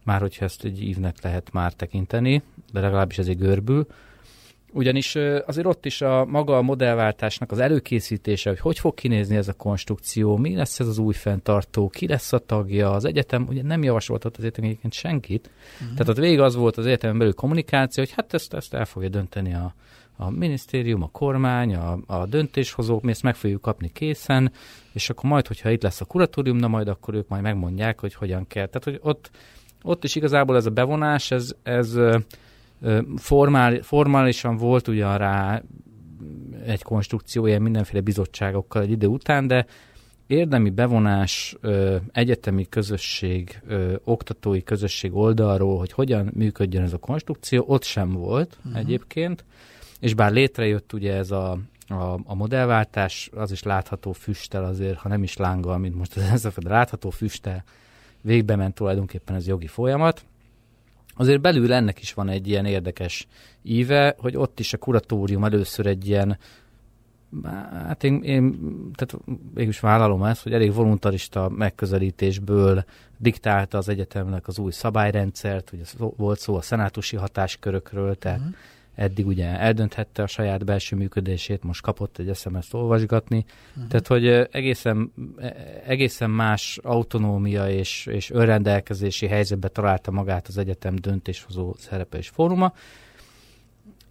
már 0.03 0.19
hogyha 0.19 0.45
ezt 0.45 0.63
egy 0.63 0.81
ívnek 0.81 1.21
lehet 1.21 1.51
már 1.51 1.73
tekinteni, 1.73 2.41
de 2.71 2.79
legalábbis 2.79 3.17
ez 3.17 3.27
egy 3.27 3.37
görbül. 3.37 3.87
Ugyanis 4.75 5.15
azért 5.45 5.67
ott 5.67 5.85
is 5.85 6.01
a 6.01 6.25
maga 6.25 6.57
a 6.57 6.61
modellváltásnak 6.61 7.51
az 7.51 7.59
előkészítése, 7.59 8.49
hogy 8.49 8.59
hogy 8.59 8.79
fog 8.79 8.93
kinézni 8.93 9.35
ez 9.35 9.47
a 9.47 9.53
konstrukció, 9.53 10.37
mi 10.37 10.55
lesz 10.55 10.79
ez 10.79 10.87
az 10.87 10.97
új 10.97 11.13
fenntartó, 11.13 11.89
ki 11.89 12.07
lesz 12.07 12.33
a 12.33 12.37
tagja, 12.37 12.91
az 12.91 13.05
egyetem 13.05 13.45
ugye 13.49 13.61
nem 13.63 13.83
javasoltat 13.83 14.37
az 14.37 14.43
egyetem 14.43 14.63
egyébként 14.63 14.93
senkit. 14.93 15.49
Uh-huh. 15.73 15.89
Tehát 15.89 16.09
ott 16.09 16.17
végig 16.17 16.39
az 16.39 16.55
volt 16.55 16.77
az 16.77 16.85
egyetemen 16.85 17.17
belül 17.17 17.33
kommunikáció, 17.33 18.03
hogy 18.03 18.13
hát 18.15 18.33
ezt, 18.33 18.53
ezt 18.53 18.73
el 18.73 18.85
fogja 18.85 19.09
dönteni 19.09 19.53
a, 19.53 19.73
a 20.17 20.29
minisztérium, 20.29 21.03
a 21.03 21.09
kormány, 21.11 21.75
a, 21.75 21.97
a 22.05 22.25
döntéshozók, 22.25 23.01
mi 23.01 23.11
ezt 23.11 23.23
meg 23.23 23.35
fogjuk 23.35 23.61
kapni 23.61 23.91
készen, 23.91 24.51
és 24.93 25.09
akkor 25.09 25.29
majd, 25.29 25.47
hogyha 25.47 25.71
itt 25.71 25.83
lesz 25.83 26.01
a 26.01 26.05
kuratórium, 26.05 26.57
na 26.57 26.67
majd 26.67 26.87
akkor 26.87 27.13
ők 27.13 27.27
majd 27.27 27.41
megmondják, 27.41 27.99
hogy 27.99 28.13
hogyan 28.13 28.47
kell. 28.47 28.65
Tehát, 28.65 28.83
hogy 28.83 28.99
ott, 29.01 29.29
ott 29.83 30.03
is 30.03 30.15
igazából 30.15 30.55
ez 30.55 30.65
a 30.65 30.69
bevonás, 30.69 31.31
ez, 31.31 31.55
ez 31.63 31.97
formál, 33.15 33.81
formálisan 33.81 34.57
volt 34.57 34.87
ugyan 34.87 35.17
rá 35.17 35.61
egy 36.65 36.81
konstrukció, 36.81 37.45
ilyen 37.45 37.61
mindenféle 37.61 38.01
bizottságokkal 38.01 38.81
egy 38.81 38.91
idő 38.91 39.07
után, 39.07 39.47
de 39.47 39.65
érdemi 40.27 40.69
bevonás, 40.69 41.55
egyetemi 42.11 42.69
közösség, 42.69 43.61
oktatói 44.03 44.63
közösség 44.63 45.15
oldalról, 45.15 45.77
hogy 45.77 45.91
hogyan 45.91 46.31
működjön 46.33 46.83
ez 46.83 46.93
a 46.93 46.97
konstrukció, 46.97 47.63
ott 47.67 47.83
sem 47.83 48.11
volt 48.11 48.57
uh-huh. 48.57 48.81
egyébként, 48.81 49.45
és 50.03 50.13
bár 50.13 50.31
létrejött 50.31 50.93
ugye 50.93 51.13
ez 51.13 51.31
a, 51.31 51.51
a, 51.87 52.19
a 52.23 52.35
modellváltás, 52.35 53.29
az 53.33 53.51
is 53.51 53.63
látható 53.63 54.11
füstel 54.11 54.63
azért, 54.63 54.97
ha 54.97 55.09
nem 55.09 55.23
is 55.23 55.37
lánggal, 55.37 55.77
mint 55.77 55.95
most 55.95 56.17
ez 56.17 56.45
a 56.45 56.51
látható 56.55 57.09
füstel, 57.09 57.63
végbe 58.21 58.55
ment 58.55 58.75
tulajdonképpen 58.75 59.35
ez 59.35 59.47
jogi 59.47 59.67
folyamat, 59.67 60.25
azért 61.15 61.41
belül 61.41 61.73
ennek 61.73 62.01
is 62.01 62.13
van 62.13 62.29
egy 62.29 62.47
ilyen 62.47 62.65
érdekes 62.65 63.27
íve, 63.61 64.15
hogy 64.17 64.37
ott 64.37 64.59
is 64.59 64.73
a 64.73 64.77
kuratórium 64.77 65.43
először 65.43 65.85
egy 65.85 66.07
ilyen 66.07 66.37
hát 67.71 68.03
én, 68.03 68.23
én 68.23 68.57
tehát 68.95 69.25
mégis 69.53 69.79
vállalom 69.79 70.23
ezt, 70.23 70.43
hogy 70.43 70.53
elég 70.53 70.73
voluntarista 70.73 71.49
megközelítésből 71.49 72.85
diktálta 73.17 73.77
az 73.77 73.89
egyetemnek 73.89 74.47
az 74.47 74.59
új 74.59 74.71
szabályrendszert, 74.71 75.71
ugye 75.71 75.83
volt 75.97 76.39
szó 76.39 76.55
a 76.55 76.61
szenátusi 76.61 77.15
hatáskörökről, 77.15 78.15
tehát 78.15 78.39
uh-huh 78.39 78.55
eddig 78.95 79.27
ugye 79.27 79.59
eldönthette 79.59 80.23
a 80.23 80.27
saját 80.27 80.65
belső 80.65 80.95
működését, 80.95 81.63
most 81.63 81.81
kapott 81.81 82.17
egy 82.17 82.35
SMS-t 82.35 82.73
olvasgatni. 82.73 83.45
Uh-huh. 83.69 83.87
Tehát, 83.87 84.07
hogy 84.07 84.27
egészen, 84.51 85.13
egészen 85.85 86.29
más 86.29 86.79
autonómia 86.81 87.69
és, 87.69 88.05
és 88.05 88.29
önrendelkezési 88.29 89.27
helyzetbe 89.27 89.67
találta 89.67 90.11
magát 90.11 90.47
az 90.47 90.57
egyetem 90.57 90.95
döntéshozó 90.95 91.75
szerepe 91.77 92.17
és 92.17 92.29
fóruma. 92.29 92.73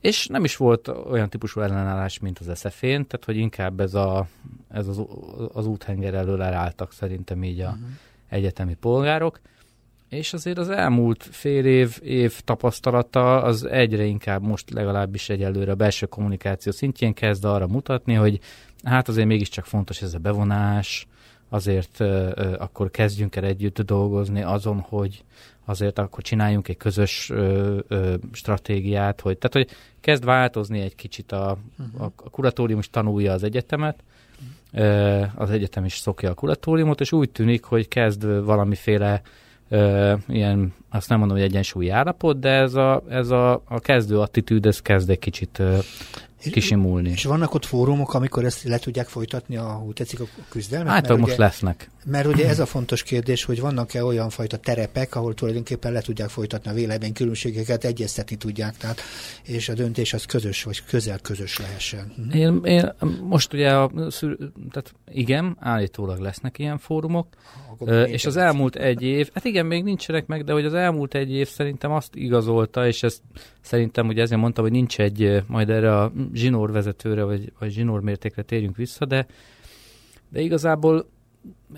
És 0.01 0.27
nem 0.27 0.45
is 0.45 0.57
volt 0.57 0.89
olyan 0.89 1.29
típusú 1.29 1.61
ellenállás, 1.61 2.19
mint 2.19 2.39
az 2.39 2.59
SZF-én, 2.59 3.07
tehát 3.07 3.25
hogy 3.25 3.37
inkább 3.37 3.81
ez, 3.81 3.95
a, 3.95 4.27
ez 4.69 4.87
az, 4.87 5.03
az 5.53 5.67
úthenger 5.67 6.15
elől 6.15 6.43
elálltak 6.43 6.93
szerintem 6.93 7.45
így 7.45 7.61
a 7.61 7.69
uh-huh. 7.69 7.89
egyetemi 8.29 8.75
polgárok 8.75 9.41
és 10.13 10.33
azért 10.33 10.59
az 10.59 10.69
elmúlt 10.69 11.29
fél 11.31 11.65
év, 11.65 11.99
év 12.03 12.41
tapasztalata 12.41 13.43
az 13.43 13.65
egyre 13.65 14.05
inkább 14.05 14.43
most 14.43 14.71
legalábbis 14.71 15.29
egyelőre 15.29 15.71
a 15.71 15.75
belső 15.75 16.07
kommunikáció 16.07 16.73
szintjén 16.73 17.15
kezd 17.15 17.45
arra 17.45 17.67
mutatni, 17.67 18.15
hogy 18.15 18.41
hát 18.83 19.09
azért 19.09 19.27
mégiscsak 19.27 19.65
fontos 19.65 20.03
ez 20.03 20.15
a 20.15 20.19
bevonás, 20.19 21.07
azért 21.49 22.01
uh, 22.01 22.31
akkor 22.59 22.91
kezdjünk 22.91 23.37
el 23.37 23.45
együtt 23.45 23.81
dolgozni 23.81 24.43
azon, 24.43 24.79
hogy 24.79 25.25
azért 25.65 25.99
akkor 25.99 26.23
csináljunk 26.23 26.69
egy 26.69 26.77
közös 26.77 27.31
uh, 27.31 27.79
uh, 27.91 28.15
stratégiát, 28.33 29.21
hogy, 29.21 29.39
tehát 29.39 29.69
hogy 29.69 29.77
kezd 30.01 30.25
változni 30.25 30.81
egy 30.81 30.95
kicsit 30.95 31.33
a, 31.33 31.59
uh-huh. 31.79 32.03
a, 32.03 32.13
a 32.17 32.31
kuratórium 32.31 32.79
is 32.79 32.91
tanulja 32.91 33.33
az 33.33 33.43
egyetemet, 33.43 34.03
uh, 34.73 35.25
az 35.35 35.51
egyetem 35.51 35.85
is 35.85 35.97
szokja 35.97 36.31
a 36.31 36.35
kuratóriumot, 36.35 37.01
és 37.01 37.13
úgy 37.13 37.31
tűnik, 37.31 37.65
hogy 37.65 37.89
kezd 37.89 38.45
valamiféle 38.45 39.23
ö, 39.73 40.15
ilyen, 40.29 40.75
azt 40.91 41.09
nem 41.09 41.19
mondom, 41.19 41.37
hogy 41.37 41.47
egyensúlyi 41.47 41.89
állapot, 41.89 42.39
de 42.39 42.49
ez 42.49 42.75
a, 42.75 43.03
ez 43.09 43.31
a, 43.31 43.63
a 43.65 43.79
kezdő 43.79 44.19
attitűd, 44.19 44.67
ez 44.67 44.81
kezd 44.81 45.11
egy 45.11 45.19
kicsit 45.19 45.63
kisimulni. 46.51 47.11
És 47.11 47.25
vannak 47.25 47.55
ott 47.55 47.65
fórumok, 47.65 48.15
amikor 48.15 48.45
ezt 48.45 48.63
le 48.63 48.79
tudják 48.79 49.09
folytatni, 49.09 49.57
a, 49.57 49.83
úgy 49.87 49.95
tetszik 49.95 50.21
a 50.21 50.25
küzdelmet? 50.49 50.93
Hát 50.93 51.09
most 51.09 51.23
ugye, 51.23 51.37
lesznek. 51.37 51.91
Mert 52.05 52.27
ugye 52.27 52.49
ez 52.49 52.59
a 52.59 52.67
fontos 52.75 53.03
kérdés, 53.03 53.45
hogy 53.45 53.61
vannak-e 53.61 54.05
olyan 54.05 54.31
fajta 54.31 54.57
terepek, 54.57 55.15
ahol 55.15 55.35
tulajdonképpen 55.35 55.93
le 55.93 56.01
tudják 56.01 56.29
folytatni 56.29 56.71
a 56.71 56.75
vélemény 56.75 57.13
különbségeket, 57.13 57.85
egyeztetni 57.85 58.37
tudják, 58.37 58.77
tehát, 58.77 59.01
és 59.43 59.69
a 59.69 59.75
döntés 59.75 60.13
az 60.13 60.25
közös, 60.25 60.63
vagy 60.63 60.85
közel 60.85 61.19
közös 61.19 61.59
lehessen. 61.59 62.13
Mhm. 62.17 62.37
Én, 62.37 62.61
én 62.65 62.93
most 63.23 63.53
ugye, 63.53 63.77
a, 63.77 63.91
tehát 64.71 64.95
igen, 65.11 65.57
állítólag 65.61 66.19
lesznek 66.19 66.59
ilyen 66.59 66.79
fórumok, 66.79 67.27
Uh, 67.79 68.11
és 68.11 68.27
az 68.27 68.37
elmúlt 68.37 68.77
egy 68.77 69.03
év, 69.03 69.31
hát 69.35 69.45
igen, 69.45 69.67
még 69.67 69.83
nincsenek 69.85 70.27
meg, 70.27 70.45
de 70.45 70.53
hogy 70.53 70.65
az 70.65 70.75
elmúlt 70.75 71.15
egy 71.15 71.33
év 71.33 71.49
szerintem 71.49 71.93
azt 71.93 72.15
igazolta, 72.15 72.87
és 72.87 73.03
ezt 73.03 73.23
szerintem 73.61 74.09
ugye 74.09 74.23
ezért 74.23 74.41
mondtam, 74.41 74.65
hogy 74.65 74.73
nincs 74.73 74.99
egy, 74.99 75.43
majd 75.47 75.71
erre 75.71 75.99
a 75.99 76.13
zsinór 76.33 76.73
vezetőre, 76.73 77.23
vagy, 77.23 77.53
vagy 77.59 77.71
zsinór 77.71 78.01
mértékre 78.01 78.43
térjünk 78.43 78.77
vissza, 78.77 79.05
de, 79.05 79.27
de 80.29 80.41
igazából 80.41 81.07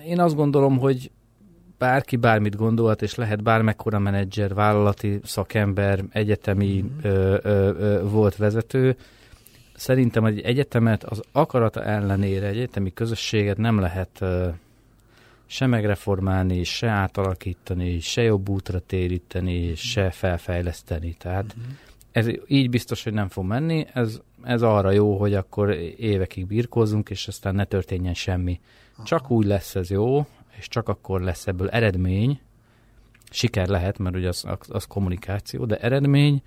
én 0.05 0.19
azt 0.19 0.35
gondolom, 0.35 0.77
hogy 0.77 1.11
bárki 1.77 2.15
bármit 2.15 2.55
gondolhat, 2.55 3.01
és 3.01 3.15
lehet 3.15 3.43
bármekkora 3.43 3.99
menedzser, 3.99 4.53
vállalati 4.53 5.19
szakember, 5.23 6.03
egyetemi 6.09 6.81
mm-hmm. 6.81 6.97
ö, 7.01 7.37
ö, 7.41 7.71
ö, 7.79 8.09
volt 8.09 8.35
vezető, 8.35 8.95
szerintem 9.75 10.25
egy 10.25 10.39
egyetemet 10.39 11.03
az 11.03 11.21
akarata 11.31 11.83
ellenére, 11.83 12.47
egy 12.47 12.55
egyetemi 12.55 12.93
közösséget 12.93 13.57
nem 13.57 13.79
lehet 13.79 14.09
ö, 14.19 14.47
se 15.45 15.65
megreformálni, 15.65 16.63
se 16.63 16.87
átalakítani, 16.87 17.99
se 17.99 18.21
jobb 18.21 18.49
útra 18.49 18.79
téríteni, 18.79 19.69
mm. 19.69 19.73
se 19.73 20.09
felfejleszteni. 20.09 21.15
Tehát 21.19 21.55
mm-hmm. 21.57 21.71
Ez 22.15 22.27
így 22.47 22.69
biztos, 22.69 23.03
hogy 23.03 23.13
nem 23.13 23.29
fog 23.29 23.45
menni. 23.45 23.85
Ez, 23.93 24.19
ez 24.43 24.61
arra 24.61 24.91
jó, 24.91 25.17
hogy 25.17 25.33
akkor 25.33 25.69
évekig 25.97 26.47
birkózunk, 26.47 27.09
és 27.09 27.27
aztán 27.27 27.55
ne 27.55 27.65
történjen 27.65 28.13
semmi. 28.13 28.59
Aha. 28.93 29.03
Csak 29.03 29.31
úgy 29.31 29.45
lesz 29.45 29.75
ez 29.75 29.89
jó, 29.89 30.25
és 30.57 30.67
csak 30.67 30.89
akkor 30.89 31.21
lesz 31.21 31.47
ebből 31.47 31.69
eredmény, 31.69 32.39
siker 33.29 33.67
lehet, 33.67 33.97
mert 33.97 34.15
ugye 34.15 34.27
az, 34.27 34.45
az 34.67 34.85
kommunikáció, 34.85 35.65
de 35.65 35.77
eredmény 35.77 36.41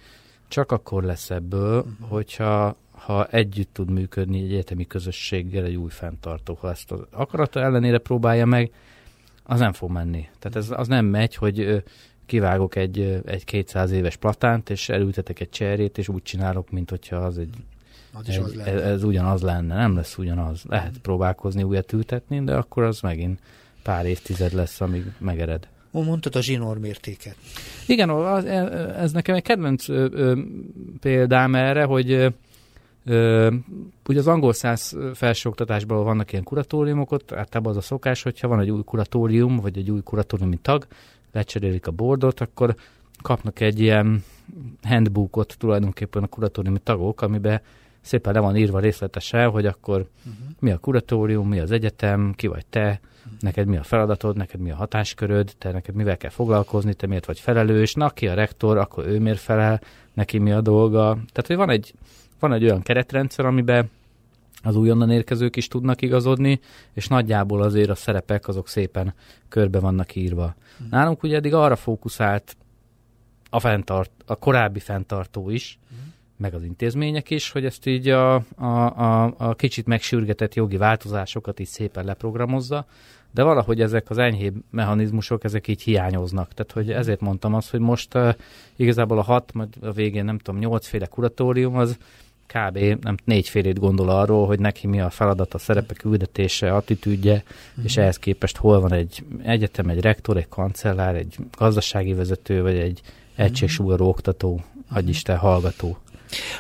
csak 0.49 0.73
akkor 0.73 1.03
lesz 1.03 1.31
ebből, 1.31 1.79
uh-huh. 1.79 2.09
hogyha 2.09 2.77
ha 2.91 3.27
együtt 3.27 3.73
tud 3.73 3.91
működni 3.91 4.39
egy 4.39 4.53
egyetemi 4.53 4.87
közösséggel 4.87 5.65
egy 5.65 5.77
új 5.77 5.91
fenntartó. 5.91 6.59
Ha 6.61 6.71
ezt 6.71 6.91
az 6.91 7.01
akarata 7.11 7.61
ellenére 7.61 7.99
próbálja 7.99 8.47
meg, 8.47 8.73
az 9.43 9.59
nem 9.59 9.73
fog 9.73 9.91
menni. 9.91 10.29
Tehát 10.39 10.57
ez 10.57 10.71
az 10.71 10.89
nem 10.89 11.07
megy, 11.07 11.35
hogy 11.35 11.83
kivágok 12.29 12.77
egy, 12.77 13.21
egy 13.27 13.45
200 13.45 13.91
éves 13.91 14.17
platánt, 14.17 14.71
és 14.71 14.89
elültetek 14.89 15.41
egy 15.41 15.51
cserét, 15.51 15.99
és 15.99 16.09
úgy 16.09 16.23
csinálok, 16.23 16.71
mint 16.71 16.91
hogyha 16.91 17.17
az 17.17 17.39
egy, 17.39 17.55
az 18.13 18.29
egy 18.29 18.37
az 18.37 18.59
ez, 18.59 18.81
ez 18.83 19.03
ugyanaz 19.03 19.43
lenne. 19.43 19.75
Nem 19.75 19.95
lesz 19.95 20.19
ugyanaz. 20.19 20.63
Lehet 20.69 20.91
mm. 20.91 21.01
próbálkozni 21.03 21.63
újat 21.63 21.93
ültetni, 21.93 22.45
de 22.45 22.57
akkor 22.57 22.83
az 22.83 23.01
megint 23.01 23.41
pár 23.83 24.07
évtized 24.07 24.53
lesz, 24.53 24.81
amíg 24.81 25.05
megered. 25.19 25.69
Mondtad 25.91 26.37
a 26.37 26.43
zsinór 26.43 26.79
mértéket. 26.79 27.37
Igen, 27.87 28.11
az, 28.11 28.45
ez 28.45 29.13
nekem 29.13 29.35
egy 29.35 29.43
kedvenc 29.43 29.89
ö, 29.89 30.07
ö, 30.13 30.41
példám 31.01 31.55
erre, 31.55 31.85
hogy 31.85 32.33
Ö, 33.05 33.51
ugye 34.09 34.19
az 34.19 34.27
angol 34.27 34.53
száz 34.53 34.97
felsőoktatásban 35.15 36.05
vannak 36.05 36.33
ilyen 36.33 36.45
kuratóriumok, 36.45 37.11
ott 37.11 37.33
általában 37.33 37.73
az 37.73 37.79
a 37.79 37.81
szokás, 37.81 38.23
hogyha 38.23 38.49
van 38.49 38.61
egy 38.61 38.71
új 38.71 38.83
kuratórium, 38.85 39.57
vagy 39.57 39.79
egy 39.79 39.91
új 39.91 40.01
kuratóriumi 40.03 40.59
tag, 40.63 40.87
lecserélik 41.33 41.87
a 41.87 41.91
bordot, 41.91 42.41
akkor 42.41 42.75
kapnak 43.23 43.61
egy 43.61 43.81
ilyen 43.81 44.25
handbookot 44.83 45.57
tulajdonképpen 45.59 46.23
a 46.23 46.27
kuratóriumi 46.27 46.79
tagok, 46.83 47.21
amiben 47.21 47.61
szépen 48.01 48.33
le 48.33 48.41
van 48.41 48.57
írva 48.57 48.79
részletesen, 48.79 49.51
hogy 49.51 49.67
akkor 49.67 49.97
uh-huh. 50.19 50.35
mi 50.59 50.71
a 50.71 50.79
kuratórium, 50.79 51.49
mi 51.49 51.59
az 51.59 51.71
egyetem, 51.71 52.33
ki 52.37 52.47
vagy 52.47 52.67
te, 52.67 53.01
uh-huh. 53.25 53.41
neked 53.41 53.67
mi 53.67 53.77
a 53.77 53.83
feladatod, 53.83 54.37
neked 54.37 54.61
mi 54.61 54.71
a 54.71 54.77
hatásköröd, 54.77 55.53
te 55.59 55.73
neked 55.73 55.95
mivel 55.95 56.17
kell 56.17 56.31
foglalkozni, 56.31 56.95
te 56.95 57.07
miért 57.07 57.27
vagy 57.27 57.41
felelős, 57.41 57.95
na 57.95 58.11
ki 58.11 58.29
a 58.29 58.35
rektor, 58.35 58.77
akkor 58.77 59.07
ő 59.07 59.21
miért 59.21 59.39
felel, 59.39 59.81
neki 60.13 60.39
mi 60.39 60.53
a 60.53 60.61
dolga. 60.61 61.13
Tehát, 61.13 61.47
hogy 61.47 61.57
van 61.57 61.71
egy 61.71 61.95
van 62.39 62.53
egy 62.53 62.65
olyan 62.65 62.83
keretrendszer, 62.83 63.45
amiben 63.45 63.91
az 64.63 64.77
újonnan 64.77 65.11
érkezők 65.11 65.57
is 65.57 65.69
tudnak 65.69 66.03
igazodni, 66.03 66.61
és 66.93 67.09
nagyjából 67.09 67.63
azért 67.63 67.91
a 67.91 67.95
szerepek 67.95 68.49
azok 68.49 68.69
szépen 68.69 69.15
körbe 69.49 69.81
vannak 69.81 70.15
írva. 70.15 70.55
Hmm. 70.79 70.89
Nálunk 70.91 71.23
ugye 71.23 71.37
eddig 71.37 71.55
arra 71.55 71.77
fókuszált 71.77 72.57
a, 73.51 73.61
fenntart, 73.61 74.11
a 74.27 74.37
korábbi 74.37 74.81
fenntartó 74.81 75.51
is, 75.51 75.79
hmm. 75.89 76.13
meg 76.37 76.55
az 76.55 76.63
intézmények 76.63 77.31
is, 77.31 77.51
hogy 77.51 77.65
ezt 77.65 77.87
így 77.87 78.09
a, 78.09 78.35
a, 78.57 78.67
a, 78.67 79.35
a 79.37 79.55
kicsit 79.55 79.87
megsürgetett 79.87 80.55
jogi 80.55 80.77
változásokat 80.77 81.59
is 81.59 81.69
szépen 81.69 82.05
leprogramozza, 82.05 82.87
de 83.31 83.43
valahogy 83.43 83.81
ezek 83.81 84.11
az 84.11 84.19
enyhébb 84.19 84.55
mechanizmusok, 84.71 85.45
ezek 85.45 85.69
így 85.69 85.83
hiányoznak. 85.83 86.55
Tehát, 86.55 86.73
hogy 86.73 86.91
ezért 86.91 87.21
mondtam 87.21 87.55
azt, 87.55 87.71
hogy 87.71 87.81
most 87.81 88.15
uh, 88.15 88.35
igazából 88.77 89.19
a 89.19 89.23
hat, 89.23 89.53
majd 89.53 89.69
a 89.81 89.93
végén 89.93 90.25
nem 90.25 90.39
tudom, 90.39 90.61
nyolcféle 90.61 91.07
kuratórium, 91.07 91.77
az 91.77 91.99
kb. 92.49 92.79
nem 93.03 93.17
négyfélét 93.25 93.79
gondol 93.79 94.09
arról, 94.09 94.47
hogy 94.47 94.59
neki 94.59 94.87
mi 94.87 95.01
a 95.01 95.11
feladata, 95.11 95.59
szerepe, 95.59 95.95
küldetése, 95.95 96.75
attitűdje, 96.75 97.33
mm-hmm. 97.33 97.85
és 97.85 97.97
ehhez 97.97 98.19
képest 98.19 98.57
hol 98.57 98.81
van 98.81 98.93
egy 98.93 99.25
egyetem, 99.43 99.89
egy 99.89 100.01
rektor, 100.01 100.37
egy 100.37 100.49
kancellár, 100.49 101.15
egy 101.15 101.37
gazdasági 101.59 102.13
vezető, 102.13 102.63
vagy 102.63 102.77
egy 102.77 103.01
egységsúlyoló 103.35 104.09
oktató, 104.09 104.61
mm-hmm. 104.95 105.09
Isten 105.09 105.37
hallgató. 105.37 105.99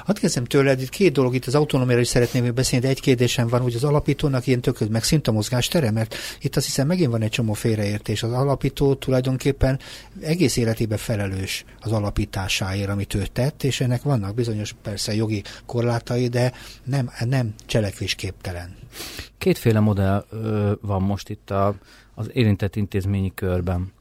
Hadd 0.04 0.18
kezdem 0.18 0.44
tőled, 0.44 0.80
itt 0.80 0.88
két 0.88 1.12
dolog, 1.12 1.34
itt 1.34 1.46
az 1.46 1.54
autonómiáról 1.54 2.02
is 2.02 2.08
szeretném 2.08 2.42
még 2.42 2.52
beszélni, 2.52 2.84
de 2.84 2.90
egy 2.90 3.00
kérdésem 3.00 3.48
van, 3.48 3.60
hogy 3.60 3.74
az 3.74 3.84
alapítónak 3.84 4.46
ilyen 4.46 4.60
tököd 4.60 4.90
meg 4.90 5.04
szint 5.04 5.28
a 5.28 5.32
mozgástere, 5.32 5.90
mert 5.90 6.14
itt 6.40 6.56
azt 6.56 6.66
hiszem 6.66 6.86
megint 6.86 7.10
van 7.10 7.22
egy 7.22 7.30
csomó 7.30 7.52
félreértés. 7.52 8.22
Az 8.22 8.32
alapító 8.32 8.94
tulajdonképpen 8.94 9.78
egész 10.20 10.56
életében 10.56 10.98
felelős 10.98 11.64
az 11.80 11.92
alapításáért, 11.92 12.88
amit 12.88 13.14
ő 13.14 13.26
tett, 13.32 13.62
és 13.62 13.80
ennek 13.80 14.02
vannak 14.02 14.34
bizonyos 14.34 14.74
persze 14.82 15.14
jogi 15.14 15.42
korlátai, 15.66 16.28
de 16.28 16.52
nem, 16.84 17.10
nem 17.24 17.54
cselekvésképtelen. 17.66 18.76
Kétféle 19.38 19.80
modell 19.80 20.24
ö, 20.30 20.72
van 20.80 21.02
most 21.02 21.28
itt 21.28 21.50
a, 21.50 21.74
az 22.14 22.30
érintett 22.32 22.76
intézményi 22.76 23.32
körben. 23.34 23.92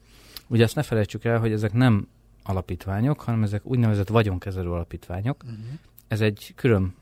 Ugye 0.48 0.64
azt 0.64 0.74
ne 0.74 0.82
felejtsük 0.82 1.24
el, 1.24 1.38
hogy 1.38 1.52
ezek 1.52 1.72
nem 1.72 2.08
alapítványok, 2.48 3.20
hanem 3.20 3.42
ezek 3.42 3.66
úgynevezett 3.66 4.08
vagyonkezelő 4.08 4.70
alapítványok. 4.70 5.42
Uh-huh. 5.44 5.58
Ez 6.08 6.20
egy 6.20 6.52
külön 6.56 6.94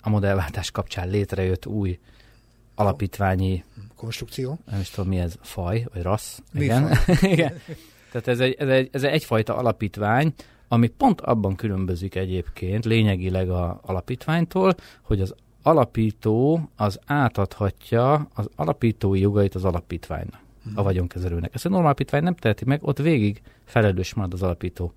a 0.00 0.08
modellváltás 0.08 0.70
kapcsán 0.70 1.08
létrejött 1.08 1.66
új 1.66 1.98
alapítványi 2.74 3.64
konstrukció. 3.94 4.58
Nem 4.70 4.80
is 4.80 4.90
tudom, 4.90 5.10
mi 5.10 5.18
ez, 5.18 5.34
faj, 5.40 5.86
vagy 5.92 6.02
rassz. 6.02 6.38
Igen. 6.54 6.96
Igen. 7.22 7.52
Tehát 8.10 8.28
ez, 8.28 8.40
egy, 8.40 8.54
ez, 8.58 8.68
egy, 8.68 8.88
ez 8.92 9.02
egyfajta 9.02 9.56
alapítvány, 9.56 10.34
ami 10.68 10.88
pont 10.88 11.20
abban 11.20 11.54
különbözik 11.54 12.14
egyébként 12.14 12.84
lényegileg 12.84 13.50
a 13.50 13.80
alapítványtól, 13.82 14.74
hogy 15.02 15.20
az 15.20 15.34
alapító 15.62 16.68
az 16.76 16.98
átadhatja 17.06 18.28
az 18.34 18.48
alapítói 18.56 19.20
jogait 19.20 19.54
az 19.54 19.64
alapítványnak 19.64 20.45
a 20.74 20.82
vagyonkezelőnek. 20.82 21.54
Ezt 21.54 21.64
a 21.64 21.68
normál 21.68 21.86
alapítvány 21.86 22.22
nem 22.22 22.34
teheti 22.34 22.64
meg, 22.64 22.82
ott 22.82 22.98
végig 22.98 23.40
felelős 23.64 24.14
marad 24.14 24.32
az 24.32 24.42
alapító. 24.42 24.92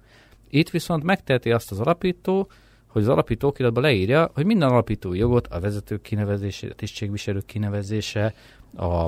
Itt 0.50 0.70
viszont 0.70 1.04
megteheti 1.04 1.52
azt 1.52 1.72
az 1.72 1.80
alapító, 1.80 2.50
hogy 2.88 3.02
az 3.02 3.08
alapító 3.08 3.48
okiratban 3.48 3.84
leírja, 3.84 4.32
hogy 4.34 4.46
minden 4.46 4.70
alapítói 4.70 5.18
jogot, 5.18 5.48
a 5.48 5.60
vezetők 5.60 6.02
kinevezése, 6.02 6.68
a 6.68 6.74
tisztségviselők 6.74 7.46
kinevezése, 7.46 8.34
a, 8.76 9.04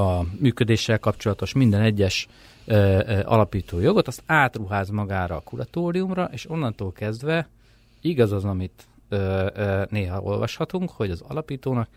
a 0.00 0.26
működéssel 0.40 0.98
kapcsolatos 0.98 1.52
minden 1.52 1.80
egyes 1.80 2.28
ö, 2.64 2.74
ö, 2.74 3.20
alapító 3.24 3.80
jogot, 3.80 4.06
azt 4.06 4.22
átruház 4.26 4.88
magára 4.88 5.36
a 5.36 5.40
kuratóriumra, 5.40 6.28
és 6.32 6.50
onnantól 6.50 6.92
kezdve 6.92 7.48
igaz 8.00 8.32
az, 8.32 8.44
amit 8.44 8.86
ö, 9.08 9.46
ö, 9.54 9.82
néha 9.90 10.20
olvashatunk, 10.20 10.90
hogy 10.90 11.10
az 11.10 11.20
alapítónak 11.28 11.88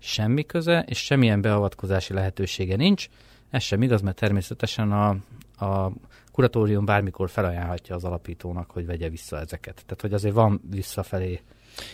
semmi 0.00 0.44
köze, 0.44 0.84
és 0.88 0.98
semmilyen 0.98 1.40
beavatkozási 1.40 2.12
lehetősége 2.12 2.76
nincs. 2.76 3.06
Ez 3.50 3.62
sem 3.62 3.82
igaz, 3.82 4.00
mert 4.00 4.18
természetesen 4.18 4.92
a, 4.92 5.08
a 5.64 5.92
kuratórium 6.32 6.84
bármikor 6.84 7.30
felajánlhatja 7.30 7.94
az 7.94 8.04
alapítónak, 8.04 8.70
hogy 8.70 8.86
vegye 8.86 9.08
vissza 9.08 9.38
ezeket. 9.38 9.74
Tehát, 9.74 10.00
hogy 10.00 10.12
azért 10.12 10.34
van 10.34 10.60
visszafelé 10.70 11.40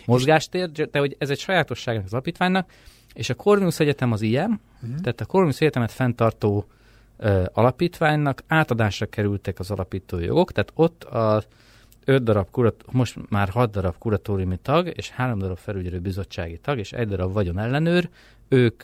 mozgástér, 0.05 0.71
de 0.71 0.99
hogy 0.99 1.15
ez 1.19 1.29
egy 1.29 1.39
sajátosság 1.39 2.01
az 2.05 2.13
alapítványnak, 2.13 2.71
és 3.13 3.29
a 3.29 3.33
Corvinus 3.33 3.79
Egyetem 3.79 4.11
az 4.11 4.21
ilyen, 4.21 4.61
uh-huh. 4.81 4.99
tehát 4.99 5.21
a 5.21 5.25
Corvinus 5.25 5.61
Egyetemet 5.61 5.91
fenntartó 5.91 6.65
ö, 7.17 7.43
alapítványnak 7.53 8.43
átadásra 8.47 9.05
kerültek 9.05 9.59
az 9.59 9.71
alapító 9.71 10.19
jogok, 10.19 10.51
tehát 10.51 10.71
ott 10.75 11.03
a 11.03 11.43
öt 12.09 12.23
darab 12.23 12.47
kurat, 12.51 12.83
most 12.91 13.29
már 13.29 13.49
hat 13.49 13.71
darab 13.71 13.97
kuratóriumi 13.97 14.57
tag, 14.61 14.91
és 14.95 15.09
három 15.09 15.39
darab 15.39 15.57
felügyelő 15.57 15.99
bizottsági 15.99 16.57
tag, 16.57 16.77
és 16.77 16.91
egy 16.91 17.07
darab 17.07 17.33
vagyon 17.33 17.59
ellenőr, 17.59 18.09
ők 18.47 18.83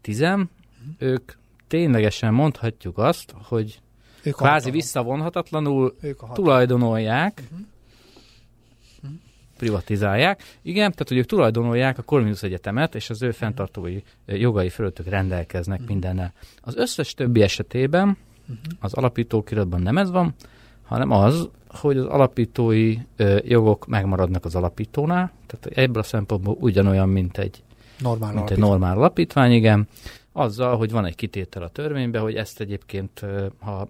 tizem, 0.00 0.50
ők 0.98 1.32
ténylegesen 1.66 2.34
mondhatjuk 2.34 2.98
azt, 2.98 3.34
hogy 3.42 3.80
ők 4.22 4.34
kvázi 4.34 4.70
visszavonhatatlanul 4.70 5.94
ők 6.00 6.32
tulajdonolják, 6.32 7.42
uh-huh. 7.44 9.16
privatizálják. 9.58 10.42
Igen, 10.62 10.90
tehát 10.90 11.08
hogy 11.08 11.16
ők 11.16 11.26
tulajdonolják 11.26 11.98
a 11.98 12.02
Corvinus 12.02 12.42
Egyetemet, 12.42 12.94
és 12.94 13.10
az 13.10 13.22
ő 13.22 13.30
fenntartói 13.30 14.00
jogai 14.26 14.68
fölöttük 14.68 15.06
rendelkeznek 15.06 15.78
uh-huh. 15.78 15.92
mindennel. 15.92 16.32
Az 16.60 16.76
összes 16.76 17.14
többi 17.14 17.42
esetében 17.42 18.08
uh-huh. 18.40 18.56
az 18.80 18.92
alapítókiratban 18.92 19.82
nem 19.82 19.98
ez 19.98 20.10
van, 20.10 20.34
hanem 20.82 21.10
az, 21.10 21.48
hogy 21.74 21.96
az 21.96 22.04
alapítói 22.04 22.96
ö, 23.16 23.38
jogok 23.44 23.86
megmaradnak 23.86 24.44
az 24.44 24.54
alapítónál, 24.54 25.32
tehát 25.46 25.78
ebből 25.78 26.02
a 26.02 26.06
szempontból 26.06 26.56
ugyanolyan, 26.60 27.08
mint 27.08 27.38
egy 27.38 27.62
normál, 27.98 28.32
mint 28.32 28.50
egy 28.50 28.58
normál 28.58 28.96
alapítvány, 28.96 29.52
igen, 29.52 29.88
azzal, 30.32 30.76
hogy 30.76 30.90
van 30.90 31.04
egy 31.04 31.14
kitétel 31.14 31.62
a 31.62 31.68
törvényben, 31.68 32.22
hogy 32.22 32.34
ezt 32.34 32.60
egyébként, 32.60 33.24
ha 33.58 33.88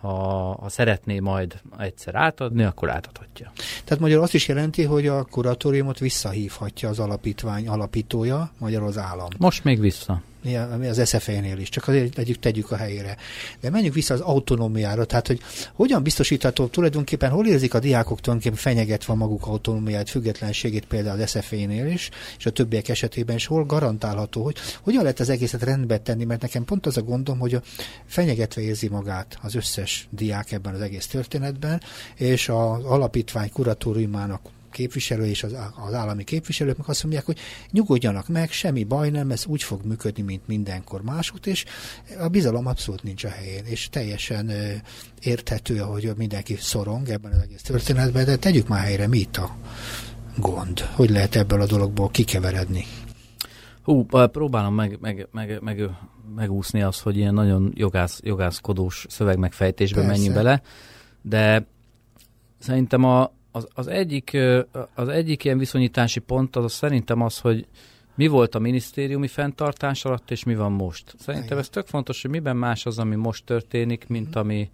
ha, 0.00 0.12
ha 0.60 0.68
szeretné 0.68 1.18
majd 1.18 1.60
egyszer 1.78 2.14
átadni, 2.14 2.62
akkor 2.62 2.90
átadhatja. 2.90 3.52
Tehát 3.84 4.02
magyar 4.02 4.22
azt 4.22 4.34
is 4.34 4.48
jelenti, 4.48 4.82
hogy 4.82 5.06
a 5.06 5.24
kuratóriumot 5.24 5.98
visszahívhatja 5.98 6.88
az 6.88 6.98
alapítvány 6.98 7.68
alapítója, 7.68 8.50
magyar 8.58 8.82
az 8.82 8.98
állam. 8.98 9.28
Most 9.38 9.64
még 9.64 9.80
vissza 9.80 10.22
az 10.88 11.00
SZF-nél 11.04 11.58
is, 11.58 11.68
csak 11.68 11.88
azért 11.88 12.14
tegyük, 12.14 12.38
tegyük 12.38 12.70
a 12.70 12.76
helyére. 12.76 13.16
De 13.60 13.70
menjünk 13.70 13.94
vissza 13.94 14.14
az 14.14 14.20
autonómiára, 14.20 15.04
tehát 15.04 15.26
hogy 15.26 15.40
hogyan 15.72 16.02
biztosítható 16.02 16.66
tulajdonképpen, 16.66 17.30
hol 17.30 17.46
érzik 17.46 17.74
a 17.74 17.78
diákok 17.78 18.20
tulajdonképpen 18.20 18.72
fenyegetve 18.72 19.14
maguk 19.14 19.46
autonómiát, 19.46 20.10
függetlenségét 20.10 20.84
például 20.84 21.20
az 21.20 21.30
SZF-nél 21.30 21.86
is, 21.86 22.10
és 22.38 22.46
a 22.46 22.50
többiek 22.50 22.88
esetében 22.88 23.36
is, 23.36 23.46
hol 23.46 23.64
garantálható, 23.64 24.42
hogy 24.42 24.56
hogyan 24.82 25.02
lehet 25.02 25.20
az 25.20 25.28
egészet 25.28 25.62
rendbe 25.62 25.98
tenni, 25.98 26.24
mert 26.24 26.40
nekem 26.40 26.64
pont 26.64 26.86
az 26.86 26.96
a 26.96 27.02
gondom, 27.02 27.38
hogy 27.38 27.54
a 27.54 27.62
fenyegetve 28.06 28.62
érzi 28.62 28.88
magát 28.88 29.38
az 29.42 29.54
összes 29.54 30.08
diák 30.10 30.52
ebben 30.52 30.74
az 30.74 30.80
egész 30.80 31.06
történetben, 31.06 31.80
és 32.14 32.48
az 32.48 32.84
alapítvány 32.84 33.50
kuratóriumának 33.52 34.40
képviselő 34.70 35.26
és 35.26 35.42
az, 35.42 35.56
az 35.86 35.94
állami 35.94 36.24
képviselők 36.24 36.76
meg 36.76 36.88
azt 36.88 37.02
mondják, 37.02 37.24
hogy 37.24 37.38
nyugodjanak 37.70 38.28
meg, 38.28 38.50
semmi 38.50 38.84
baj 38.84 39.10
nem, 39.10 39.30
ez 39.30 39.46
úgy 39.46 39.62
fog 39.62 39.84
működni, 39.84 40.22
mint 40.22 40.46
mindenkor 40.46 41.02
másút, 41.02 41.46
és 41.46 41.64
a 42.20 42.28
bizalom 42.28 42.66
abszolút 42.66 43.02
nincs 43.02 43.24
a 43.24 43.28
helyén, 43.28 43.64
és 43.64 43.88
teljesen 43.88 44.52
érthető, 45.20 45.78
hogy 45.78 46.12
mindenki 46.16 46.56
szorong 46.56 47.08
ebben 47.08 47.32
az 47.32 47.42
egész 47.42 47.62
történetben, 47.62 48.24
de 48.24 48.36
tegyük 48.36 48.68
már 48.68 48.84
helyre, 48.84 49.06
mi 49.06 49.18
itt 49.18 49.36
a 49.36 49.56
gond? 50.36 50.80
Hogy 50.80 51.10
lehet 51.10 51.36
ebből 51.36 51.60
a 51.60 51.66
dologból 51.66 52.08
kikeveredni? 52.08 52.84
Hú, 53.82 54.04
próbálom 54.06 54.74
meg, 54.74 54.98
meg, 55.00 55.28
meg, 55.32 55.58
meg, 55.62 55.90
megúszni 56.34 56.82
azt, 56.82 57.00
hogy 57.00 57.16
ilyen 57.16 57.34
nagyon 57.34 57.72
jogász, 57.74 58.20
jogászkodós 58.22 59.06
szövegmegfejtésbe 59.08 60.06
menjünk 60.06 60.34
bele, 60.34 60.62
de 61.22 61.66
szerintem 62.58 63.04
a, 63.04 63.32
az, 63.50 63.68
az, 63.74 63.86
egyik, 63.86 64.36
az 64.94 65.08
egyik 65.08 65.44
ilyen 65.44 65.58
viszonyítási 65.58 66.20
pont 66.20 66.56
az, 66.56 66.64
az 66.64 66.72
szerintem 66.72 67.22
az, 67.22 67.38
hogy 67.38 67.66
mi 68.14 68.26
volt 68.26 68.54
a 68.54 68.58
minisztériumi 68.58 69.26
fenntartás 69.26 70.04
alatt, 70.04 70.30
és 70.30 70.44
mi 70.44 70.54
van 70.54 70.72
most. 70.72 71.14
Szerintem 71.18 71.48
Igen. 71.48 71.58
ez 71.58 71.68
tök 71.68 71.86
fontos, 71.86 72.22
hogy 72.22 72.30
miben 72.30 72.56
más 72.56 72.86
az, 72.86 72.98
ami 72.98 73.14
most 73.14 73.44
történik, 73.44 74.06
mint 74.08 74.28
mhm. 74.28 74.38
ami, 74.38 74.70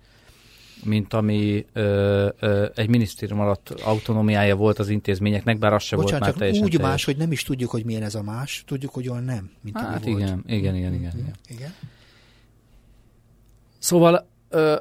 mint 0.84 1.12
ami 1.12 1.66
ö, 1.72 2.28
ö, 2.38 2.66
egy 2.74 2.88
minisztérium 2.88 3.40
alatt 3.40 3.70
autonómiája 3.70 4.56
volt 4.56 4.78
az 4.78 4.88
intézményeknek, 4.88 5.58
bár 5.58 5.72
az 5.72 5.82
se 5.82 5.96
Bocsánat, 5.96 6.20
volt 6.20 6.30
már 6.30 6.38
teljesen 6.38 6.64
úgy 6.64 6.70
teljes. 6.70 6.90
más, 6.90 7.04
hogy 7.04 7.16
nem 7.16 7.32
is 7.32 7.42
tudjuk, 7.42 7.70
hogy 7.70 7.84
milyen 7.84 8.02
ez 8.02 8.14
a 8.14 8.22
más, 8.22 8.62
tudjuk, 8.66 8.94
hogy 8.94 9.08
olyan 9.08 9.24
nem, 9.24 9.50
mint 9.60 9.78
hát 9.78 10.02
ami 10.02 10.10
igen, 10.10 10.28
volt. 10.28 10.44
igen, 10.46 10.74
igen, 10.74 10.94
igen, 10.94 11.12
igen. 11.18 11.34
igen. 11.48 11.74
Szóval 13.78 14.28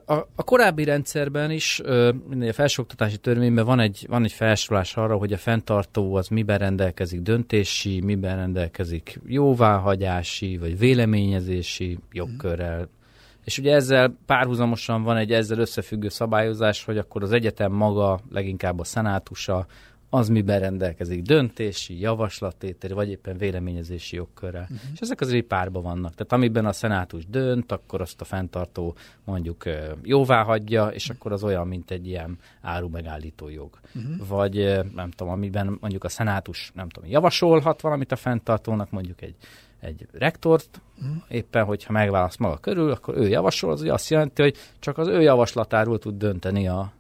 a, 0.06 0.14
a 0.36 0.44
korábbi 0.44 0.84
rendszerben 0.84 1.52
is, 1.52 1.80
a 1.80 2.54
felsőoktatási 2.54 3.18
törvényben 3.18 3.66
van 3.66 3.80
egy, 3.80 4.06
van 4.10 4.24
egy 4.24 4.32
felsorolás 4.32 4.96
arra, 4.96 5.16
hogy 5.16 5.34
a 5.34 5.38
fenntartó 5.38 6.16
az 6.16 6.28
miben 6.28 6.58
rendelkezik 6.58 7.22
döntési, 7.22 8.02
miben 8.02 8.36
rendelkezik 8.36 9.20
jóváhagyási, 9.26 10.58
vagy 10.58 10.78
véleményezési 10.78 11.98
jogkörrel. 12.12 12.80
Mm. 12.80 13.02
És 13.44 13.58
ugye 13.58 13.74
ezzel 13.74 14.18
párhuzamosan 14.26 15.04
van 15.04 15.18
egy 15.18 15.32
ezzel 15.32 15.60
összefüggő 15.60 16.10
szabályozás, 16.10 16.84
hogy 16.84 16.98
akkor 16.98 17.24
az 17.24 17.32
egyetem 17.32 17.72
maga, 17.72 18.20
leginkább 18.32 18.80
a 18.80 18.84
szenátusa, 18.84 19.66
az 20.14 20.30
miben 20.30 20.60
rendelkezik 20.60 21.22
döntési, 21.22 22.00
javaslattételi, 22.00 22.94
vagy 22.94 23.10
éppen 23.10 23.38
véleményezési 23.38 24.16
jogkörrel. 24.16 24.62
Uh-huh. 24.62 24.80
És 24.94 25.00
ezek 25.00 25.22
azért 25.22 25.46
párban 25.46 25.84
vannak. 25.84 26.14
Tehát 26.16 26.32
amiben 26.32 26.66
a 26.66 26.72
szenátus 26.72 27.26
dönt, 27.26 27.72
akkor 27.72 28.02
azt 28.02 28.22
a 28.22 28.24
fenntartó 28.24 28.96
mondjuk 29.24 29.64
jóvá 30.04 30.44
hagyja, 30.44 30.88
és 30.88 31.10
akkor 31.10 31.32
az 31.32 31.44
olyan, 31.44 31.68
mint 31.68 31.92
egy 31.92 32.08
ilyen 32.08 32.38
áru 32.62 32.90
megállító 32.90 33.50
jog. 33.50 33.80
Uh-huh. 33.96 34.28
Vagy 34.28 34.80
nem 34.96 35.12
tudom, 35.12 35.34
amiben 35.34 35.78
mondjuk 35.80 36.04
a 36.04 36.10
szenátus 36.10 36.72
nem 36.74 36.90
tudom, 36.90 37.10
javasolhat 37.10 37.82
valamit 37.82 38.12
a 38.12 38.16
fenntartónak, 38.16 38.92
mondjuk 38.92 39.22
egy 39.22 39.36
egy 39.80 40.08
rektort, 40.12 40.82
uh-huh. 41.02 41.24
éppen 41.28 41.64
hogyha 41.64 41.92
megválaszt 41.92 42.40
maga 42.40 42.58
körül, 42.58 42.92
akkor 42.92 43.18
ő 43.18 43.28
javasol, 43.28 43.72
az 43.72 43.82
azt 43.82 44.10
jelenti, 44.10 44.42
hogy 44.42 44.58
csak 44.80 44.98
az 44.98 45.08
ő 45.08 45.22
javaslatáról 45.22 46.00
tud 46.00 46.18
dönteni 46.18 46.68
a 46.68 46.92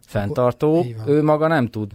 fenntartó, 0.00 0.86
ő 1.06 1.22
maga 1.22 1.46
nem 1.46 1.66
tud 1.66 1.92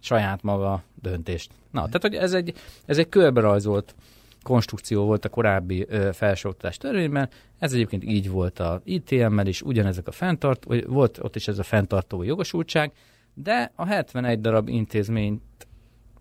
saját 0.00 0.42
maga 0.42 0.82
döntést. 1.02 1.50
Na, 1.70 1.80
tehát 1.80 2.02
hogy 2.02 2.14
ez 2.14 2.32
egy, 2.32 2.54
ez 2.86 2.98
egy 2.98 3.08
körberajzolt 3.08 3.94
konstrukció 4.42 5.04
volt 5.04 5.24
a 5.24 5.28
korábbi 5.28 5.86
ö, 5.88 6.08
felsőoktatás 6.12 6.76
törvényben, 6.76 7.28
ez 7.58 7.72
egyébként 7.72 8.04
így 8.04 8.30
volt 8.30 8.58
a 8.58 8.80
ITM-mel 8.84 9.46
is, 9.46 9.62
ugyanezek 9.62 10.06
a 10.06 10.12
fenntart, 10.12 10.64
vagy 10.64 10.86
volt 10.86 11.18
ott 11.22 11.36
is 11.36 11.48
ez 11.48 11.58
a 11.58 11.62
fenntartó 11.62 12.22
jogosultság, 12.22 12.92
de 13.34 13.72
a 13.74 13.86
71 13.86 14.40
darab 14.40 14.68
intézményt 14.68 15.42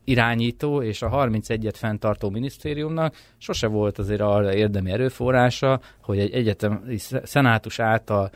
irányító 0.03 0.81
és 0.81 1.01
a 1.01 1.09
31-et 1.09 1.73
fenntartó 1.75 2.29
minisztériumnak 2.29 3.15
sose 3.37 3.67
volt 3.67 3.97
azért 3.97 4.21
arra 4.21 4.53
érdemi 4.53 4.91
erőforrása, 4.91 5.79
hogy 6.01 6.19
egy 6.19 6.31
egyetemi 6.31 6.97
szenátus 7.23 7.79
által 7.79 8.31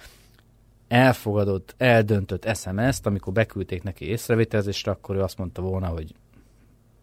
elfogadott, 0.90 1.76
eldöntött 1.78 2.56
SMS-t, 2.56 3.06
amikor 3.06 3.34
beküldték 3.34 3.84
neki 3.84 4.06
észrevételezésre, 4.06 4.92
akkor 4.92 5.16
ő 5.16 5.22
azt 5.22 5.38
mondta 5.38 5.62
volna, 5.62 5.88
hogy 5.88 6.14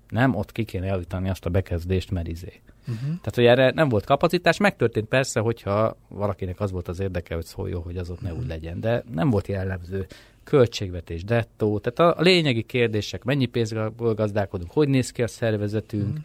nem, 0.09 0.34
ott 0.34 0.53
ki 0.53 0.64
kéne 0.64 0.87
javítani 0.87 1.28
azt 1.28 1.47
a 1.47 1.51
bekezdést, 1.51 2.11
mert 2.11 2.28
izé. 2.28 2.61
Uh-huh. 2.80 3.01
Tehát, 3.01 3.34
hogy 3.34 3.45
erre 3.45 3.70
nem 3.70 3.89
volt 3.89 4.05
kapacitás, 4.05 4.57
megtörtént 4.57 5.09
persze, 5.09 5.41
hogyha 5.41 5.97
valakinek 6.09 6.61
az 6.61 6.70
volt 6.70 6.89
az 6.89 7.01
érdeke, 7.01 7.34
hogy 7.34 7.45
szóljon, 7.45 7.82
hogy 7.82 7.97
az 7.97 8.11
ott 8.11 8.20
ne 8.20 8.28
uh-huh. 8.28 8.43
úgy 8.43 8.49
legyen, 8.49 8.80
de 8.80 9.05
nem 9.14 9.30
volt 9.30 9.49
jellemző 9.49 10.07
költségvetés, 10.45 11.24
dettó, 11.24 11.78
tehát 11.78 12.16
a, 12.16 12.22
lényegi 12.22 12.62
kérdések, 12.62 13.24
mennyi 13.24 13.47
pénzből 13.47 14.14
gazdálkodunk, 14.14 14.70
hogy 14.70 14.89
néz 14.89 15.11
ki 15.11 15.22
a 15.22 15.26
szervezetünk, 15.28 16.09
uh-huh 16.09 16.24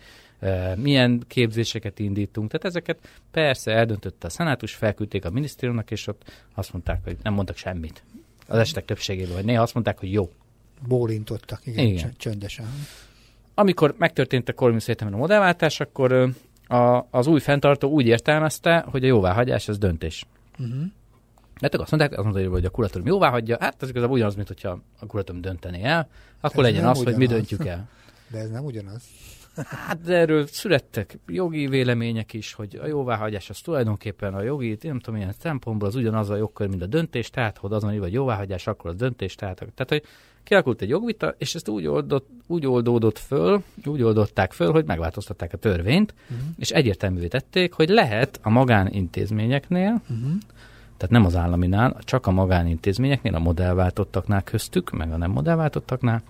milyen 0.75 1.23
képzéseket 1.27 1.99
indítunk. 1.99 2.51
Tehát 2.51 2.65
ezeket 2.65 2.97
persze 3.31 3.71
eldöntötte 3.71 4.27
a 4.27 4.29
szenátus, 4.29 4.73
felküldték 4.73 5.25
a 5.25 5.29
minisztériumnak, 5.29 5.91
és 5.91 6.07
ott 6.07 6.31
azt 6.55 6.73
mondták, 6.73 7.03
hogy 7.03 7.17
nem 7.23 7.33
mondtak 7.33 7.57
semmit. 7.57 8.03
Az 8.47 8.57
esetek 8.57 8.85
többségében, 8.85 9.33
vagy 9.33 9.45
néha 9.45 9.61
azt 9.61 9.73
mondták, 9.73 9.99
hogy 9.99 10.11
jó. 10.11 10.31
Bólintottak, 10.87 11.65
igen, 11.65 11.85
igen. 11.85 12.13
csöndesen. 12.17 12.65
Amikor 13.53 13.95
megtörtént 13.97 14.49
a 14.49 14.53
Corvinus 14.53 14.83
Egyetemen 14.83 15.13
a 15.13 15.17
modellváltás, 15.17 15.79
akkor 15.79 16.33
a, 16.67 17.07
az 17.09 17.27
új 17.27 17.39
fenntartó 17.39 17.89
úgy 17.89 18.07
értelmezte, 18.07 18.85
hogy 18.89 19.03
a 19.03 19.07
jóváhagyás 19.07 19.67
az 19.67 19.77
döntés. 19.77 20.25
Uh-huh. 20.59 20.83
Mert 21.61 21.75
azt 21.75 21.91
mondták, 21.91 22.17
azt 22.19 22.23
mondták, 22.23 22.47
hogy 22.47 22.65
a 22.65 22.69
kuratórium 22.69 23.07
jóvá 23.07 23.29
hagyja, 23.29 23.57
hát 23.59 23.83
ez 23.83 23.89
igazából 23.89 24.15
ugyanaz, 24.15 24.35
mint 24.35 24.47
hogyha 24.47 24.81
a 24.99 25.05
kuratórium 25.05 25.43
döntené 25.43 25.83
el, 25.83 26.09
akkor 26.39 26.65
ez 26.65 26.71
legyen 26.71 26.89
az, 26.89 26.99
ugyanaz. 26.99 27.17
hogy 27.17 27.27
mi 27.27 27.33
döntjük 27.33 27.65
el. 27.65 27.89
De 28.27 28.37
ez 28.37 28.49
nem 28.49 28.65
ugyanaz. 28.65 29.01
Hát 29.55 30.01
de 30.01 30.15
erről 30.15 30.47
születtek 30.47 31.17
jogi 31.27 31.67
vélemények 31.67 32.33
is, 32.33 32.53
hogy 32.53 32.79
a 32.83 32.87
jóváhagyás 32.87 33.49
az 33.49 33.59
tulajdonképpen 33.59 34.33
a 34.33 34.41
jogi, 34.41 34.77
nem 34.81 34.99
tudom, 34.99 35.15
milyen 35.15 35.33
szempontból 35.39 35.87
az 35.87 35.95
ugyanaz 35.95 36.29
a 36.29 36.35
jogkör, 36.35 36.67
mint 36.67 36.81
a 36.81 36.85
döntés, 36.85 37.29
tehát 37.29 37.57
ha 37.57 37.67
azon 37.67 37.99
vagy 37.99 38.13
jóváhagyás, 38.13 38.67
akkor 38.67 38.89
a 38.89 38.93
döntés, 38.93 39.35
tehát, 39.35 39.55
tehát 39.57 39.89
hogy 39.89 40.03
kialakult 40.43 40.81
egy 40.81 40.89
jogvita, 40.89 41.35
és 41.37 41.55
ezt 41.55 41.67
úgy, 41.67 41.85
oldott, 41.85 42.29
úgy 42.47 42.67
oldódott 42.67 43.17
föl, 43.17 43.63
úgy 43.85 44.01
oldották 44.01 44.51
föl, 44.51 44.71
hogy 44.71 44.85
megváltoztatták 44.85 45.53
a 45.53 45.57
törvényt, 45.57 46.13
uh-huh. 46.23 46.47
és 46.57 46.69
egyértelművé 46.69 47.27
tették, 47.27 47.73
hogy 47.73 47.89
lehet 47.89 48.39
a 48.41 48.49
magánintézményeknél, 48.49 50.01
uh-huh. 50.01 50.31
tehát 50.97 51.09
nem 51.09 51.25
az 51.25 51.35
államinál, 51.35 51.97
csak 52.03 52.27
a 52.27 52.31
magánintézményeknél, 52.31 53.35
a 53.35 53.39
modellváltottaknál 53.39 54.43
köztük, 54.43 54.89
meg 54.89 55.11
a 55.11 55.17
nem 55.17 55.31
modellváltottaknál, 55.31 56.23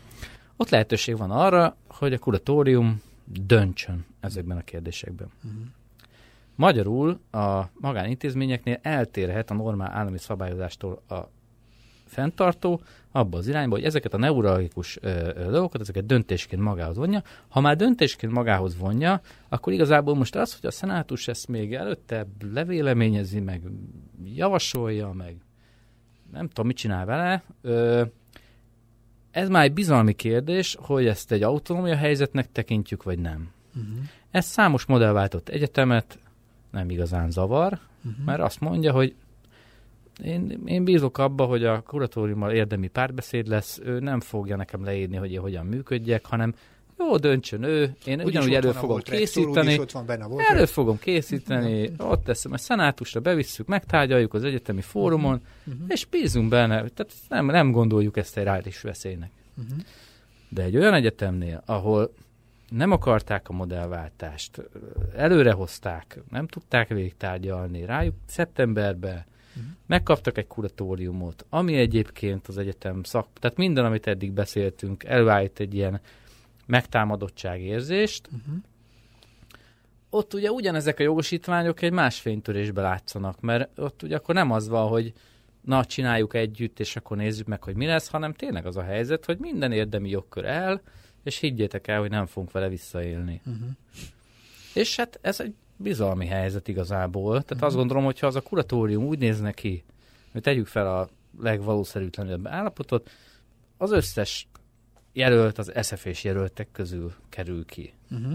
ott 0.57 0.69
lehetőség 0.69 1.17
van 1.17 1.31
arra, 1.31 1.75
hogy 1.87 2.13
a 2.13 2.17
kuratórium 2.17 3.01
döntsön 3.31 4.05
ezekben 4.19 4.57
a 4.57 4.61
kérdésekben. 4.61 5.27
Uh-huh. 5.43 5.61
Magyarul 6.55 7.19
a 7.31 7.63
magánintézményeknél 7.73 8.79
eltérhet 8.81 9.51
a 9.51 9.53
normál 9.53 9.91
állami 9.91 10.17
szabályozástól 10.17 11.01
a 11.09 11.19
fenntartó 12.05 12.81
abba 13.11 13.37
az 13.37 13.47
irányba, 13.47 13.75
hogy 13.75 13.83
ezeket 13.83 14.13
a 14.13 14.17
neurologikus 14.17 14.99
dolgokat, 15.35 15.81
ezeket 15.81 16.05
döntésként 16.05 16.61
magához 16.61 16.95
vonja. 16.97 17.23
Ha 17.47 17.59
már 17.59 17.75
döntésként 17.75 18.33
magához 18.33 18.77
vonja, 18.77 19.21
akkor 19.49 19.73
igazából 19.73 20.15
most 20.15 20.35
az, 20.35 20.55
hogy 20.59 20.65
a 20.65 20.71
szenátus 20.71 21.27
ezt 21.27 21.47
még 21.47 21.73
előtte 21.73 22.27
levéleményezi, 22.53 23.39
meg 23.39 23.61
javasolja, 24.23 25.11
meg 25.11 25.35
nem 26.31 26.47
tudom, 26.47 26.65
mit 26.67 26.77
csinál 26.77 27.05
vele, 27.05 27.43
ö, 27.61 28.03
ez 29.31 29.49
már 29.49 29.63
egy 29.63 29.73
bizalmi 29.73 30.13
kérdés, 30.13 30.77
hogy 30.79 31.05
ezt 31.05 31.31
egy 31.31 31.43
autonómia 31.43 31.95
helyzetnek 31.95 32.51
tekintjük, 32.51 33.03
vagy 33.03 33.19
nem. 33.19 33.51
Uh-huh. 33.75 34.05
Ez 34.31 34.45
számos 34.45 34.85
modellváltott 34.85 35.49
egyetemet 35.49 36.19
nem 36.71 36.89
igazán 36.89 37.31
zavar, 37.31 37.79
uh-huh. 38.05 38.25
mert 38.25 38.41
azt 38.41 38.59
mondja, 38.59 38.91
hogy 38.91 39.15
én, 40.23 40.61
én 40.65 40.83
bízok 40.83 41.17
abba, 41.17 41.45
hogy 41.45 41.65
a 41.65 41.81
kuratóriummal 41.81 42.51
érdemi 42.51 42.87
párbeszéd 42.87 43.47
lesz, 43.47 43.79
ő 43.83 43.99
nem 43.99 44.19
fogja 44.19 44.55
nekem 44.55 44.83
leírni, 44.83 45.15
hogy 45.15 45.31
én 45.31 45.39
hogyan 45.39 45.65
működjek, 45.65 46.25
hanem 46.25 46.53
jó, 47.07 47.17
döntsön 47.17 47.63
ő, 47.63 47.95
én 48.05 48.19
úgyis 48.21 48.25
ugyanúgy 48.25 48.53
elő 48.53 48.71
fogom 48.71 48.99
készíteni, 48.99 49.79
ott 49.79 49.91
van 49.91 50.05
benne 50.05 50.25
volt 50.25 50.45
elő 50.49 50.65
fogom 50.65 50.99
készíteni, 50.99 51.91
ott 51.97 52.23
teszem, 52.23 52.51
a 52.51 52.57
szenátusra 52.57 53.19
bevisszük, 53.19 53.67
megtárgyaljuk 53.67 54.33
az 54.33 54.43
egyetemi 54.43 54.81
fórumon, 54.81 55.41
uh-huh. 55.65 55.83
és 55.87 56.05
bízunk 56.05 56.49
benne, 56.49 56.75
tehát 56.75 57.13
nem, 57.29 57.45
nem 57.45 57.71
gondoljuk 57.71 58.17
ezt 58.17 58.37
egy 58.37 58.43
rális 58.43 58.81
veszélynek. 58.81 59.31
Uh-huh. 59.57 59.77
De 60.49 60.63
egy 60.63 60.77
olyan 60.77 60.93
egyetemnél, 60.93 61.63
ahol 61.65 62.13
nem 62.69 62.91
akarták 62.91 63.49
a 63.49 63.53
modellváltást, 63.53 64.61
előrehozták, 65.15 66.19
nem 66.29 66.47
tudták 66.47 66.87
végtárgyalni, 66.87 67.85
rájuk 67.85 68.15
szeptemberben 68.27 69.25
uh-huh. 69.49 69.71
megkaptak 69.85 70.37
egy 70.37 70.47
kuratóriumot, 70.47 71.45
ami 71.49 71.75
egyébként 71.75 72.47
az 72.47 72.57
egyetem 72.57 73.03
szak, 73.03 73.27
tehát 73.39 73.57
minden, 73.57 73.85
amit 73.85 74.07
eddig 74.07 74.31
beszéltünk, 74.31 75.03
elvált 75.03 75.59
egy 75.59 75.73
ilyen 75.73 76.01
megtámadottság 76.65 77.61
érzést, 77.61 78.27
uh-huh. 78.27 78.55
ott 80.09 80.33
ugye 80.33 80.51
ugyanezek 80.51 80.99
a 80.99 81.03
jogosítványok 81.03 81.81
egy 81.81 81.91
más 81.91 82.19
fénytörésbe 82.19 82.81
látszanak, 82.81 83.41
mert 83.41 83.79
ott 83.79 84.03
ugye 84.03 84.15
akkor 84.15 84.35
nem 84.35 84.51
az 84.51 84.67
van, 84.67 84.87
hogy 84.87 85.13
na, 85.61 85.85
csináljuk 85.85 86.33
együtt, 86.33 86.79
és 86.79 86.95
akkor 86.95 87.17
nézzük 87.17 87.47
meg, 87.47 87.63
hogy 87.63 87.75
mi 87.75 87.85
lesz, 87.85 88.07
hanem 88.07 88.33
tényleg 88.33 88.65
az 88.65 88.77
a 88.77 88.83
helyzet, 88.83 89.25
hogy 89.25 89.37
minden 89.37 89.71
érdemi 89.71 90.09
jogkör 90.09 90.45
el, 90.45 90.81
és 91.23 91.37
higgyétek 91.37 91.87
el, 91.87 91.99
hogy 91.99 92.09
nem 92.09 92.25
fogunk 92.25 92.51
vele 92.51 92.69
visszaélni. 92.69 93.41
Uh-huh. 93.45 93.69
És 94.73 94.95
hát 94.95 95.19
ez 95.21 95.39
egy 95.39 95.53
bizalmi 95.75 96.25
helyzet 96.25 96.67
igazából. 96.67 97.31
Tehát 97.31 97.51
uh-huh. 97.51 97.67
azt 97.67 97.75
gondolom, 97.75 98.03
hogy 98.03 98.19
ha 98.19 98.27
az 98.27 98.35
a 98.35 98.41
kuratórium 98.41 99.03
úgy 99.05 99.19
néz 99.19 99.39
neki, 99.39 99.83
hogy 100.31 100.41
tegyük 100.41 100.67
fel 100.67 100.97
a 100.97 101.09
legvalószerűtlenebb 101.39 102.47
állapotot, 102.47 103.09
az 103.77 103.91
összes 103.91 104.47
jelölt 105.13 105.57
az 105.57 105.71
SFS 105.81 106.23
jelöltek 106.23 106.67
közül 106.71 107.13
kerül 107.29 107.65
ki. 107.65 107.93
Uh-huh. 108.11 108.33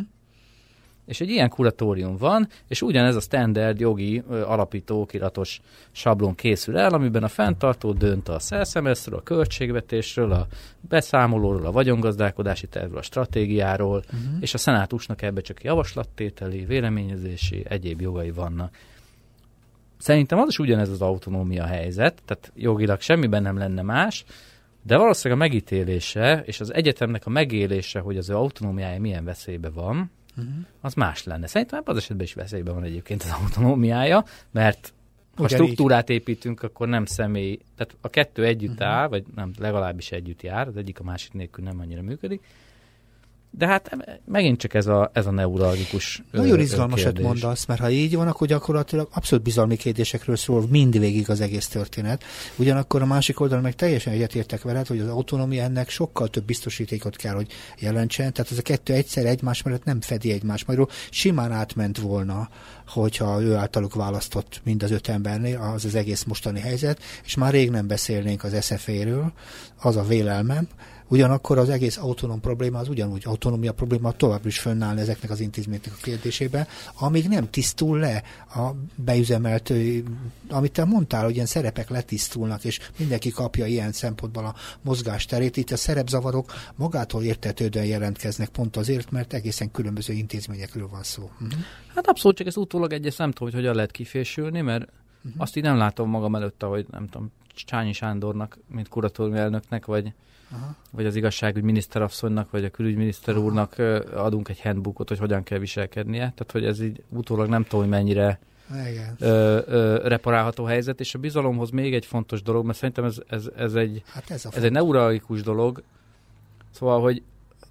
És 1.07 1.21
egy 1.21 1.31
ilyen 1.31 1.49
kuratórium 1.49 2.17
van, 2.17 2.49
és 2.69 2.83
ugyanez 2.83 3.17
a 3.17 3.21
standard 3.21 3.81
jogi 3.81 4.23
ö, 4.29 4.43
alapító 4.43 5.01
okiratos 5.01 5.61
sablon 5.91 6.35
készül 6.35 6.79
el, 6.79 6.93
amiben 6.93 7.23
a 7.23 7.29
fenntartó 7.29 7.93
dönt 7.93 8.29
a 8.29 8.39
szelszemeszről, 8.39 9.19
a 9.19 9.23
költségvetésről, 9.23 10.33
a 10.33 10.47
beszámolóról, 10.81 11.67
a 11.67 11.73
vagyongazdálkodási 11.73 12.67
tervről, 12.67 12.99
a 12.99 13.03
stratégiáról, 13.03 13.97
uh-huh. 14.07 14.37
és 14.41 14.55
a 14.55 14.59
szenátusnak 14.59 15.23
ebbe 15.23 15.41
csak 15.41 15.65
javaslattételi, 15.65 16.65
véleményezési, 16.65 17.65
egyéb 17.69 18.01
jogai 18.01 18.31
vannak. 18.31 18.77
Szerintem 19.99 20.39
az 20.39 20.49
is 20.49 20.59
ugyanez 20.59 20.89
az 20.89 21.03
autonómia 21.03 21.65
helyzet, 21.65 22.23
tehát 22.25 22.53
jogilag 22.55 23.01
semmiben 23.01 23.43
nem 23.43 23.59
lenne 23.59 23.83
más, 23.83 24.25
de 24.87 24.97
valószínűleg 24.97 25.43
a 25.43 25.45
megítélése 25.45 26.43
és 26.45 26.61
az 26.61 26.75
egyetemnek 26.75 27.27
a 27.27 27.31
megélése, 27.31 28.01
hogy 28.01 28.17
az 28.17 28.31
ő 28.31 28.35
autonómiája 28.35 29.01
milyen 29.01 29.25
veszélybe 29.25 29.71
van, 29.71 30.11
uh-huh. 30.37 30.55
az 30.81 30.95
más 30.95 31.25
lenne. 31.25 31.47
Szerintem 31.47 31.79
ebben 31.79 31.95
az 31.95 32.03
esetben 32.03 32.27
is 32.27 32.35
veszélyben 32.35 32.75
van 32.75 32.85
egyébként 32.85 33.23
az 33.23 33.37
autonómiája, 33.41 34.25
mert 34.51 34.93
ha 35.37 35.43
Ugyan 35.43 35.59
struktúrát 35.59 36.11
így. 36.11 36.17
építünk, 36.17 36.63
akkor 36.63 36.89
nem 36.89 37.05
személy, 37.05 37.59
tehát 37.77 37.97
a 38.01 38.09
kettő 38.09 38.45
együtt 38.45 38.71
uh-huh. 38.71 38.89
áll, 38.89 39.09
vagy 39.09 39.25
nem, 39.35 39.53
legalábbis 39.59 40.13
együtt 40.13 40.43
jár, 40.43 40.69
az 40.69 40.77
egyik 40.77 41.01
a 41.01 41.05
másik 41.05 41.33
nélkül 41.33 41.65
nem 41.65 41.81
annyira 41.81 42.03
működik, 42.03 42.43
de 43.51 43.67
hát 43.67 43.97
megint 44.25 44.59
csak 44.59 44.75
ez 44.75 44.87
a, 44.87 45.11
ez 45.13 45.27
a 45.27 45.31
neuralgikus 45.31 46.23
Nagyon 46.31 46.61
izgalmasat 46.61 47.21
mondasz, 47.21 47.67
mert 47.67 47.81
ha 47.81 47.91
így 47.91 48.17
van, 48.17 48.29
akkor 48.29 48.47
gyakorlatilag 48.47 49.09
abszolút 49.13 49.45
bizalmi 49.45 49.77
kérdésekről 49.77 50.37
szól 50.37 50.67
mindvégig 50.71 51.31
az 51.31 51.41
egész 51.41 51.69
történet. 51.69 52.25
Ugyanakkor 52.57 53.03
a 53.03 53.07
másik 53.07 53.41
oldalon 53.41 53.63
meg 53.63 53.75
teljesen 53.75 54.13
egyetértek 54.13 54.63
veled, 54.63 54.87
hogy 54.87 55.01
az 55.01 55.09
autonómia 55.09 55.63
ennek 55.63 55.89
sokkal 55.89 56.29
több 56.29 56.45
biztosítékot 56.45 57.17
kell, 57.17 57.35
hogy 57.35 57.53
jelentsen. 57.79 58.33
Tehát 58.33 58.53
ez 58.53 58.59
a 58.59 58.63
kettő 58.63 58.93
egyszer 58.93 59.27
egymás 59.27 59.63
mellett 59.63 59.85
nem 59.85 60.01
fedi 60.01 60.33
egymás 60.33 60.65
magyarul. 60.65 60.89
Simán 61.11 61.53
átment 61.53 61.99
volna, 61.99 62.49
hogyha 62.89 63.43
ő 63.43 63.55
általuk 63.55 63.95
választott 63.95 64.61
mind 64.65 64.83
az 64.83 64.91
öt 64.91 65.09
embernél, 65.09 65.71
az 65.75 65.85
az 65.85 65.95
egész 65.95 66.25
mostani 66.25 66.61
helyzet, 66.61 67.01
és 67.25 67.35
már 67.35 67.53
rég 67.53 67.71
nem 67.71 67.87
beszélnénk 67.87 68.45
az 68.45 68.65
SFA-ről, 68.65 69.33
az 69.81 69.97
a 69.97 70.03
vélelmem, 70.03 70.69
Ugyanakkor 71.09 71.59
az 71.59 71.69
egész 71.69 71.97
autonóm 71.97 72.41
probléma 72.41 72.79
az 72.79 72.89
ugyanúgy 72.89 73.23
autonómia 73.27 73.73
probléma 73.73 74.13
tovább 74.13 74.47
is 74.47 74.59
fönnáll 74.59 74.99
ezeknek 74.99 75.31
az 75.31 75.41
intézményeknek 75.41 75.95
a 75.95 76.03
kérdésében, 76.03 76.67
amíg 76.99 77.29
nem 77.29 77.51
tisztul 77.51 77.99
le 77.99 78.23
a 78.55 78.71
beüzemelt, 78.95 79.73
amit 80.49 80.73
te 80.73 80.85
mondtál, 80.85 81.25
hogy 81.25 81.35
ilyen 81.35 81.47
szerepek 81.47 81.91
letisztulnak, 81.91 82.65
és 82.65 82.81
mindenki 82.99 83.31
kapja 83.31 83.67
ilyen 83.67 83.93
szempontból 83.93 84.45
a 84.45 84.55
mozgásterét. 84.83 85.57
Itt 85.57 85.71
a 85.71 85.77
szerepzavarok 85.77 86.53
magától 86.77 87.23
értetődően 87.23 87.87
jelentkeznek 87.87 88.49
pont 88.49 88.77
azért, 88.77 89.11
mert 89.11 89.33
egészen 89.33 89.71
különböző 89.71 90.13
intézményekről 90.13 90.89
van 90.89 91.03
szó. 91.03 91.23
Uh-huh. 91.23 91.61
Hát 91.95 92.07
abszolút, 92.07 92.37
csak 92.37 92.47
ez 92.47 92.57
utólag 92.57 92.93
egyes 92.93 93.17
nem 93.17 93.31
tudom, 93.31 93.49
hogy 93.49 93.61
hogyan 93.61 93.75
lehet 93.75 93.91
kifésülni, 93.91 94.61
mert 94.61 94.89
uh-huh. 95.25 95.43
azt 95.43 95.57
így 95.57 95.63
nem 95.63 95.77
látom 95.77 96.11
magam 96.11 96.35
előtt, 96.35 96.63
hogy 96.63 96.87
nem 96.91 97.07
tudom, 97.09 97.33
Csányi 97.65 97.93
Sándornak, 97.93 98.59
mint 98.69 98.89
kuratóriumi 98.89 99.39
elnöknek, 99.39 99.87
vagy 99.87 100.13
Aha. 100.51 100.75
vagy 100.91 101.07
az 101.07 101.17
igazságügy 101.17 101.63
miniszterasszonynak, 101.63 102.51
vagy 102.51 102.65
a 102.65 102.71
külügyminiszter 102.71 103.37
úrnak 103.37 103.79
adunk 104.15 104.49
egy 104.49 104.61
handbookot, 104.61 105.09
hogy 105.09 105.19
hogyan 105.19 105.43
kell 105.43 105.59
viselkednie. 105.59 106.19
Tehát, 106.19 106.53
hogy 106.53 106.65
ez 106.65 106.81
így 106.81 107.03
utólag 107.09 107.49
nem 107.49 107.63
tudom, 107.63 107.81
hogy 107.81 107.89
mennyire 107.89 108.39
igen. 108.91 109.17
Ö, 109.19 109.61
ö, 109.67 110.09
reparálható 110.09 110.65
helyzet, 110.65 111.01
és 111.01 111.15
a 111.15 111.19
bizalomhoz 111.19 111.71
még 111.71 111.95
egy 111.95 112.07
fontos 112.07 112.43
dolog, 112.43 112.65
mert 112.65 112.79
szerintem 112.79 113.05
ez, 113.05 113.19
ez, 113.29 113.49
ez 113.57 113.75
egy, 113.75 114.03
hát 114.07 114.31
ez, 114.31 114.47
ez 114.51 114.63
egy 114.63 114.73
neuralikus 114.73 115.43
dolog, 115.43 115.83
szóval, 116.71 117.01
hogy 117.01 117.23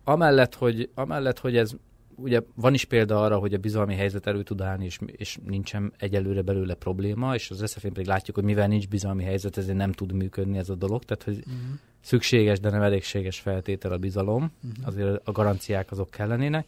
amellett, 0.04 0.56
hogy, 0.56 0.90
amellett, 0.94 1.40
hogy 1.40 1.58
ez 1.58 1.72
ugye 2.16 2.42
van 2.56 2.74
is 2.74 2.86
példa 2.86 3.24
arra, 3.24 3.38
hogy 3.38 3.54
a 3.54 3.58
bizalmi 3.58 3.96
helyzet 3.96 4.28
elő 4.28 4.44
tud 4.44 4.62
állni, 4.62 4.86
és, 4.86 5.00
és 5.06 5.38
nincsen 5.46 5.94
egyelőre 5.98 6.42
belőle 6.42 6.74
probléma, 6.74 7.36
és 7.36 7.50
az 7.50 7.64
SZF-én 7.66 7.94
pedig 7.94 8.08
látjuk, 8.08 8.36
hogy 8.36 8.46
mivel 8.46 8.68
nincs 8.68 8.88
bizalmi 8.88 9.24
helyzet, 9.24 9.58
ezért 9.58 9.78
nem 9.78 9.92
tud 9.92 10.12
működni 10.12 10.58
ez 10.58 10.70
a 10.70 10.76
dolog, 10.76 11.04
tehát 11.04 11.24
hogy 11.24 11.38
uh-huh. 11.38 11.80
Szükséges, 12.06 12.60
de 12.60 12.70
nem 12.70 12.82
elégséges 12.82 13.40
feltétel 13.40 13.92
a 13.92 13.98
bizalom, 13.98 14.52
uh-huh. 14.64 14.88
azért 14.88 15.28
a 15.28 15.32
garanciák 15.32 15.92
azok 15.92 16.10
kellenének. 16.10 16.68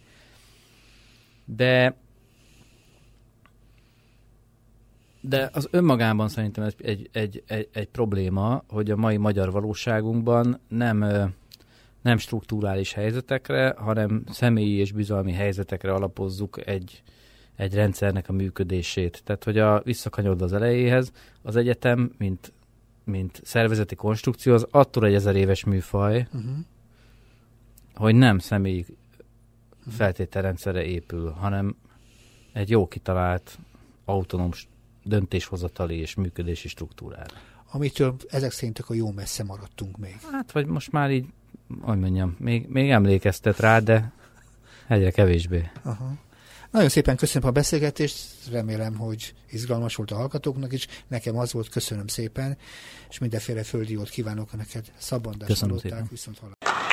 De 1.45 1.95
de 5.21 5.49
az 5.53 5.67
önmagában 5.71 6.27
szerintem 6.27 6.63
egy, 6.77 7.09
egy, 7.11 7.43
egy, 7.47 7.69
egy 7.73 7.87
probléma, 7.87 8.63
hogy 8.67 8.91
a 8.91 8.95
mai 8.95 9.17
magyar 9.17 9.51
valóságunkban 9.51 10.59
nem 10.67 11.05
nem 12.01 12.17
struktúrális 12.17 12.93
helyzetekre, 12.93 13.75
hanem 13.77 14.23
személyi 14.29 14.77
és 14.77 14.91
bizalmi 14.91 15.31
helyzetekre 15.31 15.93
alapozzuk 15.93 16.67
egy, 16.67 17.03
egy 17.55 17.73
rendszernek 17.73 18.29
a 18.29 18.33
működését. 18.33 19.21
Tehát, 19.23 19.43
hogy 19.43 19.57
a 19.57 19.81
visszakanyod 19.83 20.41
az 20.41 20.53
elejéhez, 20.53 21.11
az 21.41 21.55
egyetem, 21.55 22.11
mint, 22.17 22.53
mint 23.07 23.41
szervezeti 23.43 23.95
konstrukció, 23.95 24.53
az 24.53 24.67
attól 24.71 25.05
egy 25.05 25.13
ezer 25.13 25.35
éves 25.35 25.63
műfaj, 25.63 26.27
uh-huh. 26.33 26.51
hogy 27.93 28.15
nem 28.15 28.39
személyi 28.39 28.85
feltételrendszerre 29.89 30.83
épül, 30.83 31.29
hanem 31.29 31.75
egy 32.53 32.69
jó 32.69 32.87
kitalált 32.87 33.59
autonóm 34.05 34.51
döntéshozatali 35.03 35.95
és 35.95 36.15
működési 36.15 36.67
struktúrára. 36.67 37.35
Amitől 37.71 38.15
ezek 38.27 38.51
szerint 38.51 38.79
a 38.79 38.93
jó 38.93 39.11
messze 39.11 39.43
maradtunk 39.43 39.97
még. 39.97 40.17
Hát, 40.31 40.51
vagy 40.51 40.65
most 40.65 40.91
már 40.91 41.11
így 41.11 41.25
hogy 41.81 41.99
mondjam, 41.99 42.35
még, 42.39 42.67
még 42.67 42.89
emlékeztet 42.89 43.59
rá, 43.59 43.79
de 43.79 44.11
egyre 44.87 45.11
kevésbé. 45.11 45.69
Aha. 45.83 46.13
Nagyon 46.71 46.89
szépen 46.89 47.15
köszönöm 47.15 47.47
a 47.47 47.51
beszélgetést, 47.51 48.17
remélem, 48.51 48.95
hogy 48.95 49.33
izgalmas 49.49 49.95
volt 49.95 50.11
a 50.11 50.15
hallgatóknak 50.15 50.73
is. 50.73 50.87
Nekem 51.07 51.37
az 51.37 51.51
volt, 51.51 51.69
köszönöm 51.69 52.07
szépen, 52.07 52.57
és 53.09 53.17
mindenféle 53.17 53.63
földi 53.63 53.93
jót 53.93 54.09
kívánok 54.09 54.57
neked. 54.57 54.85
Szabandás 54.97 55.47
köszönöm 55.47 55.77
szépen. 55.77 56.07
viszont 56.09 56.37
hallották. 56.37 56.86